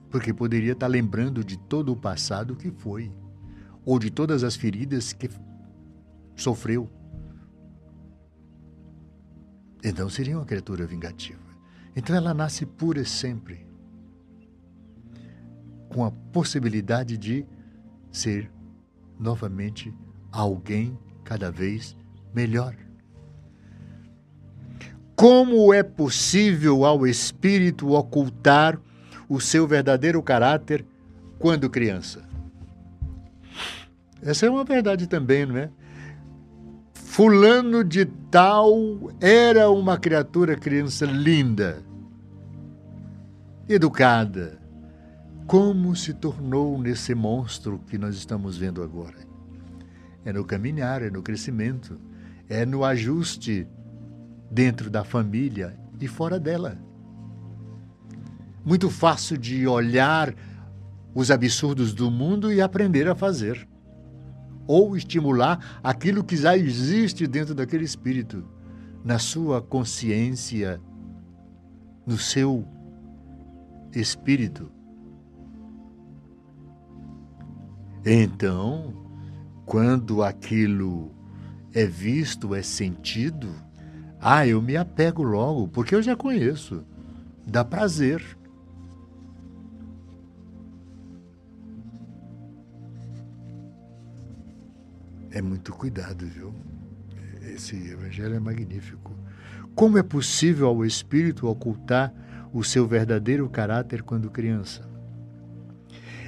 Porque 0.10 0.34
poderia 0.34 0.74
estar 0.74 0.88
lembrando 0.88 1.44
de 1.44 1.58
todo 1.58 1.92
o 1.92 1.96
passado 1.96 2.56
que 2.56 2.72
foi, 2.72 3.12
ou 3.86 3.98
de 3.98 4.10
todas 4.12 4.44
as 4.44 4.56
feridas 4.56 5.14
que 5.14 5.30
sofreu. 6.36 6.90
Então 9.84 10.10
seria 10.10 10.38
uma 10.38 10.46
criatura 10.46 10.86
vingativa. 10.86 11.40
Então 11.96 12.16
ela 12.16 12.34
nasce 12.34 12.66
pura 12.66 13.04
sempre, 13.04 13.66
com 15.90 16.06
a 16.06 16.12
possibilidade 16.12 17.18
de 17.18 17.46
ser 18.12 18.52
novamente 19.20 19.94
alguém 20.32 20.98
cada 21.24 21.52
vez 21.52 21.98
melhor. 22.34 22.76
Como 25.22 25.72
é 25.72 25.84
possível 25.84 26.84
ao 26.84 27.06
espírito 27.06 27.92
ocultar 27.92 28.82
o 29.30 29.40
seu 29.40 29.68
verdadeiro 29.68 30.20
caráter 30.24 30.84
quando 31.38 31.70
criança? 31.70 32.28
Essa 34.20 34.48
é 34.48 34.50
uma 34.50 34.64
verdade 34.64 35.06
também, 35.06 35.46
não 35.46 35.58
é? 35.58 35.70
Fulano 36.96 37.84
de 37.84 38.04
Tal 38.32 38.74
era 39.20 39.70
uma 39.70 39.96
criatura, 39.96 40.56
criança 40.56 41.06
linda, 41.06 41.84
educada. 43.70 44.60
Como 45.46 45.96
se 45.96 46.16
tornou 46.16 46.82
nesse 46.82 47.14
monstro 47.14 47.80
que 47.86 47.96
nós 47.96 48.16
estamos 48.16 48.58
vendo 48.58 48.82
agora? 48.82 49.18
é 50.26 50.34
no 50.34 50.44
caminhar, 50.44 51.04
é 51.04 51.12
no 51.12 51.22
crescimento, 51.22 52.00
é 52.50 52.66
no 52.66 52.84
ajuste 52.84 53.68
dentro 54.52 54.90
da 54.90 55.04
família 55.06 55.80
e 56.00 56.08
fora 56.08 56.38
dela. 56.38 56.78
Muito 58.66 58.90
fácil 58.90 59.38
de 59.38 59.66
olhar 59.66 60.36
os 61.16 61.32
absurdos 61.32 61.94
do 61.94 62.12
mundo 62.12 62.52
e 62.52 62.62
aprender 62.62 63.08
a 63.08 63.16
fazer. 63.16 63.68
Ou 64.68 64.96
estimular 64.96 65.80
aquilo 65.84 66.24
que 66.24 66.36
já 66.36 66.56
existe 66.58 67.26
dentro 67.26 67.56
daquele 67.56 67.84
espírito, 67.84 68.46
na 69.04 69.18
sua 69.18 69.62
consciência, 69.62 70.80
no 72.06 72.18
seu 72.18 72.68
espírito. 73.94 74.72
Então, 78.06 78.94
quando 79.66 80.24
aquilo 80.24 81.12
é 81.74 81.86
visto, 81.86 82.54
é 82.54 82.62
sentido, 82.62 83.50
ah, 84.22 84.46
eu 84.46 84.62
me 84.62 84.78
apego 84.78 85.24
logo, 85.24 85.68
porque 85.68 85.96
eu 85.96 86.02
já 86.02 86.16
conheço. 86.16 86.84
Dá 87.46 87.66
prazer. 87.66 88.24
É 95.32 95.42
muito 95.42 95.72
cuidado, 95.74 96.26
viu? 96.28 96.54
Esse 97.42 97.76
evangelho 97.76 98.36
é 98.36 98.40
magnífico. 98.40 99.12
Como 99.74 99.98
é 99.98 100.04
possível 100.04 100.68
ao 100.68 100.86
espírito 100.86 101.48
ocultar 101.48 102.14
o 102.54 102.64
seu 102.64 102.86
verdadeiro 102.86 103.50
caráter 103.50 104.04
quando 104.04 104.30
criança? 104.30 104.88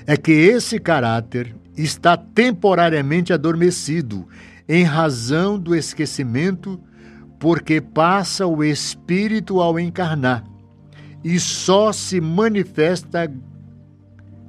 É 0.07 0.17
que 0.17 0.31
esse 0.31 0.79
caráter 0.79 1.55
está 1.77 2.17
temporariamente 2.17 3.31
adormecido 3.31 4.27
em 4.67 4.83
razão 4.83 5.59
do 5.59 5.75
esquecimento, 5.75 6.79
porque 7.43 7.81
passa 7.81 8.47
o 8.47 8.63
espírito 8.63 9.59
ao 9.59 9.77
encarnar 9.77 10.45
e 11.21 11.37
só 11.37 11.91
se 11.91 12.21
manifesta 12.21 13.29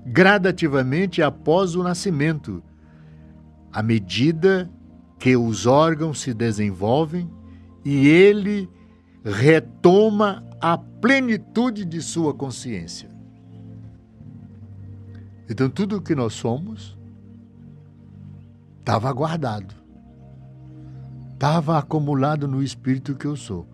gradativamente 0.06 1.20
após 1.20 1.74
o 1.74 1.82
nascimento, 1.82 2.62
à 3.72 3.82
medida 3.82 4.70
que 5.18 5.36
os 5.36 5.66
órgãos 5.66 6.20
se 6.20 6.32
desenvolvem 6.32 7.28
e 7.84 8.06
ele 8.06 8.70
retoma 9.24 10.46
a 10.60 10.78
plenitude 10.78 11.84
de 11.84 12.00
sua 12.00 12.32
consciência. 12.32 13.10
Então, 15.50 15.68
tudo 15.68 15.96
o 15.96 16.00
que 16.00 16.14
nós 16.14 16.34
somos 16.34 16.96
Estava 18.84 19.10
guardado. 19.14 19.74
Estava 21.44 21.76
acumulado 21.78 22.48
no 22.48 22.62
espírito 22.62 23.14
que 23.14 23.26
eu 23.26 23.36
sou. 23.36 23.68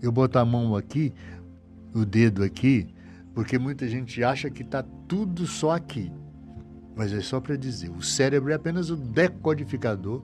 Eu 0.00 0.12
boto 0.12 0.38
a 0.38 0.44
mão 0.44 0.76
aqui, 0.76 1.12
o 1.92 2.04
dedo 2.04 2.44
aqui, 2.44 2.86
porque 3.34 3.58
muita 3.58 3.88
gente 3.88 4.22
acha 4.22 4.48
que 4.48 4.62
está 4.62 4.84
tudo 5.08 5.44
só 5.44 5.72
aqui. 5.72 6.12
Mas 6.94 7.12
é 7.12 7.20
só 7.20 7.40
para 7.40 7.56
dizer: 7.56 7.90
o 7.90 8.00
cérebro 8.00 8.52
é 8.52 8.54
apenas 8.54 8.90
o 8.90 8.96
decodificador 8.96 10.22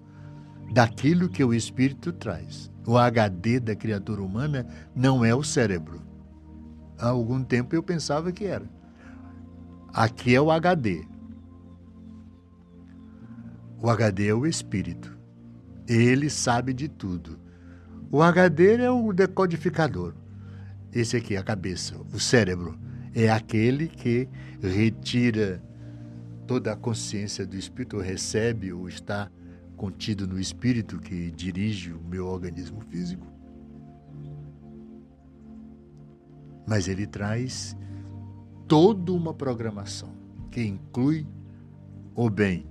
daquilo 0.73 1.29
que 1.29 1.43
o 1.43 1.53
espírito 1.53 2.13
traz. 2.13 2.71
O 2.87 2.97
HD 2.97 3.59
da 3.59 3.75
criatura 3.75 4.23
humana 4.23 4.65
não 4.95 5.25
é 5.25 5.35
o 5.35 5.43
cérebro. 5.43 6.01
Há 7.01 7.09
algum 7.09 7.43
tempo 7.43 7.75
eu 7.75 7.83
pensava 7.83 8.31
que 8.31 8.45
era. 8.45 8.71
Aqui 9.93 10.37
é 10.37 10.41
o 10.41 10.53
HD. 10.53 11.05
O 13.83 13.91
HD 13.91 14.29
é 14.29 14.35
o 14.35 14.47
espírito. 14.47 15.16
Ele 15.89 16.29
sabe 16.29 16.73
de 16.73 16.89
tudo. 16.89 17.39
O 18.11 18.23
HD 18.23 18.77
é 18.77 18.91
o 18.91 19.13
decodificador. 19.13 20.15
Esse 20.93 21.17
aqui 21.17 21.37
a 21.37 21.43
cabeça, 21.43 21.97
o 22.13 22.19
cérebro. 22.19 22.79
É 23.15 23.31
aquele 23.31 23.89
que 23.89 24.29
retira 24.61 25.63
toda 26.47 26.73
a 26.73 26.77
consciência 26.77 27.47
do 27.47 27.57
espírito, 27.57 27.99
recebe 27.99 28.73
ou 28.73 28.89
está 28.89 29.31
contido 29.77 30.27
no 30.27 30.39
espírito 30.39 30.99
que 30.99 31.31
dirige 31.31 31.93
o 31.93 32.01
meu 32.01 32.27
organismo 32.27 32.81
físico. 32.83 33.27
Mas 36.67 36.89
ele 36.89 37.07
traz 37.07 37.77
toda 38.67 39.13
uma 39.13 39.33
programação 39.33 40.11
que 40.51 40.63
inclui 40.63 41.27
o 42.15 42.29
bem, 42.31 42.67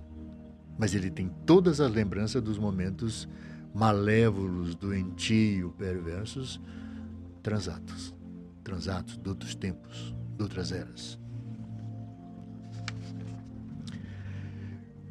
mas 0.78 0.93
ele 0.93 1.09
tem 1.09 1.30
todas 1.45 1.80
as 1.80 1.91
lembranças 1.91 2.41
dos 2.41 2.57
momentos 2.57 3.28
malévolos, 3.73 4.76
doentios, 4.76 5.71
perversos, 5.78 6.61
transatos, 7.41 8.13
transatos 8.63 9.17
de 9.17 9.30
outros 9.30 9.55
tempos, 9.55 10.15
de 10.38 10.43
outras 10.43 10.71
eras. 10.71 11.19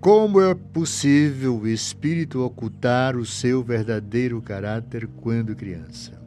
Como 0.01 0.39
é 0.41 0.55
possível 0.55 1.59
o 1.59 1.67
espírito 1.67 2.43
ocultar 2.43 3.17
o 3.17 3.25
seu 3.25 3.63
verdadeiro 3.63 4.41
caráter 4.43 5.07
quando 5.07 5.57
criança? 5.57 6.21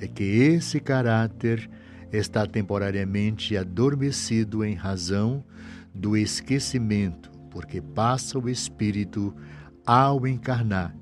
É 0.00 0.06
que 0.06 0.22
esse 0.22 0.80
caráter 0.80 1.68
está 2.10 2.46
temporariamente 2.46 3.58
adormecido 3.58 4.64
em 4.64 4.74
razão 4.74 5.44
do 5.94 6.16
esquecimento 6.16 7.33
porque 7.54 7.80
passa 7.80 8.36
o 8.36 8.48
espírito 8.48 9.32
ao 9.86 10.26
encarnar 10.26 10.92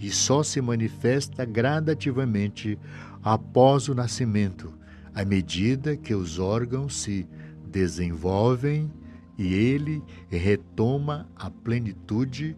e 0.00 0.10
só 0.10 0.42
se 0.42 0.58
manifesta 0.58 1.44
gradativamente 1.44 2.78
após 3.22 3.88
o 3.88 3.94
nascimento, 3.94 4.72
à 5.14 5.22
medida 5.22 5.98
que 5.98 6.14
os 6.14 6.38
órgãos 6.38 6.96
se 6.96 7.28
desenvolvem 7.66 8.90
e 9.36 9.52
ele 9.52 10.02
retoma 10.30 11.28
a 11.36 11.50
plenitude 11.50 12.56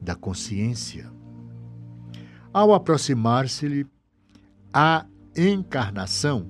da 0.00 0.14
consciência. 0.14 1.12
Ao 2.50 2.72
aproximar-se-lhe 2.72 3.86
a 4.72 5.04
encarnação, 5.36 6.46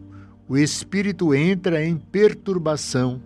o 0.48 0.56
espírito 0.56 1.34
entra 1.34 1.84
em 1.84 1.96
perturbação 1.96 3.20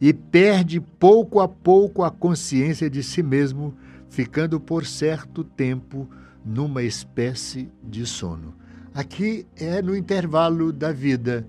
e 0.00 0.12
perde 0.12 0.80
pouco 0.80 1.40
a 1.40 1.48
pouco 1.48 2.02
a 2.02 2.10
consciência 2.10 2.88
de 2.90 3.02
si 3.02 3.22
mesmo, 3.22 3.74
ficando 4.08 4.60
por 4.60 4.84
certo 4.84 5.42
tempo 5.42 6.08
numa 6.44 6.82
espécie 6.82 7.70
de 7.82 8.06
sono. 8.06 8.54
Aqui 8.94 9.46
é 9.56 9.82
no 9.82 9.96
intervalo 9.96 10.72
da 10.72 10.92
vida 10.92 11.46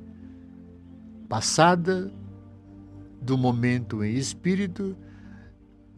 passada, 1.30 2.12
do 3.22 3.38
momento 3.38 4.04
em 4.04 4.16
espírito 4.16 4.96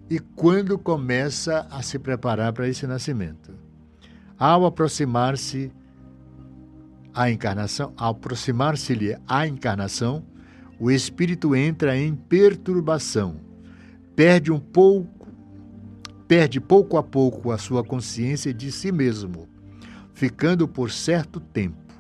e 0.10 0.20
quando 0.20 0.78
começa 0.78 1.68
a 1.70 1.82
se 1.82 2.00
preparar 2.00 2.52
para 2.54 2.68
esse 2.68 2.88
nascimento. 2.88 3.54
Ao 4.38 4.66
aproximar-se 4.66 5.72
a 7.14 7.30
encarnação, 7.30 7.94
ao 7.98 8.12
aproximar-se-lhe 8.12 9.18
a 9.28 9.46
encarnação, 9.46 10.24
o 10.80 10.90
espírito 10.90 11.54
entra 11.54 11.98
em 11.98 12.16
perturbação, 12.16 13.36
perde 14.16 14.50
um 14.50 14.60
pouco, 14.60 15.28
perde 16.26 16.62
pouco 16.62 16.96
a 16.98 17.04
pouco 17.04 17.52
a 17.52 17.58
sua 17.58 17.84
consciência 17.84 18.54
de 18.54 18.72
si 18.72 18.92
mesmo, 18.92 19.50
ficando 20.14 20.68
por 20.68 20.90
certo 20.90 21.40
tempo 21.40 21.94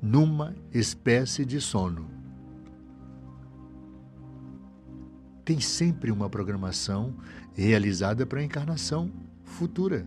numa 0.00 0.54
espécie 0.72 1.44
de 1.44 1.60
sono. 1.60 2.06
Tem 5.44 5.58
sempre 5.58 6.12
uma 6.12 6.30
programação 6.30 7.14
realizada 7.52 8.24
para 8.24 8.38
a 8.38 8.44
encarnação 8.44 9.10
futura. 9.42 10.06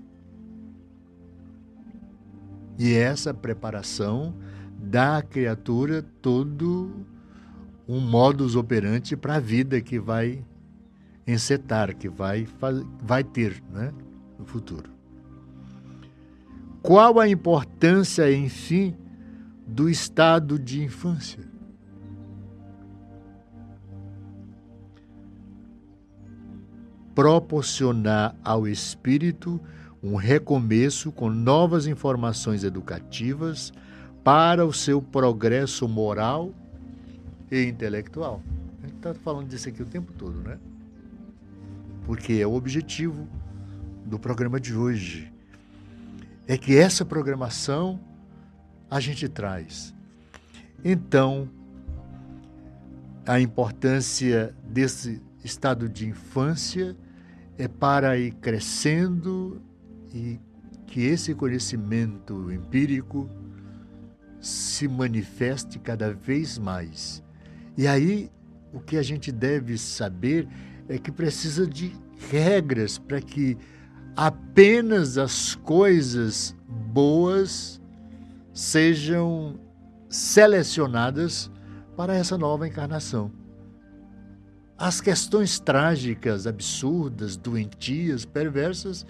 E 2.77 2.93
essa 2.93 3.33
preparação 3.33 4.33
dá 4.77 5.17
à 5.17 5.21
criatura 5.21 6.01
todo 6.21 7.05
um 7.87 7.99
modus 7.99 8.55
operandi 8.55 9.15
para 9.15 9.35
a 9.35 9.39
vida 9.39 9.79
que 9.79 9.99
vai 9.99 10.43
encetar, 11.27 11.95
que 11.95 12.09
vai, 12.09 12.47
vai 13.01 13.23
ter 13.23 13.61
né, 13.71 13.93
no 14.37 14.45
futuro. 14.45 14.89
Qual 16.81 17.19
a 17.19 17.27
importância, 17.27 18.31
enfim, 18.31 18.95
do 19.65 19.89
estado 19.89 20.59
de 20.59 20.83
infância? 20.83 21.43
Proporcionar 27.15 28.35
ao 28.43 28.67
espírito 28.67 29.59
um 30.03 30.15
recomeço 30.15 31.11
com 31.11 31.29
novas 31.29 31.87
informações 31.87 32.63
educativas 32.63 33.73
para 34.23 34.63
o 34.63 34.73
seu 34.73 35.01
progresso 35.01 35.87
moral 35.87 36.53
e 37.51 37.65
intelectual. 37.65 38.41
A 38.81 38.87
gente 38.87 38.97
está 38.97 39.13
falando 39.13 39.47
disso 39.47 39.69
aqui 39.69 39.81
o 39.81 39.85
tempo 39.85 40.13
todo, 40.13 40.41
né? 40.41 40.57
Porque 42.05 42.33
é 42.33 42.47
o 42.47 42.53
objetivo 42.53 43.27
do 44.05 44.19
programa 44.19 44.59
de 44.59 44.75
hoje. 44.75 45.31
É 46.47 46.57
que 46.57 46.77
essa 46.77 47.03
programação 47.03 47.99
a 48.89 48.99
gente 48.99 49.27
traz. 49.27 49.93
Então, 50.83 51.49
a 53.25 53.39
importância 53.39 54.55
desse 54.63 55.21
estado 55.43 55.89
de 55.89 56.07
infância 56.07 56.95
é 57.57 57.67
para 57.67 58.17
ir 58.17 58.33
crescendo 58.33 59.61
e 60.13 60.39
que 60.85 61.01
esse 61.01 61.33
conhecimento 61.33 62.51
empírico 62.51 63.29
se 64.39 64.87
manifeste 64.87 65.79
cada 65.79 66.13
vez 66.13 66.57
mais. 66.59 67.24
E 67.77 67.87
aí, 67.87 68.31
o 68.73 68.79
que 68.79 68.97
a 68.97 69.03
gente 69.03 69.31
deve 69.31 69.77
saber 69.77 70.47
é 70.87 70.97
que 70.97 71.11
precisa 71.11 71.65
de 71.67 71.95
regras 72.29 72.97
para 72.97 73.21
que 73.21 73.57
apenas 74.15 75.17
as 75.17 75.55
coisas 75.55 76.55
boas 76.67 77.81
sejam 78.53 79.59
selecionadas 80.09 81.51
para 81.97 82.15
essa 82.15 82.37
nova 82.37 82.67
encarnação. 82.67 83.31
As 84.77 84.99
questões 84.99 85.59
trágicas, 85.59 86.45
absurdas, 86.45 87.37
doentias, 87.37 88.25
perversas 88.25 89.05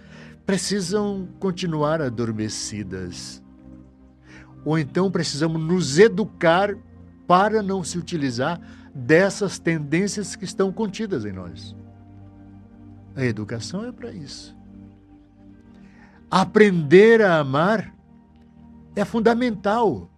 precisam 0.45 1.27
continuar 1.39 2.01
adormecidas. 2.01 3.41
Ou 4.63 4.77
então 4.77 5.09
precisamos 5.09 5.61
nos 5.61 5.97
educar 5.97 6.75
para 7.27 7.61
não 7.61 7.83
se 7.83 7.97
utilizar 7.97 8.59
dessas 8.93 9.59
tendências 9.59 10.35
que 10.35 10.45
estão 10.45 10.71
contidas 10.71 11.25
em 11.25 11.31
nós. 11.31 11.75
A 13.15 13.23
educação 13.23 13.85
é 13.85 13.91
para 13.91 14.11
isso. 14.11 14.55
Aprender 16.29 17.21
a 17.21 17.39
amar 17.39 17.93
é 18.95 19.05
fundamental. 19.05 20.09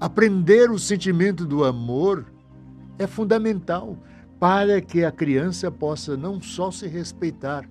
Aprender 0.00 0.70
o 0.70 0.78
sentimento 0.78 1.44
do 1.44 1.64
amor 1.64 2.26
é 2.98 3.06
fundamental 3.06 3.98
para 4.38 4.80
que 4.80 5.04
a 5.04 5.10
criança 5.10 5.70
possa 5.70 6.16
não 6.16 6.40
só 6.40 6.70
se 6.70 6.86
respeitar, 6.86 7.68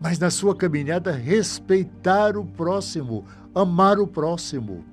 mas 0.00 0.18
na 0.18 0.30
sua 0.30 0.56
caminhada 0.56 1.12
respeitar 1.12 2.36
o 2.36 2.44
próximo, 2.44 3.24
amar 3.54 3.98
o 3.98 4.06
próximo, 4.06 4.84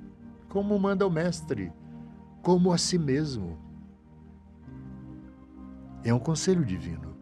como 0.57 0.79
manda 0.79 1.05
o 1.05 1.11
Mestre, 1.11 1.71
como 2.41 2.73
a 2.73 2.79
si 2.79 2.97
mesmo. 2.97 3.59
É 6.03 6.11
um 6.11 6.17
conselho 6.17 6.65
divino. 6.65 7.15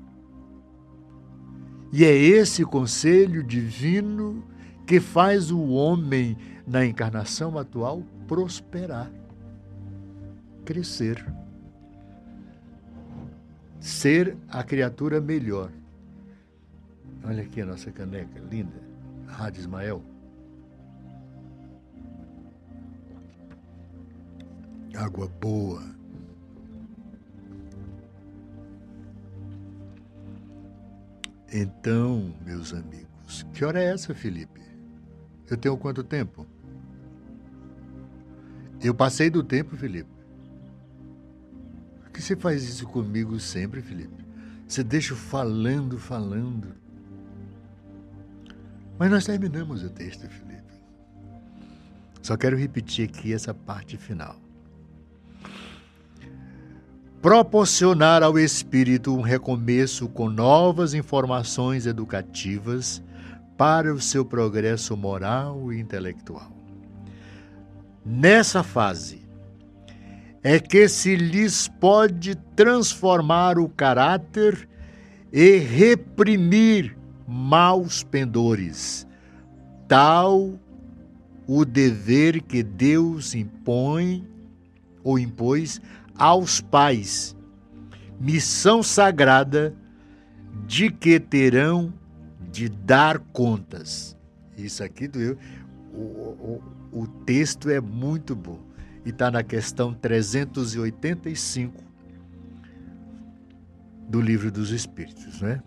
E 1.92 2.06
é 2.06 2.16
esse 2.16 2.64
conselho 2.64 3.44
divino 3.44 4.42
que 4.88 5.02
faz 5.02 5.52
o 5.52 5.68
homem, 5.68 6.38
na 6.66 6.86
encarnação 6.86 7.58
atual, 7.58 8.04
prosperar, 8.26 9.12
crescer, 10.64 11.26
ser 13.82 14.38
a 14.48 14.64
criatura 14.64 15.20
melhor. 15.20 15.70
Olha 17.22 17.44
aqui 17.44 17.60
a 17.60 17.66
nossa 17.66 17.92
caneca 17.92 18.40
linda, 18.50 18.82
Rádio 19.28 19.60
Ismael. 19.60 20.15
Água 24.96 25.28
boa. 25.28 25.84
Então, 31.52 32.34
meus 32.46 32.74
amigos, 32.74 33.46
que 33.54 33.64
hora 33.64 33.82
é 33.82 33.94
essa, 33.94 34.14
Felipe? 34.14 34.62
Eu 35.50 35.56
tenho 35.58 35.78
quanto 35.78 36.04
tempo? 36.04 36.46
Eu 38.82 38.94
passei 38.94 39.30
do 39.30 39.44
tempo, 39.44 39.76
Felipe. 39.78 40.10
Por 42.02 42.12
que 42.12 42.22
você 42.22 42.36
faz 42.36 42.64
isso 42.64 42.86
comigo 42.88 43.40
sempre, 43.40 43.82
Felipe? 43.82 44.26
Você 44.68 44.84
deixa 44.84 45.16
falando, 45.16 45.98
falando. 45.98 46.76
Mas 48.98 49.12
nós 49.12 49.26
terminamos 49.26 49.84
o 49.84 49.90
texto, 49.90 50.28
Felipe. 50.28 50.74
Só 52.22 52.36
quero 52.36 52.58
repetir 52.58 53.08
aqui 53.08 53.34
essa 53.34 53.54
parte 53.54 53.98
final. 53.98 54.45
Proporcionar 57.26 58.22
ao 58.22 58.38
espírito 58.38 59.12
um 59.12 59.22
recomeço 59.22 60.08
com 60.08 60.30
novas 60.30 60.94
informações 60.94 61.88
educativas 61.88 63.02
para 63.58 63.92
o 63.92 64.00
seu 64.00 64.24
progresso 64.24 64.96
moral 64.96 65.74
e 65.74 65.80
intelectual. 65.80 66.52
Nessa 68.06 68.62
fase, 68.62 69.24
é 70.44 70.60
que 70.60 70.88
se 70.88 71.16
lhes 71.16 71.68
pode 71.68 72.36
transformar 72.56 73.58
o 73.58 73.68
caráter 73.70 74.70
e 75.34 75.58
reprimir 75.58 76.96
maus 77.28 78.04
pendores. 78.04 79.08
Tal 79.88 80.60
o 81.48 81.66
dever 81.66 82.44
que 82.44 82.62
Deus 82.62 83.34
impõe 83.34 84.28
ou 85.04 85.18
impôs 85.18 85.82
aos 86.18 86.62
pais, 86.62 87.36
missão 88.20 88.82
sagrada 88.82 89.76
de 90.66 90.90
que 90.90 91.20
terão 91.20 91.94
de 92.52 92.70
dar 92.70 93.20
contas. 93.20 94.18
Isso 94.58 94.84
aqui 94.84 95.08
do 95.08 95.38
o, 95.92 96.62
o, 96.92 97.02
o 97.02 97.08
texto 97.26 97.70
é 97.70 97.80
muito 97.80 98.36
bom 98.36 98.60
e 99.06 99.10
está 99.10 99.30
na 99.32 99.44
questão 99.44 99.94
385 99.94 101.84
do 104.10 104.22
livro 104.22 104.52
dos 104.52 104.72
Espíritos, 104.72 105.42
né? 105.42 105.62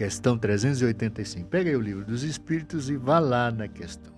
questão 0.00 0.38
385. 0.38 1.46
Pega 1.48 1.68
aí 1.68 1.76
o 1.76 1.80
livro 1.80 2.06
dos 2.06 2.22
Espíritos 2.22 2.88
e 2.88 2.96
vá 2.96 3.18
lá 3.18 3.50
na 3.50 3.68
questão. 3.68 4.14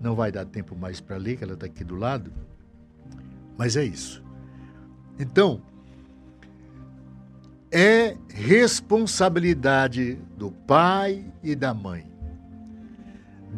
Não 0.00 0.16
vai 0.16 0.32
dar 0.32 0.44
tempo 0.44 0.74
mais 0.74 1.00
para 1.00 1.16
ler, 1.16 1.36
que 1.36 1.44
ela 1.44 1.52
está 1.52 1.66
aqui 1.66 1.84
do 1.84 1.94
lado, 1.94 2.32
mas 3.60 3.76
é 3.76 3.84
isso. 3.84 4.24
Então, 5.18 5.60
é 7.70 8.16
responsabilidade 8.30 10.14
do 10.34 10.50
pai 10.50 11.30
e 11.42 11.54
da 11.54 11.74
mãe 11.74 12.10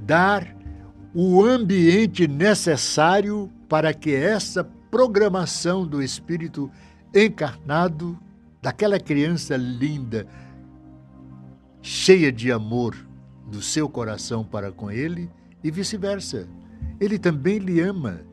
dar 0.05 0.57
o 1.14 1.44
ambiente 1.44 2.26
necessário 2.26 3.48
para 3.68 3.94
que 3.94 4.12
essa 4.12 4.64
programação 4.90 5.86
do 5.86 6.03
espírito 6.03 6.68
encarnado, 7.14 8.18
daquela 8.61 8.98
criança 8.98 9.57
linda, 9.57 10.26
cheia 11.80 12.32
de 12.32 12.50
amor 12.50 12.96
do 13.46 13.62
seu 13.62 13.88
coração 13.88 14.42
para 14.42 14.72
com 14.72 14.90
ele, 14.90 15.30
e 15.62 15.70
vice-versa. 15.70 16.48
Ele 16.98 17.20
também 17.20 17.59
lhe 17.59 17.80
ama 17.80 18.31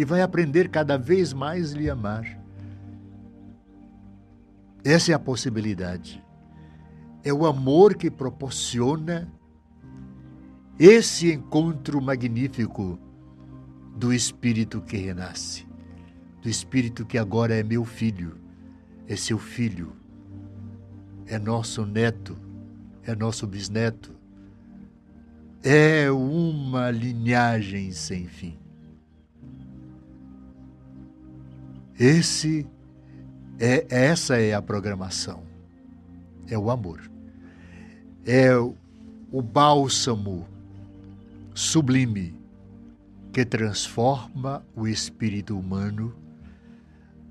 e 0.00 0.04
vai 0.04 0.22
aprender 0.22 0.70
cada 0.70 0.96
vez 0.96 1.30
mais 1.34 1.72
lhe 1.72 1.90
amar. 1.90 2.24
Essa 4.82 5.12
é 5.12 5.14
a 5.14 5.18
possibilidade. 5.18 6.24
É 7.22 7.30
o 7.34 7.44
amor 7.44 7.94
que 7.94 8.10
proporciona 8.10 9.30
esse 10.78 11.30
encontro 11.30 12.00
magnífico 12.00 12.98
do 13.94 14.10
Espírito 14.10 14.80
que 14.80 14.96
renasce, 14.96 15.66
do 16.40 16.48
Espírito 16.48 17.04
que 17.04 17.18
agora 17.18 17.54
é 17.54 17.62
meu 17.62 17.84
filho, 17.84 18.38
é 19.06 19.14
seu 19.14 19.38
filho, 19.38 19.92
é 21.26 21.38
nosso 21.38 21.84
neto, 21.84 22.38
é 23.04 23.14
nosso 23.14 23.46
bisneto, 23.46 24.16
é 25.62 26.10
uma 26.10 26.90
linhagem 26.90 27.92
sem 27.92 28.26
fim. 28.26 28.59
Esse 32.00 32.66
é 33.58 33.86
essa 33.90 34.40
é 34.40 34.54
a 34.54 34.62
programação. 34.62 35.42
É 36.48 36.56
o 36.56 36.70
amor. 36.70 37.10
É 38.24 38.56
o 38.56 39.42
bálsamo 39.42 40.48
sublime 41.54 42.34
que 43.34 43.44
transforma 43.44 44.64
o 44.74 44.88
espírito 44.88 45.58
humano 45.58 46.14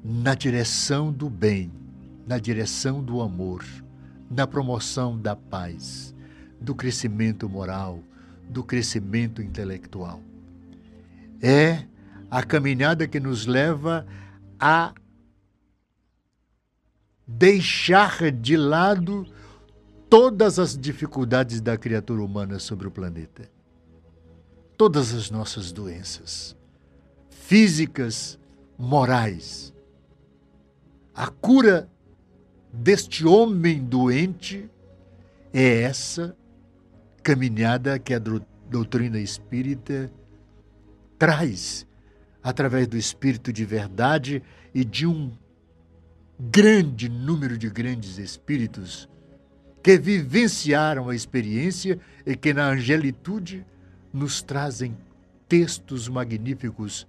na 0.03 0.36
direção 0.36 1.11
do 1.11 1.32
bem, 1.32 1.72
na 2.28 2.38
direção 2.38 3.03
do 3.03 3.22
amor, 3.22 3.65
na 4.30 4.45
promoção 4.45 5.20
da 5.20 5.36
paz, 5.36 6.13
do 6.61 6.76
crescimento 6.76 7.49
moral, 7.49 8.03
do 8.47 8.63
crescimento 8.63 9.41
intelectual. 9.41 10.22
É 11.41 11.86
a 12.30 12.43
caminhada 12.43 13.07
que 13.07 13.20
nos 13.20 13.47
leva 13.47 14.05
a 14.60 14.93
deixar 17.28 18.32
de 18.32 18.57
lado 18.57 19.26
todas 20.10 20.60
as 20.60 20.78
dificuldades 20.78 21.62
da 21.62 21.78
criatura 21.78 22.22
humana 22.24 22.60
sobre 22.60 22.88
o 22.88 22.91
planeta 22.91 23.49
todas 24.80 25.14
as 25.14 25.30
nossas 25.30 25.74
doenças 25.74 26.55
físicas, 27.30 28.39
morais. 28.78 29.74
A 31.14 31.28
cura 31.28 31.89
deste 32.72 33.28
homem 33.28 33.84
doente 33.84 34.70
é 35.51 35.82
essa 35.82 36.34
caminhada 37.22 37.99
que 37.99 38.14
a 38.14 38.22
doutrina 38.70 39.20
espírita 39.20 40.10
traz 41.18 41.86
através 42.44 42.88
do 42.88 42.98
espírito 42.98 43.52
de 43.52 43.66
verdade 43.66 44.42
e 44.74 44.84
de 44.84 45.06
um 45.06 45.32
grande 46.40 47.10
número 47.10 47.58
de 47.58 47.70
grandes 47.70 48.18
espíritos 48.18 49.10
que 49.84 49.98
vivenciaram 49.98 51.10
a 51.10 51.16
experiência 51.16 52.00
e 52.26 52.36
que 52.36 52.54
na 52.54 52.70
angelitude 52.70 53.66
nos 54.14 54.42
trazem 54.42 54.96
textos 55.48 56.08
magníficos 56.08 57.08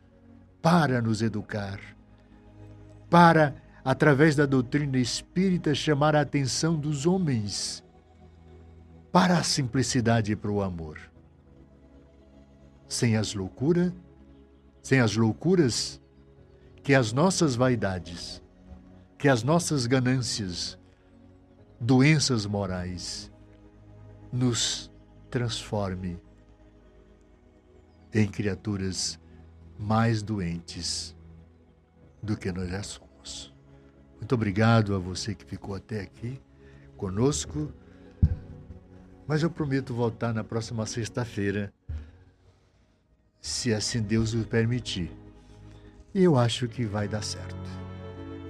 para 0.63 1.01
nos 1.01 1.23
educar, 1.23 1.81
para, 3.09 3.55
através 3.85 4.37
da 4.37 4.47
doutrina 4.47 4.99
espírita, 4.99 5.75
chamar 5.75 6.15
a 6.15 6.21
atenção 6.21 6.79
dos 6.79 7.07
homens 7.07 7.83
para 9.11 9.39
a 9.39 9.43
simplicidade 9.43 10.33
e 10.33 10.37
para 10.37 10.51
o 10.51 10.63
amor. 10.63 10.99
Sem 12.89 13.17
as 13.17 13.35
loucuras, 13.35 13.93
sem 14.91 14.99
as 14.99 15.15
loucuras 15.17 16.03
que 16.83 16.95
as 16.95 17.13
nossas 17.13 17.55
vaidades, 17.55 18.43
que 19.17 19.29
as 19.29 19.45
nossas 19.45 19.87
ganâncias, 19.87 20.77
doenças 21.81 22.45
morais 22.45 23.31
nos 24.33 24.91
transforme 25.31 26.21
em 28.13 28.27
criaturas 28.27 29.17
mais 29.79 30.25
doentes 30.25 31.17
do 32.21 32.37
que 32.37 32.51
nós 32.51 32.69
já 32.69 32.83
somos. 32.83 33.55
Muito 34.17 34.35
obrigado 34.35 34.97
a 34.97 34.99
você 34.99 35.37
que 35.37 35.45
ficou 35.45 35.77
até 35.77 36.01
aqui 36.01 36.43
conosco. 36.97 37.73
Mas 39.25 39.45
eu 39.45 39.51
prometo 39.53 39.95
voltar 39.95 40.35
na 40.35 40.43
próxima 40.43 40.85
sexta-feira, 40.85 41.73
se 43.41 43.73
assim 43.73 44.03
Deus 44.03 44.35
o 44.35 44.45
permitir. 44.45 45.11
E 46.15 46.23
eu 46.23 46.37
acho 46.37 46.69
que 46.69 46.85
vai 46.85 47.09
dar 47.09 47.23
certo. 47.23 47.57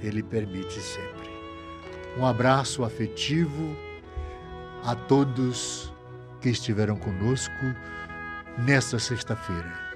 Ele 0.03 0.22
permite 0.22 0.80
sempre. 0.80 1.30
Um 2.18 2.26
abraço 2.26 2.82
afetivo 2.82 3.76
a 4.84 4.95
todos 4.95 5.93
que 6.41 6.49
estiveram 6.49 6.97
conosco 6.97 7.53
nesta 8.59 8.99
sexta-feira. 8.99 9.91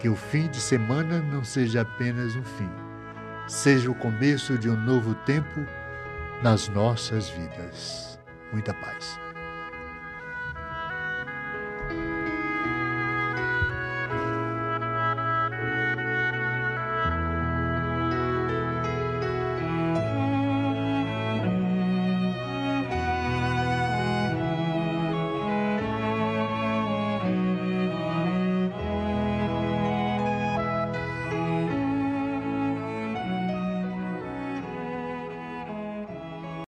Que 0.00 0.08
o 0.08 0.14
fim 0.14 0.48
de 0.48 0.60
semana 0.60 1.20
não 1.20 1.44
seja 1.44 1.82
apenas 1.82 2.36
um 2.36 2.44
fim, 2.44 2.70
seja 3.48 3.90
o 3.90 3.94
começo 3.94 4.56
de 4.56 4.70
um 4.70 4.76
novo 4.76 5.14
tempo 5.26 5.66
nas 6.40 6.68
nossas 6.68 7.28
vidas. 7.28 8.18
Muita 8.52 8.72
paz. 8.74 9.18